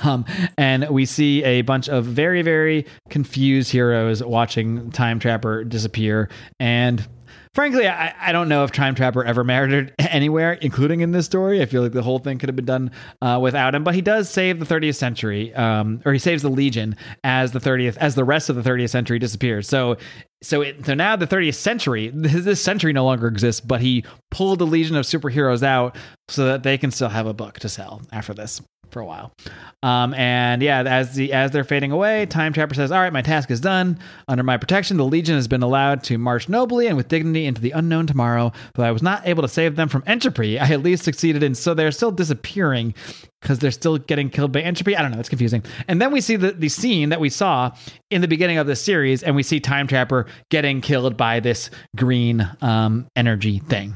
[0.05, 0.23] Um,
[0.57, 6.29] and we see a bunch of very, very confused heroes watching Time Trapper disappear.
[6.61, 7.05] And
[7.53, 11.61] frankly, I, I don't know if Time Trapper ever mattered anywhere, including in this story.
[11.61, 12.91] I feel like the whole thing could have been done
[13.21, 13.83] uh, without him.
[13.83, 17.59] But he does save the 30th century, um, or he saves the Legion as the
[17.59, 19.67] 30th, as the rest of the 30th century disappears.
[19.67, 19.97] So
[20.43, 24.03] so it, so now the 30th century this, this century no longer exists but he
[24.31, 25.95] pulled the legion of superheroes out
[26.29, 28.61] so that they can still have a book to sell after this
[28.91, 29.31] for a while
[29.83, 33.21] um, and yeah as the as they're fading away time trapper says all right my
[33.21, 33.97] task is done
[34.27, 37.61] under my protection the legion has been allowed to march nobly and with dignity into
[37.61, 40.83] the unknown tomorrow though i was not able to save them from entropy i at
[40.83, 42.93] least succeeded in so they're still disappearing
[43.41, 44.95] because they're still getting killed by entropy.
[44.95, 45.19] I don't know.
[45.19, 45.63] It's confusing.
[45.87, 47.71] And then we see the, the scene that we saw
[48.09, 51.69] in the beginning of this series, and we see Time Trapper getting killed by this
[51.95, 53.95] green um, energy thing.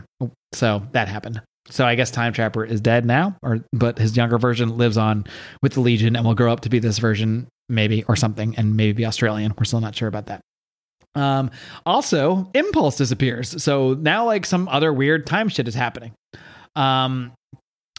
[0.53, 1.41] So that happened.
[1.67, 5.25] So I guess Time Trapper is dead now, or but his younger version lives on
[5.63, 8.77] with the Legion and will grow up to be this version, maybe or something, and
[8.77, 9.53] maybe be Australian.
[9.57, 10.41] We're still not sure about that.
[11.15, 11.49] Um,
[11.85, 13.63] also, Impulse disappears.
[13.63, 16.11] So now, like some other weird time shit is happening.
[16.75, 17.31] Um,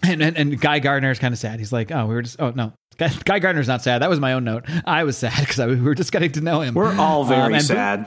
[0.05, 1.59] and, and and Guy Gardner is kind of sad.
[1.59, 4.01] He's like, oh, we were just, oh no, Guy, Guy Gardner's not sad.
[4.03, 4.65] That was my own note.
[4.85, 6.75] I was sad because we were just getting to know him.
[6.75, 8.07] We're all very Um, sad.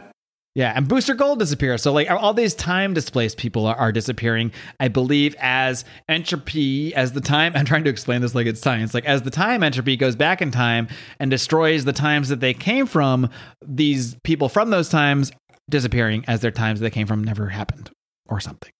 [0.59, 1.81] Yeah, and Booster Gold disappears.
[1.81, 4.51] So like all these time displaced people are, are disappearing.
[4.77, 7.53] I believe as entropy, as the time.
[7.55, 8.93] I'm trying to explain this like it's science.
[8.93, 12.53] Like as the time entropy goes back in time and destroys the times that they
[12.53, 13.29] came from,
[13.65, 15.31] these people from those times
[15.69, 17.89] disappearing as their times they came from never happened
[18.27, 18.73] or something.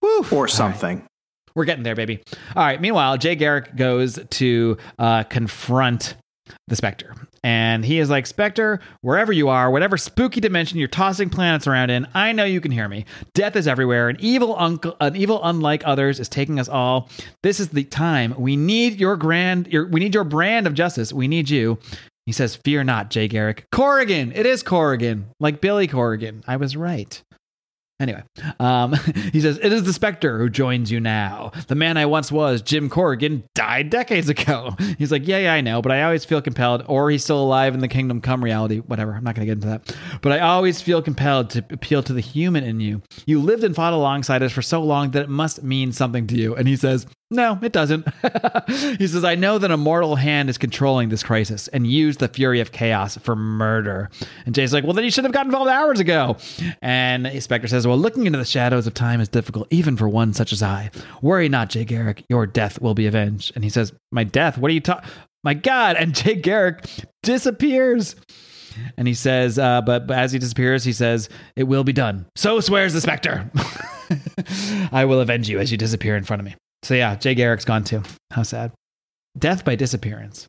[0.00, 0.24] Woo.
[0.30, 0.50] Or right.
[0.50, 1.04] something.
[1.56, 2.22] We're getting there, baby.
[2.54, 2.80] All right.
[2.80, 6.14] Meanwhile, Jay Garrick goes to uh, confront
[6.68, 7.16] the Spectre.
[7.44, 11.90] And he is like, Spectre, wherever you are, whatever spooky dimension you're tossing planets around
[11.90, 13.04] in, I know you can hear me.
[13.34, 14.08] Death is everywhere.
[14.08, 17.08] An evil uncle, an evil unlike others is taking us all.
[17.42, 18.34] This is the time.
[18.36, 21.12] We need your grand, your, we need your brand of justice.
[21.12, 21.78] We need you.
[22.26, 23.64] He says, Fear not, Jay Garrick.
[23.72, 24.32] Corrigan.
[24.32, 25.30] It is Corrigan.
[25.40, 26.44] Like Billy Corrigan.
[26.46, 27.22] I was right.
[28.00, 28.22] Anyway,
[28.60, 28.92] um,
[29.32, 31.50] he says, It is the Spectre who joins you now.
[31.66, 34.76] The man I once was, Jim Corrigan, died decades ago.
[34.98, 37.74] He's like, Yeah, yeah, I know, but I always feel compelled, or he's still alive
[37.74, 39.14] in the Kingdom Come reality, whatever.
[39.14, 39.96] I'm not going to get into that.
[40.22, 43.02] But I always feel compelled to appeal to the human in you.
[43.26, 46.36] You lived and fought alongside us for so long that it must mean something to
[46.36, 46.54] you.
[46.54, 48.06] And he says, no, it doesn't.
[48.68, 52.28] he says, I know that a mortal hand is controlling this crisis and use the
[52.28, 54.08] fury of chaos for murder.
[54.46, 56.38] And Jay's like, Well, then you should have gotten involved hours ago.
[56.80, 60.32] And Spectre says, Well, looking into the shadows of time is difficult, even for one
[60.32, 60.90] such as I.
[61.20, 62.24] Worry not, Jay Garrick.
[62.30, 63.52] Your death will be avenged.
[63.54, 64.56] And he says, My death?
[64.56, 65.08] What are you talking?
[65.44, 65.96] My God.
[65.96, 66.86] And Jay Garrick
[67.22, 68.16] disappears.
[68.96, 72.26] And he says, uh, but, but as he disappears, he says, It will be done.
[72.36, 73.50] So swears the Spectre.
[74.92, 76.54] I will avenge you as you disappear in front of me.
[76.82, 78.02] So yeah, Jay Garrick's gone too.
[78.30, 78.72] How sad.
[79.38, 80.46] Death by disappearance.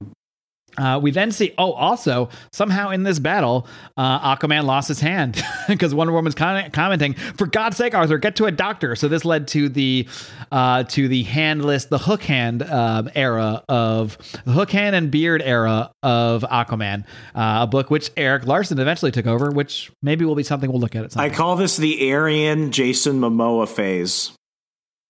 [0.78, 5.44] Uh, we then see, oh, also, somehow in this battle, uh, Aquaman lost his hand
[5.68, 8.96] because Wonder Woman's con- commenting, for God's sake, Arthur, get to a doctor.
[8.96, 10.08] So this led to the
[10.52, 15.42] uh, to the handless, the hook hand um, era of the hook hand and beard
[15.42, 20.36] era of Aquaman, uh, a book which Erik Larsen eventually took over, which maybe will
[20.36, 24.32] be something we'll look at at some I call this the Aryan Jason Momoa phase.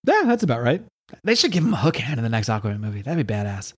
[0.06, 0.82] Yeah, that's about right.
[1.24, 3.02] They should give him a hook hand in the next Aquaman movie.
[3.02, 3.74] That'd be badass.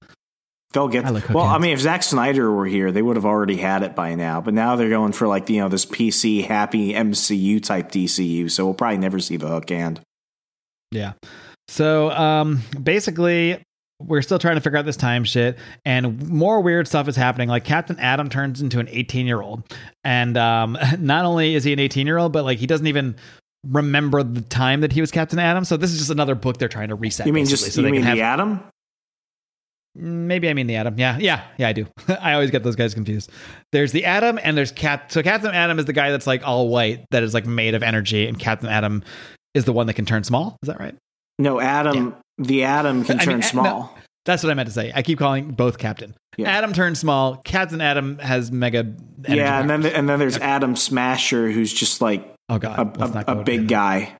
[0.72, 1.04] They'll get.
[1.04, 3.56] I like hook well, I mean, if Zack Snyder were here, they would have already
[3.56, 4.40] had it by now.
[4.40, 8.50] But now they're going for like you know this PC happy MCU type DCU.
[8.50, 10.00] So we'll probably never see the hook hand.
[10.90, 11.12] Yeah.
[11.68, 13.62] So um, basically,
[14.00, 17.48] we're still trying to figure out this time shit, and more weird stuff is happening.
[17.48, 19.62] Like Captain Atom turns into an 18 year old,
[20.04, 23.16] and um, not only is he an 18 year old, but like he doesn't even
[23.66, 25.64] remember the time that he was Captain Atom.
[25.64, 27.26] So this is just another book they're trying to reset.
[27.26, 28.60] You mean just so you mean the have- Atom?
[29.98, 30.98] Mm, maybe I mean the Atom.
[30.98, 31.68] Yeah, yeah, yeah.
[31.68, 31.86] I do.
[32.20, 33.30] I always get those guys confused.
[33.72, 35.12] There's the Atom, and there's Cap.
[35.12, 37.82] So Captain Atom is the guy that's like all white, that is like made of
[37.82, 39.04] energy, and Captain Atom
[39.54, 40.56] is the one that can turn small.
[40.62, 40.94] Is that right?
[41.38, 42.16] No, Atom.
[42.38, 43.64] The Atom can I turn eh, mean, small.
[43.64, 43.90] no.
[44.24, 44.92] That's what I meant to say.
[44.94, 46.14] I keep calling both Captain.
[46.36, 46.56] Yeah.
[46.56, 47.36] Atom turns small.
[47.38, 48.78] Captain Atom has mega.
[48.78, 52.98] Energy yeah, and then and then there's Atom Smasher, who's just like oh god, a,
[52.98, 54.16] let's not a, a big guy.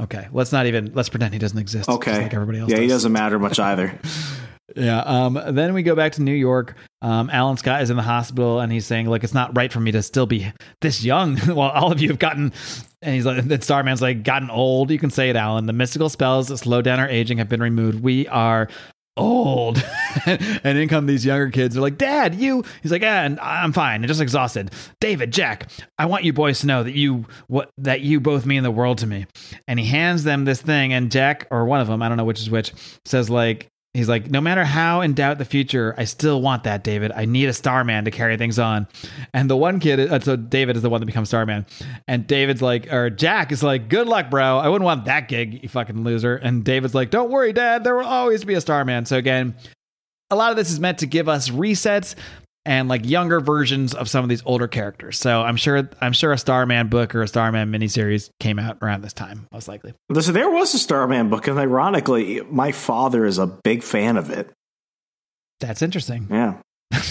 [0.00, 0.92] Okay, let's not even.
[0.94, 1.88] Let's pretend he doesn't exist.
[1.88, 2.70] Okay, like everybody else.
[2.70, 3.02] yeah, he does.
[3.02, 3.98] doesn't matter much either.
[4.74, 5.00] Yeah.
[5.00, 6.74] Um, then we go back to New York.
[7.02, 9.80] Um, Alan Scott is in the hospital and he's saying, Look, it's not right for
[9.80, 10.50] me to still be
[10.80, 12.52] this young while all of you have gotten.
[13.02, 14.90] And he's like, then Starman's like, gotten old.
[14.90, 15.66] You can say it, Alan.
[15.66, 18.02] The mystical spells that slow down our aging have been removed.
[18.02, 18.68] We are
[19.16, 19.84] old.
[20.26, 21.74] and in come these younger kids.
[21.74, 22.64] They're like, Dad, you.
[22.82, 24.02] He's like, Yeah, and I'm fine.
[24.02, 24.70] I'm just exhausted.
[25.00, 25.68] David, Jack,
[25.98, 28.98] I want you boys to know that you what that you both mean the world
[28.98, 29.26] to me.
[29.68, 32.24] And he hands them this thing, and Jack or one of them, I don't know
[32.24, 32.72] which is which,
[33.04, 33.68] says like.
[33.94, 37.12] He's like, no matter how in doubt the future, I still want that, David.
[37.12, 38.88] I need a Starman to carry things on.
[39.32, 41.64] And the one kid, uh, so David is the one that becomes Starman.
[42.08, 44.58] And David's like, or Jack is like, good luck, bro.
[44.58, 46.34] I wouldn't want that gig, you fucking loser.
[46.34, 47.84] And David's like, don't worry, Dad.
[47.84, 49.06] There will always be a Starman.
[49.06, 49.54] So again,
[50.28, 52.16] a lot of this is meant to give us resets
[52.66, 55.18] and like younger versions of some of these older characters.
[55.18, 59.02] So I'm sure I'm sure a Starman book or a Starman miniseries came out around
[59.02, 59.94] this time, most likely.
[60.20, 64.30] So there was a Starman book, and ironically, my father is a big fan of
[64.30, 64.50] it.
[65.60, 66.26] That's interesting.
[66.30, 66.58] Yeah,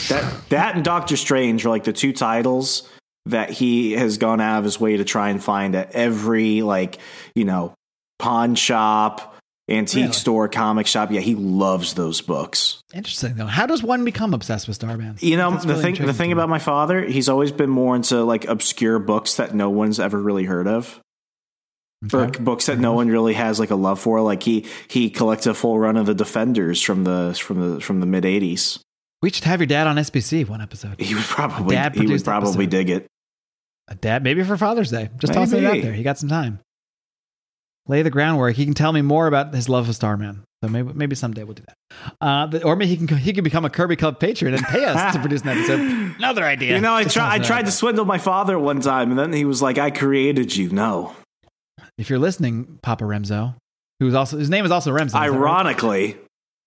[0.10, 2.90] that that and Doctor Strange are like the two titles
[3.26, 7.00] that he has gone out of his way to try and find at every like
[7.36, 7.74] you know
[8.20, 9.33] pawn shop,
[9.70, 10.14] antique Really?
[10.14, 11.12] store, comic shop.
[11.12, 12.82] Yeah, he loves those books.
[12.94, 13.46] Interesting though.
[13.46, 15.18] How does one become obsessed with Starman?
[15.20, 18.24] You know, the really thing the thing about my father, he's always been more into
[18.24, 21.00] like obscure books that no one's ever really heard of.
[22.14, 22.38] Okay.
[22.44, 24.20] books that no one really has like a love for.
[24.20, 28.02] Like he he collects a full run of the Defenders from the from the from
[28.02, 28.80] the mid '80s.
[29.22, 31.00] We should have your dad on SPC one episode.
[31.00, 32.70] He would probably he would probably episode.
[32.70, 33.08] dig it.
[33.88, 35.10] A dad, maybe for Father's Day.
[35.18, 35.94] Just toss it out there.
[35.94, 36.60] He got some time.
[37.88, 38.56] Lay the groundwork.
[38.56, 40.44] He can tell me more about his love of Starman.
[40.64, 42.14] So maybe maybe someday we'll do that.
[42.22, 44.86] Uh, the- or maybe he can he can become a Kirby Club patron and pay
[44.86, 45.80] us to produce an episode.
[46.18, 46.76] Another idea.
[46.76, 49.10] You know, I tried I toss it out tried to swindle my father one time,
[49.10, 51.14] and then he was like, "I created you." No,
[51.98, 53.56] If you're listening, Papa Remzo,
[54.00, 55.16] who's also his name is also Remzo.
[55.16, 55.24] right?
[55.30, 56.16] ironically,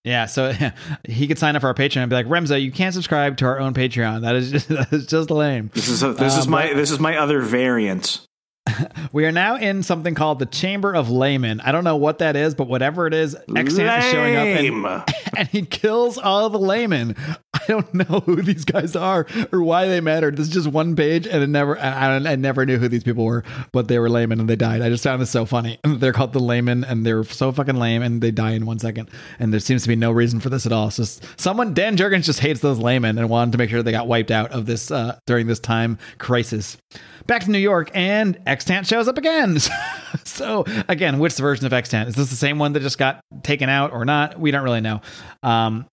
[0.04, 0.52] Yeah, so
[1.08, 3.46] he could sign up for our Patreon and be like, Remzo, you can't subscribe to
[3.46, 4.20] our own Patreon.
[4.20, 5.70] That is just, that is just lame.
[5.72, 8.20] this is a, this is Uh, my but- this is my other variant.
[9.12, 11.60] We are now in something called the Chamber of Leymen.
[11.64, 15.14] I don't know what that is, but whatever it is, Extant is showing up and,
[15.38, 17.16] and he kills all the laymen.
[17.68, 20.36] I don't know who these guys are or why they mattered.
[20.36, 23.24] This is just one page, and it never I, I never knew who these people
[23.24, 24.82] were, but they were laymen and they died.
[24.82, 25.78] I just found this so funny.
[25.84, 29.10] They're called the laymen, and they're so fucking lame, and they die in one second.
[29.38, 30.90] And there seems to be no reason for this at all.
[30.90, 34.06] Just someone Dan Jurgens just hates those laymen and wanted to make sure they got
[34.06, 36.76] wiped out of this uh, during this time crisis.
[37.26, 39.58] Back to New York, and Extant shows up again.
[40.24, 42.30] so again, which version of Extant is this?
[42.30, 44.38] The same one that just got taken out or not?
[44.38, 45.00] We don't really know.
[45.42, 45.86] Um,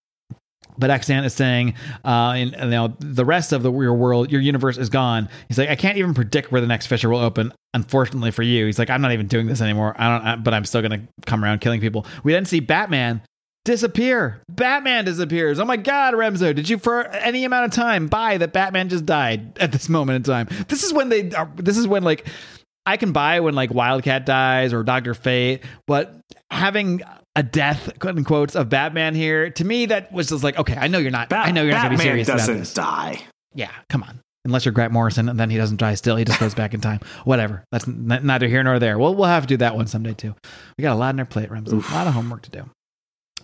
[0.77, 4.41] but Extant is saying, uh, in, you know, the rest of the your world, your
[4.41, 5.29] universe is gone.
[5.47, 7.53] He's like, I can't even predict where the next fissure will open.
[7.73, 9.95] Unfortunately for you, he's like, I'm not even doing this anymore.
[9.97, 12.05] I don't, I, but I'm still gonna come around killing people.
[12.23, 13.21] We then see Batman
[13.65, 14.41] disappear.
[14.49, 15.59] Batman disappears.
[15.59, 19.05] Oh my God, Remzo, did you for any amount of time buy that Batman just
[19.05, 20.47] died at this moment in time?
[20.67, 21.31] This is when they.
[21.31, 22.27] Are, this is when like
[22.85, 26.15] I can buy when like Wildcat dies or Doctor Fate, but
[26.51, 27.01] having
[27.35, 30.88] a death, quote unquotes, of Batman here to me that was just like, okay, I
[30.88, 31.30] know you're not.
[31.30, 33.19] Bat- I know you're not gonna be serious about doesn't die.
[33.55, 34.19] Yeah, come on.
[34.45, 36.18] Unless you're Grant Morrison, and then he doesn't die still.
[36.18, 36.99] He just goes back in time.
[37.23, 37.64] Whatever.
[37.72, 38.99] That's n- neither here nor there.
[38.99, 40.35] We'll we'll have to do that one someday too.
[40.77, 41.77] We got a lot on our plate, Ramsey.
[41.77, 42.69] A lot of homework to do.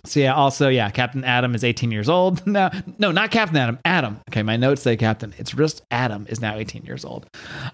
[0.06, 2.46] So yeah, also yeah, Captain Atom is 18 years old.
[2.50, 3.80] No, no, not Captain Atom.
[3.86, 4.20] Atom.
[4.30, 5.34] Okay, my notes say Captain.
[5.38, 7.28] It's just Atom is now 18 years old.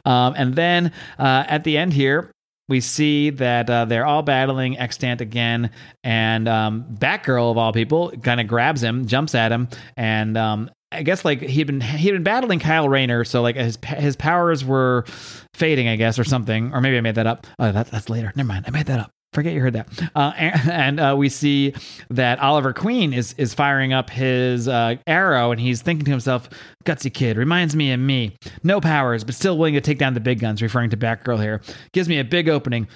[0.05, 2.31] Um, and then uh, at the end here,
[2.67, 5.69] we see that uh, they're all battling extant again,
[6.03, 9.67] and um, Batgirl of all people kind of grabs him, jumps at him,
[9.97, 13.77] and um, I guess like he'd been he'd been battling Kyle Rayner, so like his
[13.85, 15.05] his powers were
[15.53, 17.45] fading, I guess, or something, or maybe I made that up.
[17.59, 18.31] Oh, that, that's later.
[18.35, 19.14] Never mind, I made that up.
[19.35, 19.87] Forget you heard that.
[20.15, 21.73] Uh, and and uh, we see
[22.09, 26.49] that Oliver Queen is is firing up his uh, arrow, and he's thinking to himself,
[26.85, 28.37] "Gutsy kid reminds me of me.
[28.63, 31.61] No powers, but still willing to take down the big guns." Referring to Batgirl here,
[31.91, 32.87] gives me a big opening.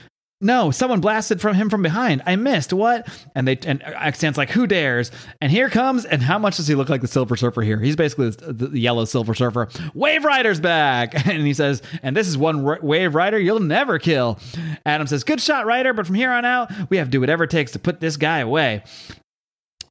[0.41, 2.21] No, someone blasted from him from behind.
[2.25, 2.71] I missed.
[2.71, 3.09] What?
[3.35, 5.11] And they and Extant's like, who dares?
[5.41, 6.05] And here comes.
[6.05, 7.77] And how much does he look like the Silver Surfer here?
[7.77, 9.67] He's basically the, the yellow Silver Surfer.
[9.93, 13.99] Wave Rider's back, and he says, and this is one r- Wave Rider you'll never
[13.99, 14.39] kill.
[14.85, 17.43] Atom says, good shot, Rider, but from here on out, we have to do whatever
[17.43, 18.83] it takes to put this guy away.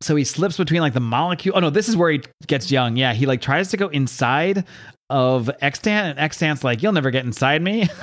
[0.01, 1.57] So he slips between like the molecule.
[1.57, 2.97] Oh no, this is where he gets young.
[2.97, 4.65] Yeah, he like tries to go inside
[5.11, 7.87] of Extant, and Extant's like, you'll never get inside me.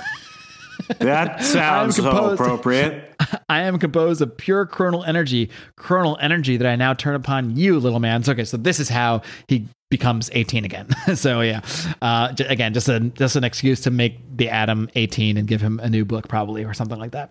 [1.00, 3.16] That sounds so appropriate.
[3.50, 7.80] I am composed of pure chronal energy, chronal energy that I now turn upon you,
[7.80, 8.24] little man.
[8.24, 10.88] So, okay, so this is how he becomes 18 again.
[11.16, 11.62] so yeah,
[12.02, 15.62] uh, j- again, just a just an excuse to make the Atom 18 and give
[15.62, 17.30] him a new book, probably or something like that.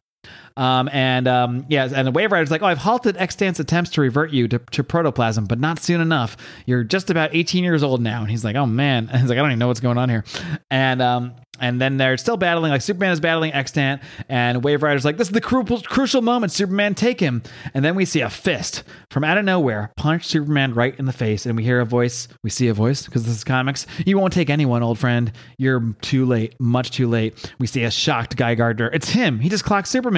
[0.57, 4.01] Um, and um, yeah, and the Wave Rider's like, oh, I've halted Extant's attempts to
[4.01, 6.37] revert you to, to protoplasm, but not soon enough.
[6.67, 8.21] You're just about 18 years old now.
[8.21, 10.09] And he's like, oh man, and he's like, I don't even know what's going on
[10.09, 10.25] here.
[10.71, 12.71] And um, and then they're still battling.
[12.73, 16.53] Like Superman is battling Extant, and Wave Rider's like, "This is the cru- crucial moment.
[16.53, 17.43] Superman, take him!"
[17.73, 21.13] And then we see a fist from out of nowhere punch Superman right in the
[21.13, 22.29] face, and we hear a voice.
[22.43, 23.87] We see a voice because this is comics.
[24.05, 25.33] You won't take anyone, old friend.
[25.59, 26.55] You're too late.
[26.61, 27.53] Much too late.
[27.59, 28.91] We see a shocked Guy Gardner.
[28.93, 29.41] It's him.
[29.41, 30.14] He just clocked Superman.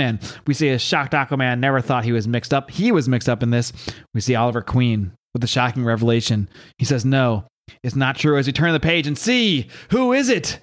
[0.46, 1.58] We see a shocked Aquaman.
[1.58, 2.70] Never thought he was mixed up.
[2.70, 3.72] He was mixed up in this.
[4.14, 6.48] We see Oliver Queen with a shocking revelation.
[6.78, 7.44] He says, "No."
[7.82, 10.60] It's not true as we turn the page and see who is it?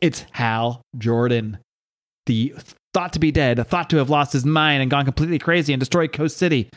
[0.00, 1.58] It's Hal Jordan,
[2.26, 2.54] the
[2.92, 5.80] thought to be dead, thought to have lost his mind and gone completely crazy and
[5.80, 6.68] destroyed Coast City.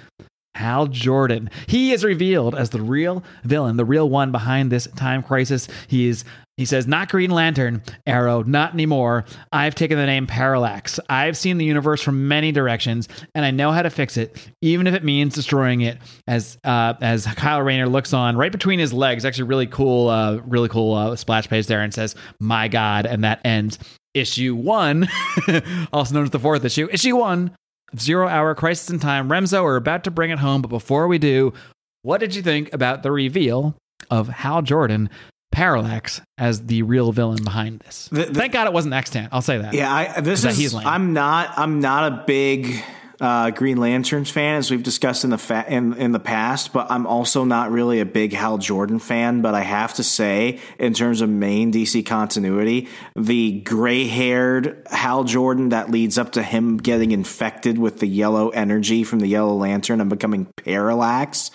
[0.58, 1.50] Hal Jordan.
[1.68, 5.68] He is revealed as the real villain, the real one behind this time crisis.
[5.88, 6.26] He is
[6.58, 9.26] he says, not Green Lantern, Arrow, not anymore.
[9.52, 11.00] I've taken the name Parallax.
[11.08, 14.88] I've seen the universe from many directions, and I know how to fix it, even
[14.88, 16.00] if it means destroying it.
[16.26, 20.38] As uh, as Kyle Rayner looks on right between his legs, actually really cool, uh,
[20.48, 23.78] really cool uh, splash page there, and says, "My God," and that ends
[24.16, 25.08] issue one,
[25.94, 27.52] also known as the fourth issue, issue one
[27.98, 29.30] Zero Hour Crisis in Time.
[29.30, 31.54] Remzo, we're about to bring it home, but before we do,
[32.02, 33.76] what did you think about the reveal
[34.10, 35.10] of Hal Jordan,
[35.52, 38.10] Parallax, as the real villain behind this?
[38.12, 39.30] The- the- Thank God it wasn't Extant.
[39.32, 39.74] I'll say that.
[39.74, 40.58] Yeah, I, this is.
[40.58, 40.86] he's lame.
[40.88, 41.58] I'm not.
[41.58, 42.84] I'm not a big
[43.20, 46.74] uh, Green Lanterns fan, as we've discussed in the fa- in in the past.
[46.74, 49.42] But I'm also not really a big Hal Jordan fan.
[49.42, 55.24] But I have to say, in terms of main DC continuity, the gray haired Hal
[55.24, 59.56] Jordan that leads up to him getting infected with the yellow energy from the Yellow
[59.56, 61.52] Lantern and becoming Parallax.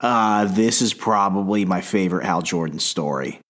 [0.00, 3.40] Uh, this is probably my favorite Hal Jordan story.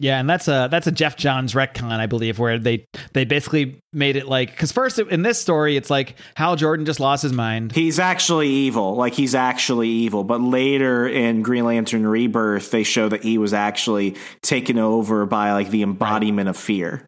[0.00, 3.80] Yeah, and that's a that's a Geoff Johns retcon, I believe, where they they basically
[3.92, 7.32] made it like because first in this story it's like Hal Jordan just lost his
[7.32, 7.72] mind.
[7.72, 8.94] He's actually evil.
[8.94, 10.24] Like he's actually evil.
[10.24, 15.52] But later in Green Lantern Rebirth, they show that he was actually taken over by
[15.52, 17.06] like the embodiment of fear.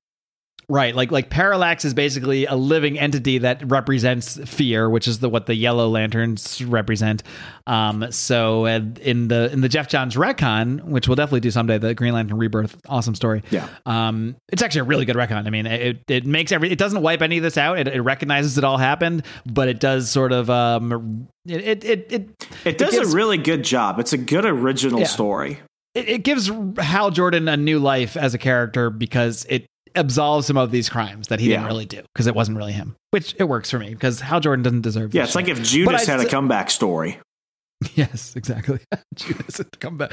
[0.71, 5.29] Right, like like Parallax is basically a living entity that represents fear, which is the
[5.29, 7.25] what the Yellow Lanterns represent.
[7.67, 11.93] Um, so in the in the Geoff Johns retcon, which we'll definitely do someday, the
[11.97, 13.43] Green Lantern Rebirth, awesome story.
[13.51, 13.67] Yeah.
[13.85, 15.45] um, it's actually a really good retcon.
[15.45, 17.77] I mean, it it makes every it doesn't wipe any of this out.
[17.77, 22.07] It, it recognizes it all happened, but it does sort of um, it it it
[22.13, 23.99] it, It does gives- a really good job.
[23.99, 25.07] It's a good original Yeah.
[25.07, 25.59] story.
[25.97, 26.49] it, it gives
[26.79, 31.29] Hal Jordan a new life as a character because it absolves him of these crimes
[31.29, 32.97] that he didn't really do because it wasn't really him.
[33.11, 35.15] Which it works for me because Hal Jordan doesn't deserve.
[35.15, 37.19] Yeah, it's like if Judas But had a comeback story.
[37.95, 38.81] yes, exactly.
[39.15, 40.11] Judas come back.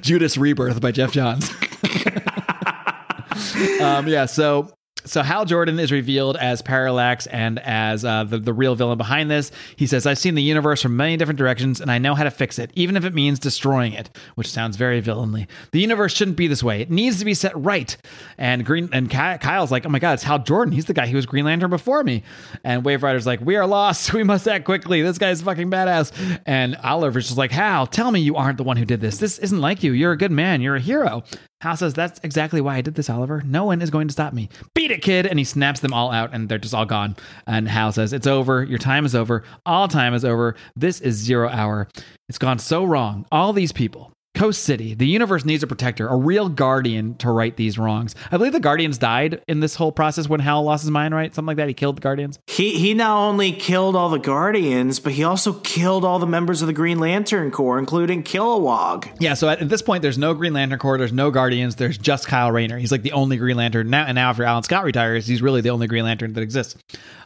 [0.00, 1.50] Judas Rebirth by Geoff Johns.
[3.80, 4.70] um, yeah, so
[5.06, 9.30] so Hal Jordan is revealed as Parallax and as uh, the, the real villain behind
[9.30, 9.50] this.
[9.76, 12.30] He says, I've seen the universe from many different directions and I know how to
[12.30, 15.46] fix it, even if it means destroying it, which sounds very villainly.
[15.72, 16.80] The universe shouldn't be this way.
[16.80, 17.96] It needs to be set right.
[18.36, 20.72] And Green and Ky- Kyle's like, oh my God, it's Hal Jordan.
[20.72, 22.22] He's the guy who was Green Lantern before me.
[22.64, 24.12] And Wave Rider's like, we are lost.
[24.16, 25.02] We must act quickly.
[25.02, 26.40] This guy's fucking badass.
[26.46, 29.18] And Oliver's just like, Hal, tell me you aren't the one who did this.
[29.18, 29.92] This isn't like you.
[29.92, 30.62] You're a good man.
[30.62, 31.22] You're a hero.
[31.60, 33.42] Hal says, That's exactly why I did this, Oliver.
[33.44, 34.48] No one is going to stop me.
[34.74, 35.26] Beat it, kid.
[35.26, 37.16] And he snaps them all out, and they're just all gone.
[37.46, 38.62] And Hal says, It's over.
[38.62, 39.42] Your time is over.
[39.64, 40.54] All time is over.
[40.74, 41.88] This is zero hour.
[42.28, 43.26] It's gone so wrong.
[43.32, 44.94] All these people Coast City.
[44.94, 48.14] The universe needs a protector, a real guardian to right these wrongs.
[48.30, 51.34] I believe the Guardians died in this whole process when Hal lost his mind, right?
[51.34, 51.68] Something like that.
[51.68, 52.38] He killed the Guardians.
[52.46, 56.60] He he not only killed all the Guardians, but he also killed all the members
[56.60, 59.10] of the Green Lantern Corps, including Kilowog.
[59.18, 61.96] Yeah, so at, at this point, there's no Green Lantern Corps, there's no Guardians, there's
[61.96, 62.78] just Kyle Rayner.
[62.78, 64.04] He's like the only Green Lantern now.
[64.04, 66.76] And now, after Alan Scott retires, he's really the only Green Lantern that exists.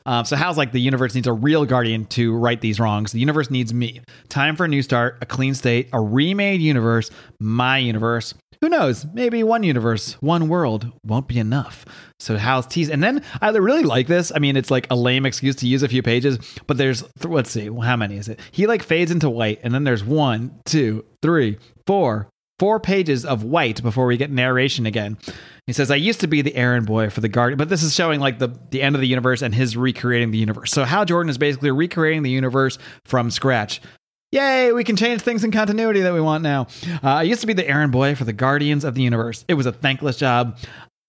[0.06, 3.12] Um, so Hal's like the universe needs a real guardian to right these wrongs.
[3.12, 4.00] The universe needs me.
[4.28, 6.99] Time for a new start, a clean state, a remade universe,
[7.38, 8.34] my universe.
[8.60, 9.06] Who knows?
[9.14, 11.86] Maybe one universe, one world won't be enough.
[12.18, 14.30] So Hal's tease, and then I really like this.
[14.34, 17.50] I mean, it's like a lame excuse to use a few pages, but there's let's
[17.50, 18.38] see, how many is it?
[18.50, 22.28] He like fades into white, and then there's one, two, three, four,
[22.58, 25.16] four pages of white before we get narration again.
[25.66, 27.94] He says, I used to be the errand boy for the Guardian, but this is
[27.94, 30.70] showing like the, the end of the universe and his recreating the universe.
[30.70, 33.80] So Hal Jordan is basically recreating the universe from scratch.
[34.32, 36.68] Yay, we can change things in continuity that we want now.
[37.02, 39.44] Uh, I used to be the errand boy for the Guardians of the Universe.
[39.48, 40.56] It was a thankless job.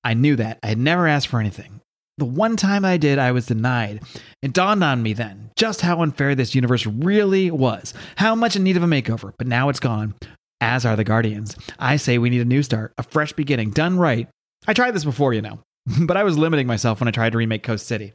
[0.04, 0.58] I knew that.
[0.64, 1.82] I had never asked for anything.
[2.18, 4.02] The one time I did, I was denied.
[4.42, 8.64] It dawned on me then just how unfair this universe really was, how much in
[8.64, 10.16] need of a makeover, but now it's gone,
[10.60, 11.56] as are the Guardians.
[11.78, 14.28] I say we need a new start, a fresh beginning, done right.
[14.68, 15.60] I tried this before, you know,
[16.02, 18.14] but I was limiting myself when I tried to remake Coast City.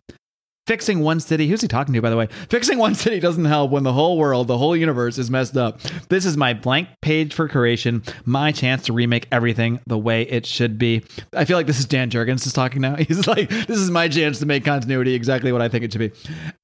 [0.67, 2.27] Fixing one city, who's he talking to, by the way?
[2.51, 5.81] Fixing one city doesn't help when the whole world, the whole universe is messed up.
[6.09, 10.45] This is my blank page for creation, my chance to remake everything the way it
[10.45, 11.05] should be.
[11.33, 12.97] I feel like this is Dan Jurgens is talking now.
[13.07, 16.01] He's like, this is my chance to make continuity exactly what I think it should
[16.01, 16.13] be.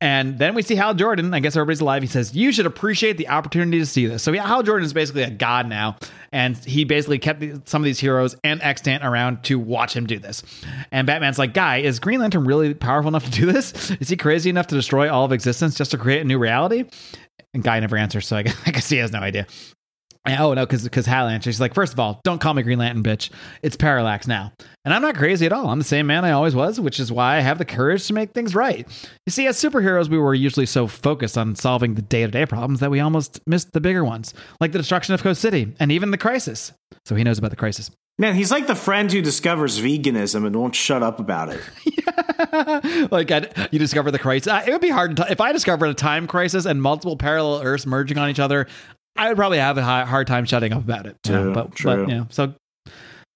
[0.01, 1.33] And then we see Hal Jordan.
[1.33, 2.03] I guess everybody's alive.
[2.03, 4.23] He says, You should appreciate the opportunity to see this.
[4.23, 5.97] So, yeah, Hal Jordan is basically a god now.
[6.33, 10.19] And he basically kept some of these heroes and Extant around to watch him do
[10.19, 10.43] this.
[10.91, 13.91] And Batman's like, Guy, is Green Lantern really powerful enough to do this?
[14.01, 16.85] Is he crazy enough to destroy all of existence just to create a new reality?
[17.55, 19.47] And Guy never answers, so I guess, he has no idea.
[20.25, 21.55] Oh no, because because Hal answers.
[21.55, 23.31] She's like, first of all, don't call me Green Lantern, bitch.
[23.63, 24.53] It's Parallax now,
[24.85, 25.69] and I'm not crazy at all.
[25.69, 28.13] I'm the same man I always was, which is why I have the courage to
[28.15, 28.87] make things right.
[29.27, 32.47] You see, as superheroes, we were usually so focused on solving the day to day
[32.47, 35.91] problems that we almost missed the bigger ones, like the destruction of Coast City and
[35.91, 36.73] even the crisis.
[37.05, 37.91] So he knows about the crisis.
[38.19, 43.11] Man, he's like the friend who discovers veganism and won't shut up about it.
[43.11, 44.47] like I, you discover the crisis.
[44.53, 47.63] Uh, It would be hard to, if I discovered a time crisis and multiple parallel
[47.63, 48.67] Earths merging on each other.
[49.17, 51.23] I would probably have a hard time shutting up about it.
[51.23, 51.97] Too, True, but, true.
[52.05, 52.55] but you know, so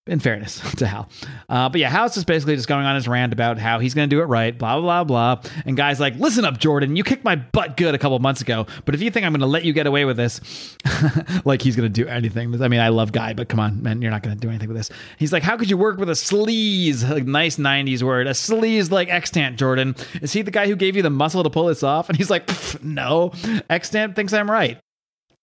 [0.07, 1.09] in fairness to Hal,
[1.49, 4.09] uh, but yeah, Hal's just basically just going on his rant about how he's going
[4.09, 5.51] to do it right, blah blah blah blah.
[5.65, 8.67] And guys like, listen up, Jordan, you kicked my butt good a couple months ago,
[8.85, 10.77] but if you think I'm going to let you get away with this,
[11.45, 12.61] like he's going to do anything.
[12.63, 14.69] I mean, I love Guy, but come on, man, you're not going to do anything
[14.69, 14.91] with this.
[15.19, 18.91] He's like, how could you work with a sleaze, like nice '90s word, a sleaze
[18.91, 19.97] like extant, Jordan?
[20.23, 22.09] Is he the guy who gave you the muscle to pull this off?
[22.09, 22.49] And he's like,
[22.83, 23.33] no,
[23.69, 24.79] extant thinks I'm right.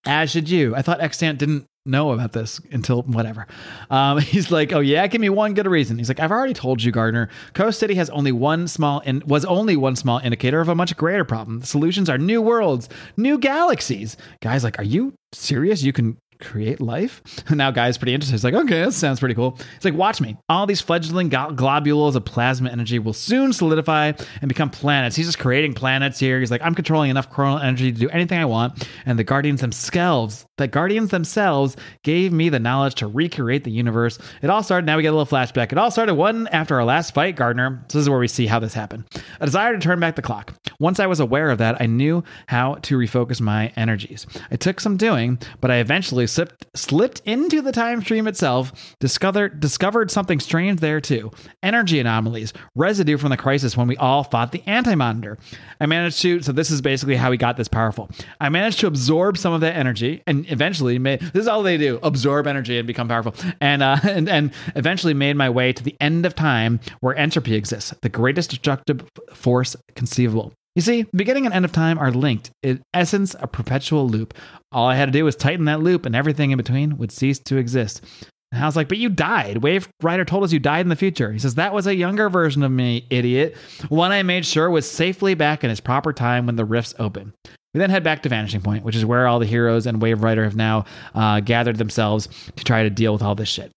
[0.05, 0.75] As should you.
[0.75, 3.47] I thought extant didn't know about this until whatever.
[3.89, 5.97] Um, he's like, oh yeah, give me one good reason.
[5.97, 7.29] He's like, I've already told you, Gardner.
[7.53, 10.95] Coast City has only one small in- was only one small indicator of a much
[10.97, 11.59] greater problem.
[11.59, 14.17] The solutions are new worlds, new galaxies.
[14.41, 15.83] Guys, like, are you serious?
[15.83, 17.21] You can create life?
[17.49, 18.33] now, guy's pretty interested.
[18.33, 19.57] He's like, okay, that sounds pretty cool.
[19.75, 20.37] He's like, watch me.
[20.49, 25.15] All these fledgling globules of plasma energy will soon solidify and become planets.
[25.15, 26.39] He's just creating planets here.
[26.39, 28.87] He's like, I'm controlling enough chronal energy to do anything I want.
[29.05, 34.19] And the Guardians themselves, the Guardians themselves gave me the knowledge to recreate the universe.
[34.41, 35.71] It all started, now we get a little flashback.
[35.71, 37.83] It all started one after our last fight, Gardner.
[37.89, 39.05] So this is where we see how this happened.
[39.39, 40.53] A desire to turn back the clock.
[40.79, 44.27] Once I was aware of that, I knew how to refocus my energies.
[44.51, 49.59] It took some doing, but I eventually slipped slipped into the time stream itself, discovered
[49.59, 51.31] discovered something strange there too.
[51.61, 55.37] Energy anomalies, residue from the crisis when we all fought the anti-monitor.
[55.79, 58.09] I managed to so this is basically how he got this powerful.
[58.39, 61.77] I managed to absorb some of that energy and eventually made this is all they
[61.77, 63.35] do, absorb energy and become powerful.
[63.61, 67.55] And uh and, and eventually made my way to the end of time where entropy
[67.55, 69.03] exists, the greatest destructive
[69.33, 70.53] force conceivable.
[70.75, 74.33] You see, beginning and end of time are linked, in essence, a perpetual loop.
[74.71, 77.37] All I had to do was tighten that loop, and everything in between would cease
[77.39, 78.03] to exist.
[78.51, 79.57] And I was like, but you died.
[79.57, 81.31] Wave Rider told us you died in the future.
[81.31, 83.55] He says, that was a younger version of me, idiot.
[83.89, 87.33] One I made sure was safely back in its proper time when the rifts open.
[87.73, 90.21] We then head back to Vanishing Point, which is where all the heroes and Wave
[90.21, 90.85] Rider have now
[91.15, 93.71] uh, gathered themselves to try to deal with all this shit.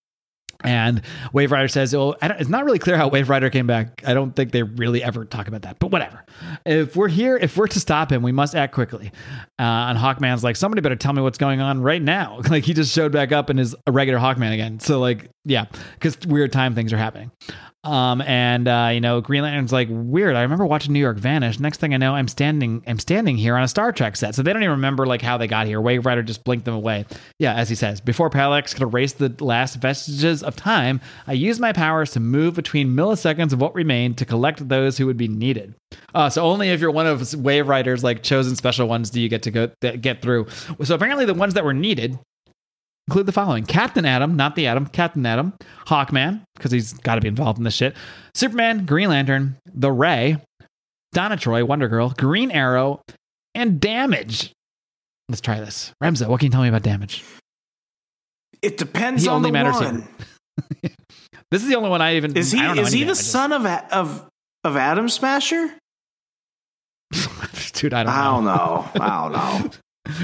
[0.64, 1.02] And
[1.32, 4.02] Wave Rider says, "Well, don't, it's not really clear how Wave Rider came back.
[4.06, 5.78] I don't think they really ever talk about that.
[5.78, 6.24] But whatever.
[6.64, 9.12] If we're here, if we're to stop him, we must act quickly."
[9.58, 12.74] Uh, and Hawkman's like, "Somebody better tell me what's going on right now." like he
[12.74, 14.80] just showed back up and is a regular Hawkman again.
[14.80, 17.30] So like, yeah, because weird time things are happening.
[17.86, 20.34] Um, and uh, you know, Green Lantern's like weird.
[20.34, 21.60] I remember watching New York vanish.
[21.60, 24.34] Next thing I know, I'm standing, I'm standing here on a Star Trek set.
[24.34, 25.80] So they don't even remember like how they got here.
[25.80, 27.06] Wave Rider just blinked them away.
[27.38, 31.60] Yeah, as he says, before Parallax could erase the last vestiges of time, I used
[31.60, 35.28] my powers to move between milliseconds of what remained to collect those who would be
[35.28, 35.74] needed.
[36.14, 39.28] Uh, so only if you're one of Wave Rider's like chosen special ones do you
[39.28, 40.48] get to go get through.
[40.82, 42.18] So apparently the ones that were needed
[43.08, 45.54] include the following Captain Atom, not the Atom, Captain Atom,
[45.86, 47.94] Hawkman, because he's got to be involved in this shit,
[48.34, 50.38] Superman, Green Lantern, The Ray,
[51.12, 53.00] Donna Troy, Wonder Girl, Green Arrow,
[53.54, 54.52] and Damage.
[55.28, 55.92] Let's try this.
[56.02, 57.24] Remzo, what can you tell me about Damage?
[58.62, 60.08] It depends He on only the matters one.
[61.52, 63.06] This is the only one I even Is he I don't know is he the
[63.12, 63.24] Damages.
[63.26, 64.26] son of of
[64.64, 65.68] of Atom Smasher?
[67.72, 68.88] Dude, I don't I don't know.
[69.00, 69.32] I don't
[69.64, 69.70] know.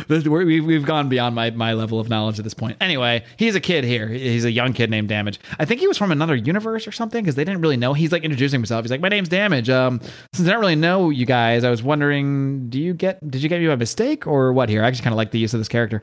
[0.09, 2.77] We've, we've gone beyond my, my level of knowledge at this point.
[2.81, 4.09] Anyway, he's a kid here.
[4.09, 5.41] He's a young kid named Damage.
[5.59, 7.93] I think he was from another universe or something because they didn't really know.
[7.95, 8.85] He's like introducing himself.
[8.85, 10.01] He's like, "My name's Damage." Um,
[10.33, 13.19] since I don't really know you guys, I was wondering, do you get?
[13.29, 14.69] Did you get me by mistake or what?
[14.69, 16.03] Here, I just kind of like the use of this character.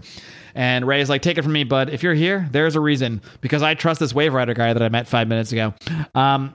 [0.56, 1.90] And Ray is like, "Take it from me, bud.
[1.90, 4.90] If you're here, there's a reason because I trust this Wave Rider guy that I
[4.90, 5.74] met five minutes ago."
[6.16, 6.54] Um,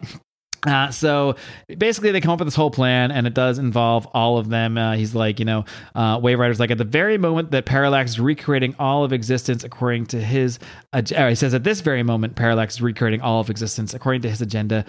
[0.67, 1.37] uh, so
[1.79, 4.79] basically, they come up with this whole plan, and it does involve all of them.
[4.79, 5.65] Uh, he's like, you know,
[5.95, 9.65] uh, Wave Rider's like, at the very moment that Parallax is recreating all of existence
[9.65, 10.59] according to his,
[10.93, 14.23] ag- uh, he says, at this very moment, Parallax is recreating all of existence according
[14.23, 14.85] to his agenda.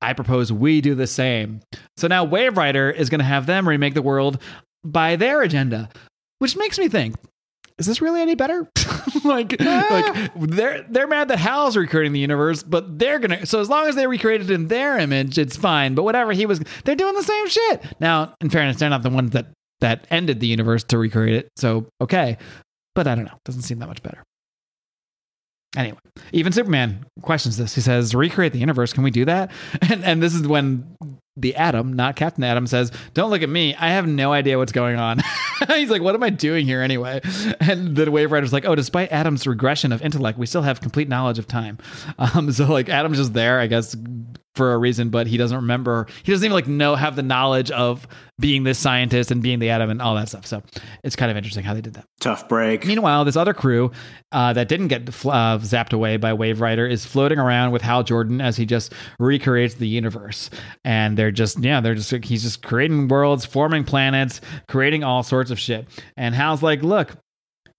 [0.00, 1.60] I propose we do the same.
[1.96, 4.40] So now Wave Rider is going to have them remake the world
[4.84, 5.88] by their agenda,
[6.38, 7.16] which makes me think.
[7.78, 8.68] Is this really any better?
[9.24, 13.46] like, like they're they're mad that Hal's recreating the universe, but they're gonna.
[13.46, 15.94] So as long as they recreated in their image, it's fine.
[15.94, 17.82] But whatever he was, they're doing the same shit.
[18.00, 19.46] Now, in fairness, they're not the ones that
[19.80, 21.48] that ended the universe to recreate it.
[21.56, 22.36] So okay,
[22.94, 23.38] but I don't know.
[23.44, 24.24] Doesn't seem that much better.
[25.76, 25.98] Anyway,
[26.32, 27.74] even Superman questions this.
[27.74, 28.92] He says, "Recreate the universe?
[28.92, 29.50] Can we do that?"
[29.90, 30.96] And and this is when
[31.36, 33.74] the Atom, not Captain Atom, says, "Don't look at me.
[33.74, 35.20] I have no idea what's going on."
[35.68, 37.20] He's like, "What am I doing here anyway?"
[37.60, 41.08] And the Wave Rider's like, "Oh, despite Atom's regression of intellect, we still have complete
[41.08, 41.78] knowledge of time."
[42.18, 43.94] Um, so like Atom's just there, I guess,
[44.54, 46.06] for a reason, but he doesn't remember.
[46.24, 48.08] He doesn't even like know have the knowledge of
[48.40, 50.46] being this scientist and being the Atom and all that stuff.
[50.46, 50.62] So
[51.04, 52.06] it's kind of interesting how they did that.
[52.20, 52.84] Tough break.
[52.84, 53.92] Meanwhile, this other crew
[54.32, 58.02] uh, that didn't get uh, zapped away by Wave Rider is floating around with Hal
[58.02, 60.50] Jordan as he just recreates the universe.
[60.84, 65.50] And they're just, yeah, they're just, he's just creating worlds, forming planets, creating all sorts
[65.50, 65.86] of shit.
[66.16, 67.16] And Hal's like, look,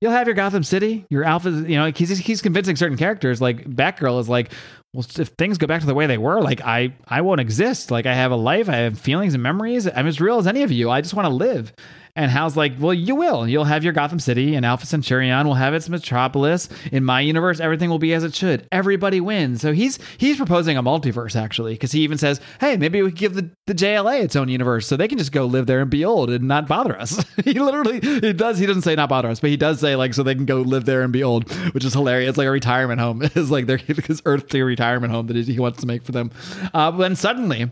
[0.01, 3.41] you'll have your Gotham City, your Alpha, you know, he's, he's convincing certain characters.
[3.41, 4.53] Like Batgirl is like,
[4.93, 7.91] well, if things go back to the way they were, like I, I won't exist.
[7.91, 9.87] Like I have a life, I have feelings and memories.
[9.87, 10.89] I'm as real as any of you.
[10.89, 11.73] I just want to live.
[12.15, 13.47] And Hal's like, well, you will.
[13.47, 16.69] You'll have your Gotham City, and Alpha Centurion will have its metropolis.
[16.91, 18.67] In my universe, everything will be as it should.
[18.71, 19.61] Everybody wins.
[19.61, 23.19] So he's he's proposing a multiverse actually, because he even says, hey, maybe we could
[23.19, 25.89] give the, the JLA its own universe, so they can just go live there and
[25.89, 27.23] be old and not bother us.
[27.45, 28.59] he literally he does.
[28.59, 30.61] He doesn't say not bother us, but he does say like so they can go
[30.61, 32.37] live there and be old, which is hilarious.
[32.37, 33.21] Like a retirement home.
[33.39, 36.31] It's like their his Earth retirement home that he wants to make for them.
[36.73, 37.71] Uh, but then suddenly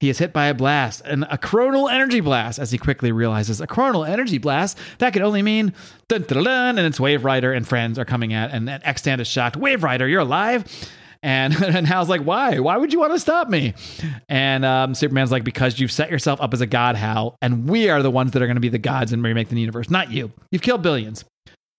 [0.00, 3.60] he is hit by a blast, and a chronal energy blast, as he quickly realizes
[3.60, 5.72] a chronal energy blast that could only mean
[6.08, 9.20] dun dun, dun and it's Wave Rider and friends are coming at, and, and Extant
[9.20, 9.56] is shocked.
[9.56, 10.64] Wave Rider, you're alive.
[11.22, 12.58] And, and Hal's like, why?
[12.58, 13.74] Why would you want to stop me?
[14.28, 17.88] And um, Superman's like, because you've set yourself up as a god, Hal, and we
[17.88, 20.12] are the ones that are going to be the gods and remake the universe, not
[20.12, 20.30] you.
[20.50, 21.24] You've killed billions.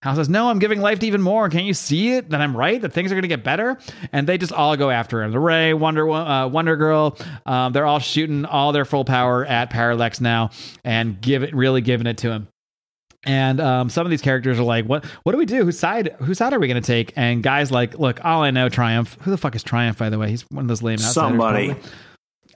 [0.08, 1.50] Hal says, No, I'm giving life to even more.
[1.50, 2.30] Can't you see it?
[2.30, 2.82] That I'm right?
[2.82, 3.78] That things are going to get better?
[4.12, 5.32] And they just all go after him.
[5.32, 9.70] The Ray, Wonder, uh, Wonder Girl, um, they're all shooting all their full power at
[9.70, 10.52] Parallax now
[10.84, 12.48] and give it, really giving it to him.
[13.26, 15.04] And um, some of these characters are like, "What?
[15.24, 15.66] What do we do?
[15.66, 16.16] Whose side?
[16.20, 19.18] Whose side are we going to take?" And guys like, "Look, all I know, Triumph.
[19.22, 19.98] Who the fuck is Triumph?
[19.98, 21.14] By the way, he's one of those lame outsiders.
[21.14, 21.68] Somebody.
[21.74, 21.90] probably.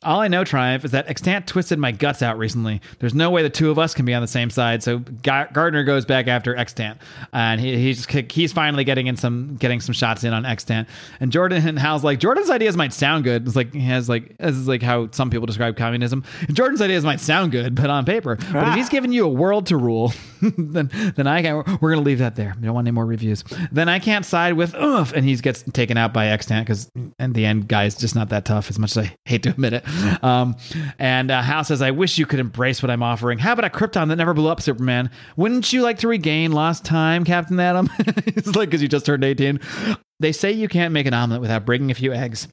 [0.03, 2.81] All I know, Triumph, is that Extant twisted my guts out recently.
[2.97, 4.81] There's no way the two of us can be on the same side.
[4.81, 6.99] So Gardner goes back after Extant,
[7.33, 10.87] and he, he's he's finally getting in some getting some shots in on Extant.
[11.19, 13.45] And Jordan and Hal's like Jordan's ideas might sound good.
[13.45, 16.23] It's like he has like this is like how some people describe communism.
[16.51, 18.37] Jordan's ideas might sound good, but on paper.
[18.51, 18.91] But if he's ah.
[18.91, 22.55] giving you a world to rule, then then I can, we're gonna leave that there.
[22.59, 23.43] We don't want any more reviews.
[23.71, 27.33] Then I can't side with Oof, and he gets taken out by Extant because in
[27.33, 28.71] the end, guy's just not that tough.
[28.71, 29.85] As much as I hate to admit it.
[30.21, 30.55] Um,
[30.99, 33.39] and uh, Hal says, "I wish you could embrace what I'm offering.
[33.39, 35.09] How about a Krypton that never blew up, Superman?
[35.35, 37.89] Wouldn't you like to regain lost time, Captain Atom?
[37.99, 39.59] it's like because you just turned 18.
[40.19, 42.47] They say you can't make an omelet without breaking a few eggs."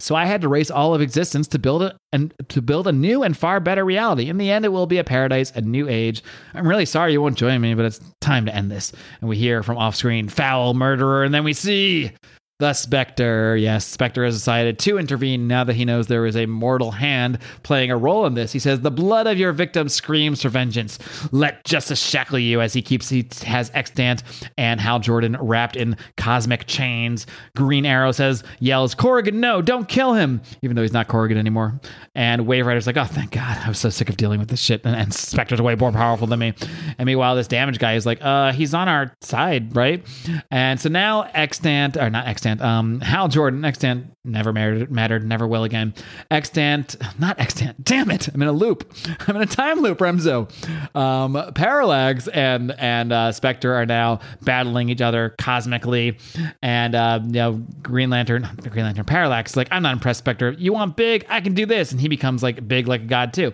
[0.00, 2.92] So I had to race all of existence to build it and to build a
[2.92, 4.30] new and far better reality.
[4.30, 6.22] In the end, it will be a paradise, a new age.
[6.54, 8.92] I'm really sorry you won't join me, but it's time to end this.
[9.20, 12.12] And we hear from off screen, foul murderer, and then we see
[12.60, 13.56] The Spectre.
[13.56, 17.38] Yes, Spectre has decided to intervene now that he knows there is a mortal hand
[17.62, 18.52] playing a role in this.
[18.52, 20.98] He says, The blood of your victim screams for vengeance.
[21.32, 24.22] Let justice shackle you as he keeps, he has Extant
[24.58, 27.26] and Hal Jordan wrapped in cosmic chains.
[27.56, 31.80] Green Arrow says, yells, Corrigan, no, don't kill him, even though he's not Corrigan anymore.
[32.14, 33.56] And Wave Rider's like, Oh, thank God.
[33.64, 34.84] I was so sick of dealing with this shit.
[34.84, 36.52] And, and Spectre's way more powerful than me.
[36.98, 40.04] And meanwhile, this damage guy is like, Uh, he's on our side, right?
[40.50, 45.46] And so now Extant, or not Extant, um, Hal Jordan, Extant never mattered, mattered, never
[45.46, 45.94] will again.
[46.30, 48.92] Extant, not Extant, damn it, I'm in a loop.
[49.26, 50.50] I'm in a time loop, Remzo.
[50.96, 56.18] Um, Parallax and and uh, Spectre are now battling each other cosmically,
[56.62, 57.52] and uh, you know
[57.82, 60.52] Green Lantern, Green Lantern Parallax, like I'm not impressed, Spectre.
[60.52, 61.26] You want big?
[61.28, 63.52] I can do this, and he becomes like big like a god too.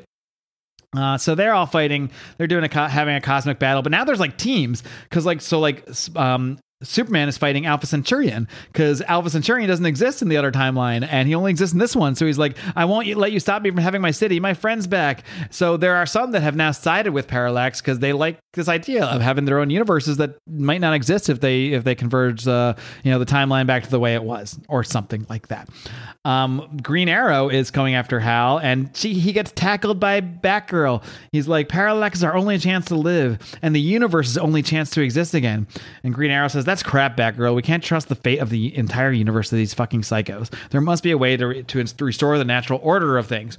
[0.96, 2.10] Uh, so they're all fighting.
[2.38, 5.40] They're doing a co- having a cosmic battle, but now there's like teams because like
[5.40, 10.36] so like um, Superman is fighting Alpha Centurion because Alpha Centurion doesn't exist in the
[10.36, 12.14] other timeline and he only exists in this one.
[12.14, 14.40] So he's like, I won't let you stop me from having my city.
[14.40, 15.24] My friend's back.
[15.50, 19.04] So there are some that have now sided with Parallax because they like this idea
[19.06, 22.74] of having their own universes that might not exist if they if they converge uh,
[23.02, 25.68] you know the timeline back to the way it was or something like that.
[26.26, 31.04] Um, Green Arrow is coming after Hal and she, he gets tackled by Batgirl.
[31.30, 35.02] He's like, Parallax is our only chance to live and the universe's only chance to
[35.02, 35.68] exist again.
[36.02, 37.54] And Green Arrow says, That's crap, Batgirl.
[37.54, 40.52] We can't trust the fate of the entire universe to these fucking psychos.
[40.70, 43.58] There must be a way to, to restore the natural order of things.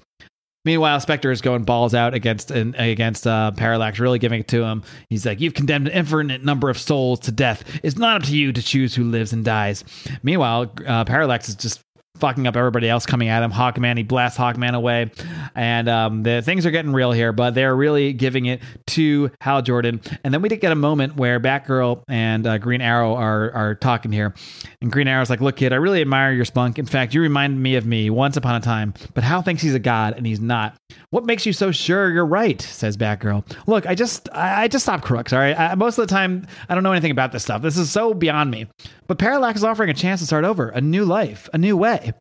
[0.67, 4.83] Meanwhile, Spectre is going balls out against against uh, Parallax, really giving it to him.
[5.09, 7.63] He's like, "You've condemned an infinite number of souls to death.
[7.83, 9.85] It's not up to you to choose who lives and dies."
[10.23, 11.79] Meanwhile, uh, Parallax is just
[12.19, 13.51] fucking up everybody else coming at him.
[13.51, 15.11] Hawkman, he blasts Hawkman away,
[15.55, 17.31] and um, the things are getting real here.
[17.31, 20.01] But they're really giving it to Hal Jordan.
[20.23, 23.75] And then we did get a moment where Batgirl and uh, Green Arrow are are
[23.75, 24.33] talking here,
[24.81, 26.79] and Green Arrow's like, "Look, kid, I really admire your spunk.
[26.79, 28.93] In fact, you remind me of me once upon a time.
[29.13, 30.75] But Hal thinks he's a god, and he's not.
[31.09, 33.45] What makes you so sure you're right?" Says Batgirl.
[33.67, 35.33] Look, I just I, just stop crooks.
[35.33, 37.61] All right, I, most of the time I don't know anything about this stuff.
[37.61, 38.67] This is so beyond me.
[39.07, 42.11] But Parallax is offering a chance to start over, a new life, a new way.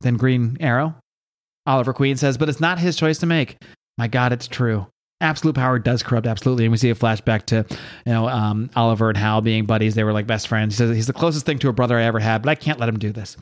[0.00, 0.96] Then Green Arrow.
[1.66, 3.56] Oliver Queen says, but it's not his choice to make.
[3.96, 4.86] My God, it's true.
[5.20, 6.64] Absolute power does corrupt, absolutely.
[6.64, 7.64] And we see a flashback to,
[8.04, 9.94] you know, um, Oliver and Hal being buddies.
[9.94, 10.74] They were like best friends.
[10.74, 12.78] He says he's the closest thing to a brother I ever had, but I can't
[12.78, 13.36] let him do this.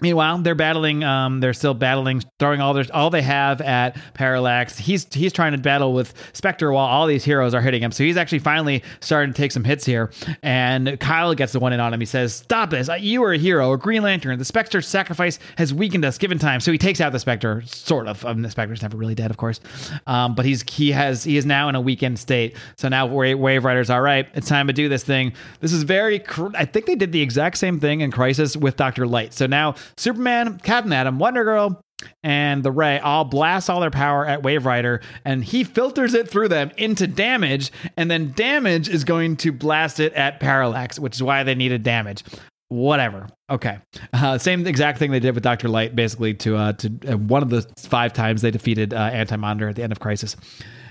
[0.00, 1.04] Meanwhile, they're battling.
[1.04, 4.78] Um, they're still battling, throwing all their all they have at Parallax.
[4.78, 7.92] He's he's trying to battle with Spectre while all these heroes are hitting him.
[7.92, 10.10] So he's actually finally starting to take some hits here.
[10.42, 12.00] And Kyle gets the one in on him.
[12.00, 12.88] He says, "Stop this!
[13.00, 14.38] You are a hero, a Green Lantern.
[14.38, 16.18] The Spectre's sacrifice has weakened us.
[16.18, 17.62] Given time, so he takes out the Spectre.
[17.66, 18.24] Sort of.
[18.24, 19.60] Um, the Spectre's never really dead, of course,
[20.06, 22.56] um, but he's he has he is now in a weakened state.
[22.76, 24.26] So now Wave, Wave Rider's all right.
[24.34, 25.32] It's time to do this thing.
[25.60, 26.18] This is very.
[26.18, 29.32] cr- I think they did the exact same thing in Crisis with Doctor Light.
[29.32, 31.80] So now Superman, Captain Atom, Wonder Girl,
[32.22, 36.28] and the Ray all blast all their power at Wave Rider, and he filters it
[36.28, 41.14] through them into damage, and then damage is going to blast it at Parallax, which
[41.16, 42.22] is why they needed damage.
[42.68, 43.28] Whatever.
[43.48, 43.78] Okay.
[44.12, 47.42] Uh, same exact thing they did with Doctor Light, basically to uh, to uh, one
[47.42, 50.36] of the five times they defeated uh, Anti Monitor at the end of Crisis.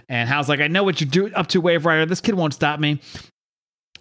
[0.07, 2.05] And Hal's like, I know what you're doing up to, Wave Rider.
[2.05, 3.01] This kid won't stop me.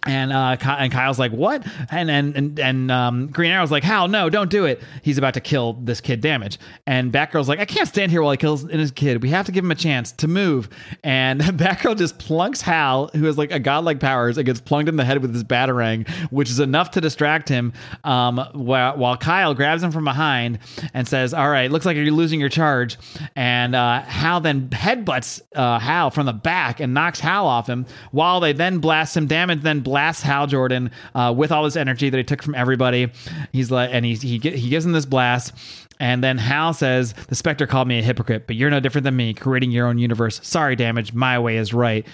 [0.05, 4.07] And uh, and Kyle's like, "What?" And and and, and um, Green Arrow's like, "Hal,
[4.07, 4.81] no, don't do it.
[5.01, 6.21] He's about to kill this kid.
[6.21, 9.23] Damage." And Batgirl's like, "I can't stand here while he kills his kid.
[9.23, 10.69] We have to give him a chance to move."
[11.03, 14.95] And Batgirl just plunks Hal, who has like a godlike powers, and gets plunked in
[14.95, 17.73] the head with his batarang, which is enough to distract him.
[18.03, 20.59] Um, while, while Kyle grabs him from behind
[20.93, 22.97] and says, "All right, looks like you're losing your charge."
[23.35, 27.87] And uh, Hal then headbutts uh, Hal from the back and knocks Hal off him,
[28.11, 32.09] while they then blast some damage, then blasts Hal Jordan uh, with all this energy
[32.09, 33.09] that he took from everybody.
[33.53, 35.53] He's like, and he he he gives him this blast.
[36.01, 39.15] And then Hal says, The Spectre called me a hypocrite, but you're no different than
[39.15, 40.41] me, creating your own universe.
[40.43, 41.13] Sorry, damage.
[41.13, 42.05] My way is right.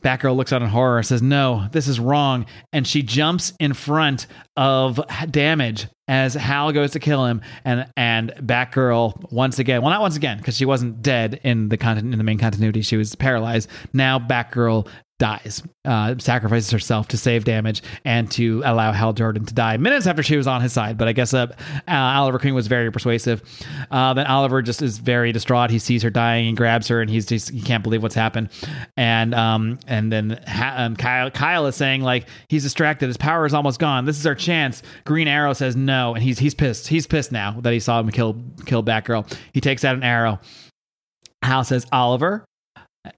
[0.00, 2.46] Batgirl looks out in horror and says, No, this is wrong.
[2.72, 4.26] And she jumps in front
[4.56, 5.00] of
[5.30, 7.40] Damage as Hal goes to kill him.
[7.64, 11.76] And and Batgirl, once again, well, not once again, because she wasn't dead in the
[11.76, 12.82] content in the main continuity.
[12.82, 13.70] She was paralyzed.
[13.92, 14.88] Now Batgirl
[15.20, 20.06] dies, uh, sacrifices herself to save damage and to allow Hal Jordan to die minutes
[20.06, 20.98] after she was on his side.
[20.98, 21.46] But I guess uh,
[21.86, 23.42] uh, Oliver Queen was very persuasive.
[23.90, 25.70] Uh, then Oliver just is very distraught.
[25.70, 28.48] He sees her dying and grabs her, and he's just he can't believe what's happened.
[28.96, 33.06] And um and then ha- um, Kyle Kyle is saying like he's distracted.
[33.06, 34.06] His power is almost gone.
[34.06, 34.82] This is our chance.
[35.04, 36.88] Green Arrow says no, and he's he's pissed.
[36.88, 39.32] He's pissed now that he saw him kill kill Batgirl.
[39.52, 40.40] He takes out an arrow.
[41.42, 42.44] Hal says Oliver.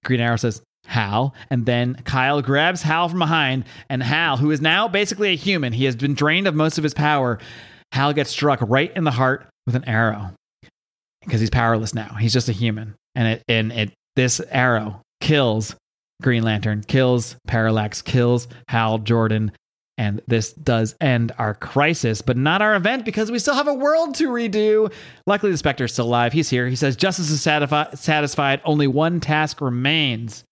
[0.05, 4.61] Green Arrow says Hal, and then Kyle grabs Hal from behind, and Hal, who is
[4.61, 7.39] now basically a human, he has been drained of most of his power.
[7.93, 10.33] Hal gets struck right in the heart with an arrow
[11.25, 12.15] because he's powerless now.
[12.19, 15.77] He's just a human, and it and it this arrow kills
[16.23, 19.53] Green Lantern, kills Parallax, kills Hal Jordan,
[19.99, 23.75] and this does end our crisis, but not our event because we still have a
[23.75, 24.93] world to redo.
[25.27, 26.33] Luckily, the Spectre's still alive.
[26.33, 26.67] He's here.
[26.69, 28.61] He says, Justice is satisfi- satisfied.
[28.65, 30.45] Only one task remains.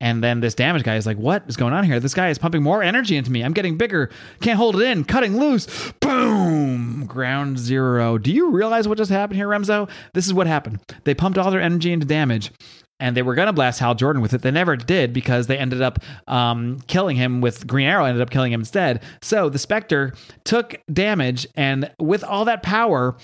[0.00, 2.00] And then this damage guy is like, What is going on here?
[2.00, 3.42] This guy is pumping more energy into me.
[3.42, 4.10] I'm getting bigger.
[4.40, 5.04] Can't hold it in.
[5.04, 5.92] Cutting loose.
[6.00, 7.06] Boom.
[7.06, 8.18] Ground zero.
[8.18, 9.88] Do you realize what just happened here, Remzo?
[10.12, 10.80] This is what happened.
[11.04, 12.52] They pumped all their energy into damage
[13.00, 14.42] and they were going to blast Hal Jordan with it.
[14.42, 18.30] They never did because they ended up um, killing him with Green Arrow, ended up
[18.30, 19.02] killing him instead.
[19.22, 20.14] So the Spectre
[20.44, 23.16] took damage and with all that power,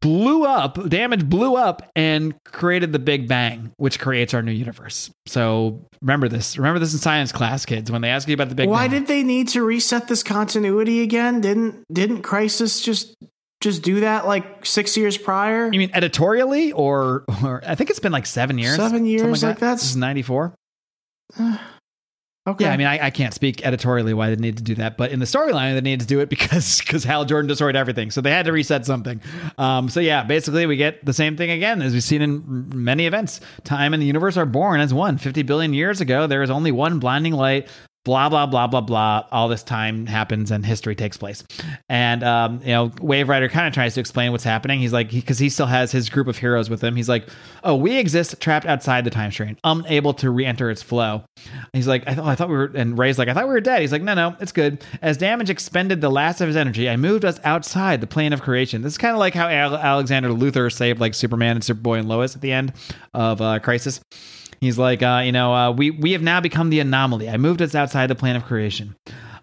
[0.00, 5.10] blew up, damage blew up and created the Big Bang, which creates our new universe.
[5.26, 6.56] So remember this.
[6.56, 9.00] Remember this in science class, kids, when they ask you about the Big Why Bang.
[9.00, 11.40] did they need to reset this continuity again?
[11.40, 13.16] Didn't didn't Crisis just
[13.60, 15.70] just do that like six years prior?
[15.72, 18.76] you mean editorially or, or I think it's been like seven years.
[18.76, 19.60] Seven years, like like that.
[19.60, 20.54] that's- This is 94.
[22.46, 22.64] Okay.
[22.64, 25.10] Yeah, I mean, I, I can't speak editorially why they need to do that, but
[25.10, 28.22] in the storyline, they needed to do it because because Hal Jordan destroyed everything, so
[28.22, 29.20] they had to reset something.
[29.58, 33.04] Um, so yeah, basically, we get the same thing again as we've seen in many
[33.04, 33.42] events.
[33.64, 35.18] Time and the universe are born as one.
[35.18, 37.68] Fifty billion years ago, there is only one blinding light.
[38.04, 39.26] Blah blah blah blah blah.
[39.30, 41.44] All this time happens and history takes place,
[41.90, 44.80] and um, you know, Wave Rider kind of tries to explain what's happening.
[44.80, 46.96] He's like, because he, still has his group of heroes with him.
[46.96, 47.28] He's like,
[47.64, 51.24] oh, we exist trapped outside the time stream, unable to re-enter its flow.
[51.72, 53.60] He's like, I thought, I thought we were, and Ray's like, I thought we were
[53.60, 53.82] dead.
[53.82, 54.82] He's like, no, no, it's good.
[55.02, 58.40] As damage expended the last of his energy, I moved us outside the plane of
[58.40, 58.82] creation.
[58.82, 62.08] This is kind of like how Al- Alexander Luthor saved like Superman and Superboy and
[62.08, 62.72] Lois at the end
[63.12, 64.00] of uh, Crisis.
[64.60, 67.28] He's like, uh, you know, uh, we we have now become the anomaly.
[67.28, 68.96] I moved us outside the plane of creation.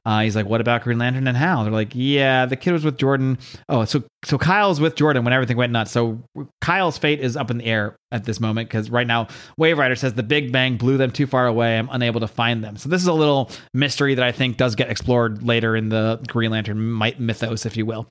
[0.06, 1.64] Uh, he's like, what about Green Lantern and Hal?
[1.64, 3.40] They're like, yeah, the kid was with Jordan.
[3.68, 5.92] Oh, so so Kyle's with Jordan when everything went nuts.
[5.92, 6.22] So
[6.62, 9.28] Kyle's fate is up in the air at this moment because right now
[9.58, 11.80] Wave Rider says the Big Bang blew them too far away.
[11.80, 12.78] I'm unable to find them.
[12.78, 16.22] So this is a little mystery that I think does get explored later in the
[16.28, 18.08] Green Lantern mythos, if you will.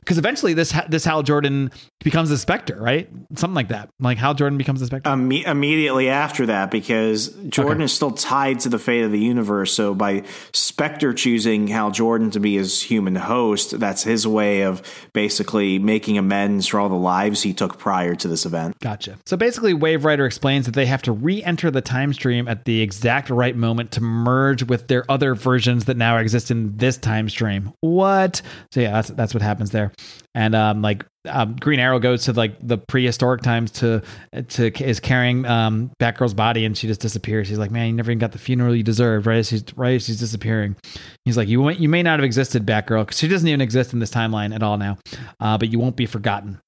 [0.00, 1.70] Because eventually this this Hal Jordan
[2.04, 3.08] becomes a Spectre, right?
[3.34, 3.88] Something like that.
[3.98, 5.10] Like how Jordan becomes a Spectre.
[5.10, 7.84] Imme- immediately after that because Jordan Okay.
[7.84, 9.72] is still tied to the fate of the universe.
[9.72, 10.22] So by
[10.52, 14.82] Spectre choosing Hal Jordan to be his human host, that's his way of
[15.14, 18.78] basically making amends for all the lives he took prior to this event.
[18.80, 19.16] Gotcha.
[19.26, 22.66] So basically, Wave Rider explains that they have to re enter the time stream at
[22.66, 26.98] the exact right moment to merge with their other versions that now exist in this
[26.98, 27.72] time stream.
[27.80, 28.42] What?
[28.72, 29.92] So, yeah, that's, that's what happens there.
[30.34, 34.02] And, um, like, um, Green Arrow goes to like the prehistoric times to
[34.48, 37.48] to is carrying um, Batgirl's body and she just disappears.
[37.48, 39.26] He's like, man, you never even got the funeral you deserved.
[39.26, 40.76] Right as she's right as she's disappearing,
[41.24, 43.92] he's like, you won't- you may not have existed, Batgirl, because she doesn't even exist
[43.94, 44.98] in this timeline at all now,
[45.40, 46.60] uh, but you won't be forgotten.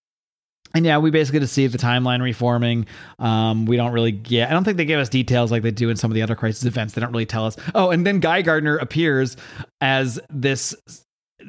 [0.75, 2.87] And yeah, we basically just see the timeline reforming.
[3.19, 4.49] Um, we don't really get.
[4.51, 6.35] I don't think they give us details like they do in some of the other
[6.35, 6.95] crisis events.
[6.95, 7.57] They don't really tell us.
[7.75, 9.37] Oh, and then Guy Gardner appears
[9.81, 10.75] as this.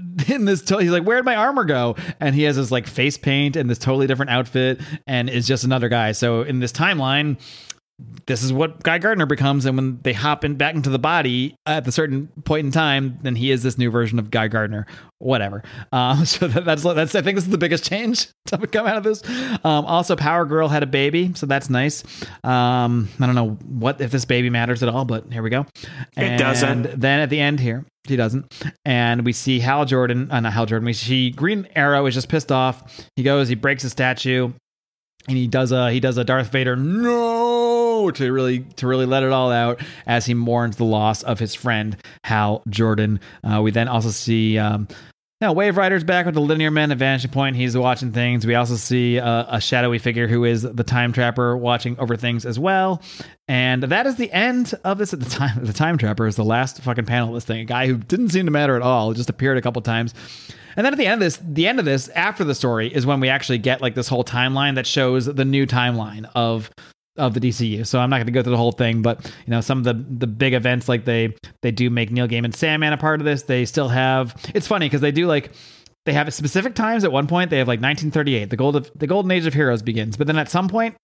[0.27, 3.17] In this, to- he's like, "Where'd my armor go?" And he has this like face
[3.17, 6.11] paint and this totally different outfit, and is just another guy.
[6.11, 7.37] So in this timeline,
[8.27, 11.55] this is what Guy Gardner becomes, and when they hop in back into the body
[11.65, 14.85] at the certain point in time, then he is this new version of Guy Gardner.
[15.17, 15.63] Whatever.
[15.91, 18.97] Um, so that, that's that's I think this is the biggest change to come out
[18.97, 19.23] of this.
[19.63, 22.03] Um, also, Power Girl had a baby, so that's nice.
[22.43, 25.65] Um, I don't know what if this baby matters at all, but here we go.
[26.15, 26.85] It doesn't.
[26.85, 30.31] And Then at the end here, he doesn't, and we see Hal Jordan.
[30.31, 30.85] Uh, not Hal Jordan.
[30.85, 33.05] We see Green Arrow is just pissed off.
[33.15, 34.51] He goes, he breaks a statue
[35.27, 39.23] and he does a he does a Darth Vader no to really to really let
[39.23, 43.19] it all out as he mourns the loss of his friend Hal Jordan.
[43.43, 44.57] Uh, we then also see.
[44.57, 44.87] Um,
[45.39, 47.55] now, Wave Rider's back with the Linear Man at Vanishing Point.
[47.55, 48.47] He's watching things.
[48.47, 52.43] We also see uh, a shadowy figure who is the Time Trapper watching over things
[52.43, 53.03] as well.
[53.47, 55.13] And that is the end of this.
[55.13, 57.59] At the time, the Time Trapper is the last fucking panel of this thing.
[57.59, 60.15] A guy who didn't seem to matter at all, just appeared a couple times.
[60.75, 63.05] And then at the end of this, the end of this, after the story, is
[63.05, 66.71] when we actually get like this whole timeline that shows the new timeline of
[67.17, 67.85] of the DCU.
[67.85, 69.83] So I'm not going to go through the whole thing, but you know some of
[69.83, 73.25] the the big events like they they do make Neil Gaiman Sandman a part of
[73.25, 73.43] this.
[73.43, 74.35] They still have.
[74.53, 75.51] It's funny because they do like
[76.05, 77.03] they have specific times.
[77.03, 79.81] At one point, they have like 1938, the gold of the golden age of heroes
[79.81, 80.15] begins.
[80.15, 80.95] But then at some point,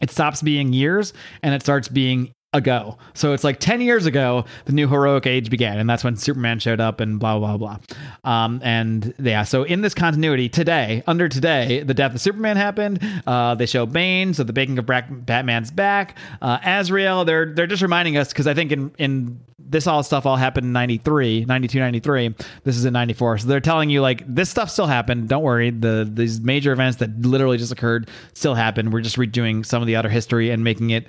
[0.00, 1.12] it stops being years
[1.42, 2.98] and it starts being ago.
[3.14, 6.58] So it's like 10 years ago, the new heroic age began, and that's when Superman
[6.58, 7.78] showed up and blah, blah, blah.
[8.24, 13.00] Um, and yeah, so in this continuity, today, under today, the death of Superman happened.
[13.26, 16.18] Uh, they show Bane, so the baking of Batman's back.
[16.42, 20.26] Uh, Azrael, they're, they're just reminding us, because I think in, in this all stuff
[20.26, 22.34] all happened in 93, 92, 93.
[22.64, 23.38] This is in 94.
[23.38, 25.28] So they're telling you, like, this stuff still happened.
[25.28, 25.70] Don't worry.
[25.70, 28.92] The These major events that literally just occurred still happened.
[28.92, 31.06] We're just redoing some of the other history and making it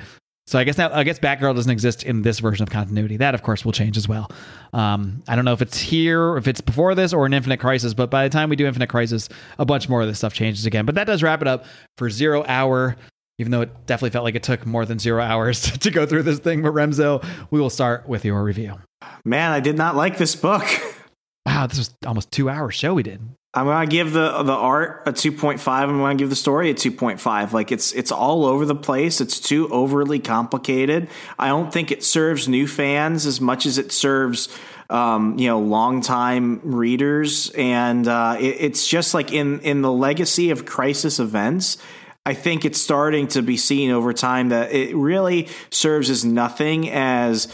[0.51, 3.15] so I guess now I guess Batgirl doesn't exist in this version of continuity.
[3.15, 4.29] That of course will change as well.
[4.73, 7.93] Um, I don't know if it's here, if it's before this, or an Infinite Crisis.
[7.93, 10.65] But by the time we do Infinite Crisis, a bunch more of this stuff changes
[10.65, 10.85] again.
[10.85, 11.63] But that does wrap it up
[11.97, 12.97] for Zero Hour.
[13.37, 16.05] Even though it definitely felt like it took more than zero hours to, to go
[16.05, 18.77] through this thing, but Remzo, we will start with your review.
[19.23, 20.65] Man, I did not like this book.
[21.43, 23.19] Wow, this was almost two hours show we did.
[23.53, 25.67] I'm gonna give the the art a 2.5.
[25.67, 27.51] I'm gonna give the story a 2.5.
[27.51, 29.19] Like it's it's all over the place.
[29.19, 31.09] It's too overly complicated.
[31.37, 34.47] I don't think it serves new fans as much as it serves
[34.89, 37.49] um, you know longtime readers.
[37.51, 41.77] And uh, it, it's just like in in the legacy of crisis events.
[42.25, 46.89] I think it's starting to be seen over time that it really serves as nothing
[46.89, 47.51] as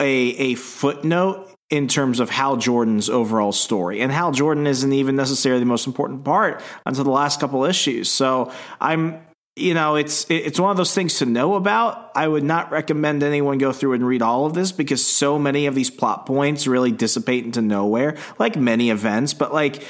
[0.00, 4.00] a a footnote in terms of Hal Jordan's overall story.
[4.00, 8.08] And Hal Jordan isn't even necessarily the most important part until the last couple issues.
[8.08, 9.20] So I'm
[9.58, 12.12] you know, it's it's one of those things to know about.
[12.14, 15.66] I would not recommend anyone go through and read all of this because so many
[15.66, 19.34] of these plot points really dissipate into nowhere, like many events.
[19.34, 19.82] But like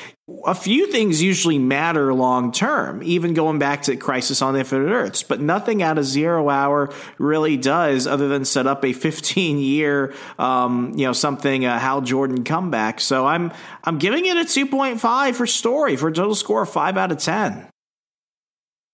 [0.45, 5.23] a few things usually matter long term, even going back to Crisis on Infinite Earths.
[5.23, 10.15] But nothing out of Zero Hour really does, other than set up a 15 year,
[10.39, 13.01] um, you know, something uh, Hal Jordan comeback.
[13.01, 13.53] So I'm
[13.85, 17.19] I'm giving it a 2.5 for story for a total score of five out of
[17.19, 17.67] 10.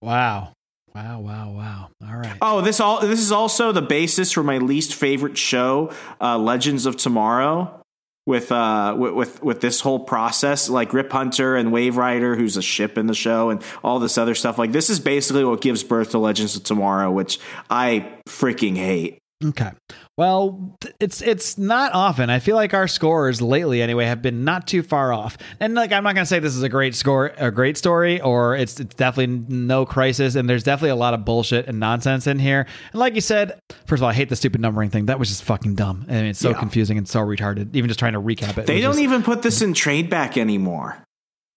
[0.01, 0.53] Wow.
[0.95, 1.89] Wow, wow, wow.
[2.07, 2.37] All right.
[2.41, 5.91] Oh, this all this is also the basis for my least favorite show,
[6.21, 7.84] uh, Legends of Tomorrow
[8.27, 12.57] with uh with, with, with this whole process like Rip Hunter and Wave Rider who's
[12.57, 15.61] a ship in the show and all this other stuff like this is basically what
[15.61, 17.39] gives birth to Legends of Tomorrow which
[17.71, 19.19] I freaking hate.
[19.45, 19.71] Okay.
[20.17, 22.31] Well, it's it's not often.
[22.31, 25.37] I feel like our scores lately, anyway, have been not too far off.
[25.59, 28.55] And like, I'm not gonna say this is a great score, a great story, or
[28.55, 30.37] it's, it's definitely no crisis.
[30.37, 32.67] And there's definitely a lot of bullshit and nonsense in here.
[32.93, 35.07] And like you said, first of all, I hate the stupid numbering thing.
[35.07, 36.07] That was just fucking dumb.
[36.09, 36.61] I mean, it's so yeah.
[36.61, 37.75] confusing and so retarded.
[37.75, 38.67] Even just trying to recap it.
[38.67, 41.04] They don't just, even put this in trade back anymore.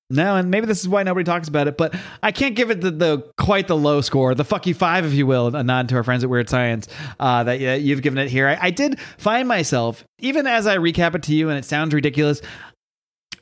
[0.09, 1.93] No, and maybe this is why nobody talks about it, but
[2.23, 5.13] I can't give it the, the quite the low score, the fuck you five, if
[5.13, 6.87] you will, a nod to our friends at Weird Science
[7.19, 8.47] uh, that you've given it here.
[8.47, 11.93] I, I did find myself, even as I recap it to you, and it sounds
[11.93, 12.41] ridiculous.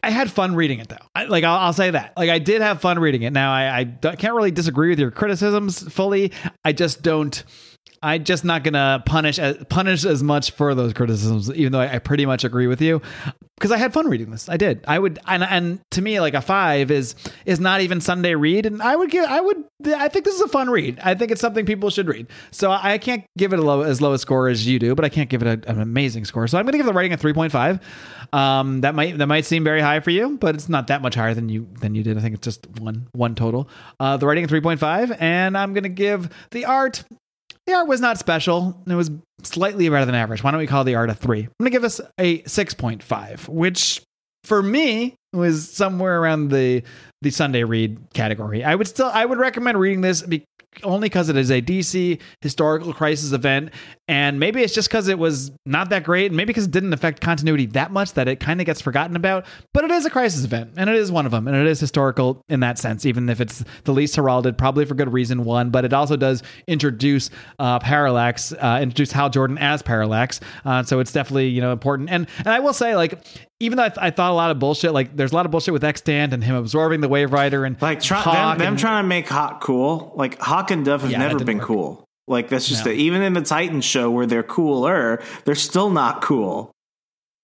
[0.01, 0.97] I had fun reading it though.
[1.13, 2.13] I, like I'll, I'll, say that.
[2.17, 3.33] Like I did have fun reading it.
[3.33, 6.31] Now I, I can't really disagree with your criticisms fully.
[6.63, 7.43] I just don't.
[8.05, 11.95] I'm just not gonna punish as, punish as much for those criticisms, even though I,
[11.95, 13.01] I pretty much agree with you,
[13.57, 14.47] because I had fun reading this.
[14.47, 14.83] I did.
[14.87, 17.15] I would, and, and to me, like a five is
[17.45, 20.41] is not even Sunday read, and I would give, I would, I think this is
[20.41, 20.99] a fun read.
[21.03, 22.27] I think it's something people should read.
[22.51, 25.03] So I can't give it a low as low a score as you do, but
[25.03, 26.47] I can't give it a, an amazing score.
[26.47, 27.79] So I'm gonna give the writing a three point five.
[28.33, 31.15] Um, that might that might seem very high for you, but it's not that much
[31.15, 32.17] higher than you than you did.
[32.17, 33.67] I think it's just one one total.
[33.99, 37.03] Uh, the writing a three point five, and I'm gonna give the art
[37.67, 38.81] the art was not special.
[38.87, 39.11] It was
[39.43, 40.43] slightly better than average.
[40.43, 41.41] Why don't we call the art a three?
[41.41, 44.01] I'm going to give us a 6.5, which
[44.43, 46.83] for me was somewhere around the
[47.25, 48.63] the Sunday read category.
[48.63, 50.23] I would still I would recommend reading this
[50.83, 53.71] only because it is a DC historical crisis event,
[54.07, 56.93] and maybe it's just because it was not that great, and maybe because it didn't
[56.93, 59.45] affect continuity that much that it kind of gets forgotten about.
[59.73, 61.79] But it is a crisis event, and it is one of them, and it is
[61.79, 65.43] historical in that sense, even if it's the least heralded, probably for good reason.
[65.45, 70.83] One, but it also does introduce uh, Parallax, uh, introduce Hal Jordan as Parallax, uh,
[70.83, 72.09] so it's definitely you know important.
[72.11, 73.19] And and I will say like
[73.61, 75.51] even though I, th- I, thought a lot of bullshit, like there's a lot of
[75.51, 78.79] bullshit with Extant and him absorbing the Wave Rider and like try, them, them and,
[78.79, 80.11] trying to make Hawk cool.
[80.15, 81.67] Like Hawk and Dove have yeah, never been work.
[81.67, 82.05] cool.
[82.27, 82.91] Like that's just no.
[82.91, 86.71] even in the Titan show where they're cooler, they're still not cool.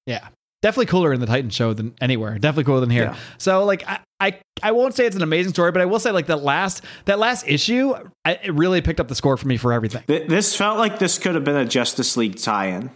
[0.06, 0.28] Yeah,
[0.62, 2.38] definitely cooler in the Titan show than anywhere.
[2.38, 3.04] Definitely cooler than here.
[3.04, 3.16] Yeah.
[3.38, 6.12] So like I, I I won't say it's an amazing story, but I will say
[6.12, 7.94] like that last that last issue,
[8.26, 10.04] I, it really picked up the score for me for everything.
[10.08, 12.92] This felt like this could have been a Justice League tie-in.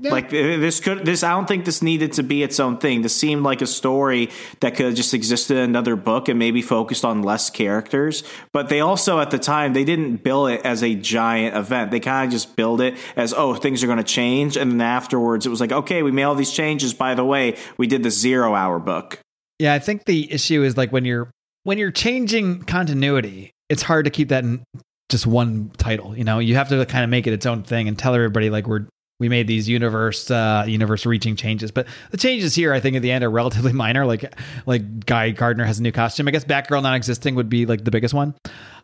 [0.00, 0.10] Yeah.
[0.10, 3.02] Like this could this I don't think this needed to be its own thing.
[3.02, 6.62] This seemed like a story that could have just existed in another book and maybe
[6.62, 8.24] focused on less characters.
[8.52, 11.92] But they also at the time they didn't bill it as a giant event.
[11.92, 14.80] They kind of just build it as oh things are going to change, and then
[14.80, 16.92] afterwards it was like okay we made all these changes.
[16.92, 19.20] By the way, we did the zero hour book.
[19.60, 21.30] Yeah, I think the issue is like when you're
[21.62, 24.64] when you're changing continuity, it's hard to keep that in,
[25.08, 26.16] just one title.
[26.16, 28.50] You know, you have to kind of make it its own thing and tell everybody
[28.50, 28.86] like we're
[29.20, 31.70] we made these universe uh, universe reaching changes.
[31.70, 34.06] But the changes here, I think, at the end are relatively minor.
[34.06, 34.34] Like
[34.66, 36.28] like Guy Gardner has a new costume.
[36.28, 38.34] I guess Batgirl non existing would be like the biggest one.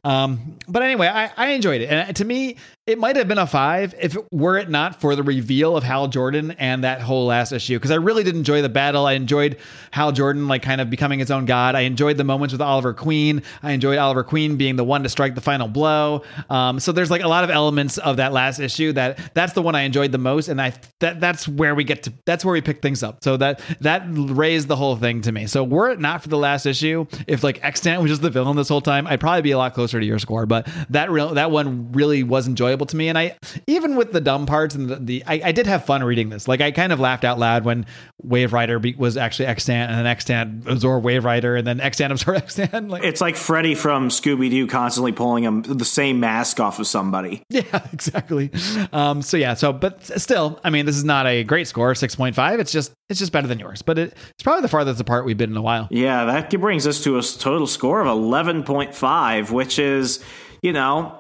[0.03, 3.47] Um, but anyway, I, I enjoyed it, and to me, it might have been a
[3.47, 7.27] five if it, were it not for the reveal of Hal Jordan and that whole
[7.27, 7.77] last issue.
[7.77, 9.07] Because I really did enjoy the battle.
[9.07, 9.59] I enjoyed
[9.93, 11.75] Hal Jordan like kind of becoming his own god.
[11.75, 13.43] I enjoyed the moments with Oliver Queen.
[13.63, 16.23] I enjoyed Oliver Queen being the one to strike the final blow.
[16.49, 19.63] Um, so there's like a lot of elements of that last issue that that's the
[19.63, 22.53] one I enjoyed the most, and I that that's where we get to that's where
[22.53, 23.23] we pick things up.
[23.25, 25.47] So that that raised the whole thing to me.
[25.47, 28.57] So were it not for the last issue, if like Extant was just the villain
[28.57, 30.47] this whole time, I'd probably be a lot closer to your score.
[30.47, 33.37] But that real that one really was enjoyable to me, and I
[33.67, 36.49] even with the dumb parts and the, the I, I, did have fun reading this.
[36.49, 37.87] Like I kind of laughed out loud when
[38.23, 42.13] Wave Rider be, was actually Extant, and then Extant absorbed Wave Rider, and then Extant
[42.13, 42.89] absorbed Extant.
[42.89, 46.87] Like, it's like Freddy from Scooby Doo constantly pulling him the same mask off of
[46.87, 47.43] somebody.
[47.61, 48.51] Yeah, exactly.
[48.93, 52.15] Um, so yeah, so but still, I mean, this is not a great score, six
[52.15, 52.61] point five.
[52.61, 55.39] It's just it's just better than yours, but it, it's probably the farthest apart we've
[55.39, 55.89] been in a while.
[55.91, 60.23] Yeah, that brings us to a total score of eleven point five, which is
[60.63, 61.15] you know,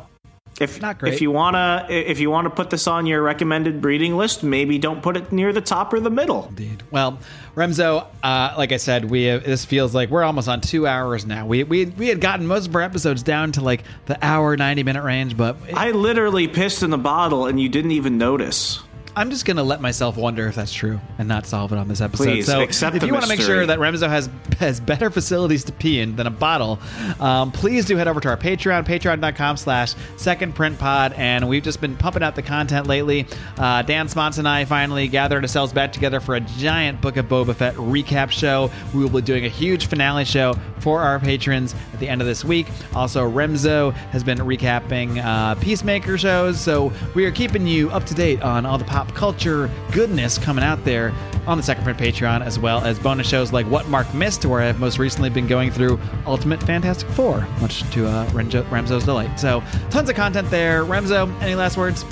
[0.60, 1.14] if Not great.
[1.14, 5.02] if you wanna if you wanna put this on your recommended breeding list, maybe don't
[5.02, 6.46] put it near the top or the middle.
[6.50, 6.82] Indeed.
[6.90, 7.18] Well,
[7.56, 11.26] Remzo, uh, like I said, we have, this feels like we're almost on two hours
[11.26, 11.46] now.
[11.46, 14.82] We we we had gotten most of our episodes down to like the hour ninety
[14.82, 18.80] minute range, but it, I literally pissed in the bottle and you didn't even notice.
[19.16, 22.00] I'm just gonna let myself wonder if that's true and not solve it on this
[22.00, 22.24] episode.
[22.24, 24.28] Please, so accept if you want to make sure that Remzo has
[24.58, 26.78] has better facilities to pee in than a bottle,
[27.18, 31.12] um, please do head over to our Patreon, patreon.com slash second print pod.
[31.14, 33.26] And we've just been pumping out the content lately.
[33.58, 37.26] Uh, Dan Spons and I finally gathered ourselves back together for a giant Book of
[37.26, 38.70] Boba Fett recap show.
[38.94, 42.26] We will be doing a huge finale show for our patrons at the end of
[42.26, 42.66] this week.
[42.94, 48.14] Also, Remzo has been recapping uh, Peacemaker shows, so we are keeping you up to
[48.14, 51.10] date on all the pop culture goodness coming out there
[51.46, 54.60] on the Second Print Patreon, as well as bonus shows like What Mark Missed, where
[54.60, 59.40] I've most recently been going through Ultimate Fantastic Four, much to uh, Renzo, Remzo's delight.
[59.40, 60.84] So, tons of content there.
[60.84, 62.04] Remzo, any last words?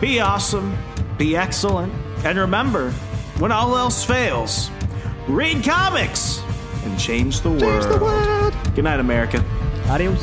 [0.00, 0.78] Be awesome,
[1.18, 1.92] be excellent,
[2.24, 2.90] and remember,
[3.38, 4.70] when all else fails,
[5.28, 6.42] read comics
[6.84, 7.84] and change the change world.
[7.84, 8.54] The world.
[8.74, 9.44] Good night, America.
[9.88, 10.22] Adios.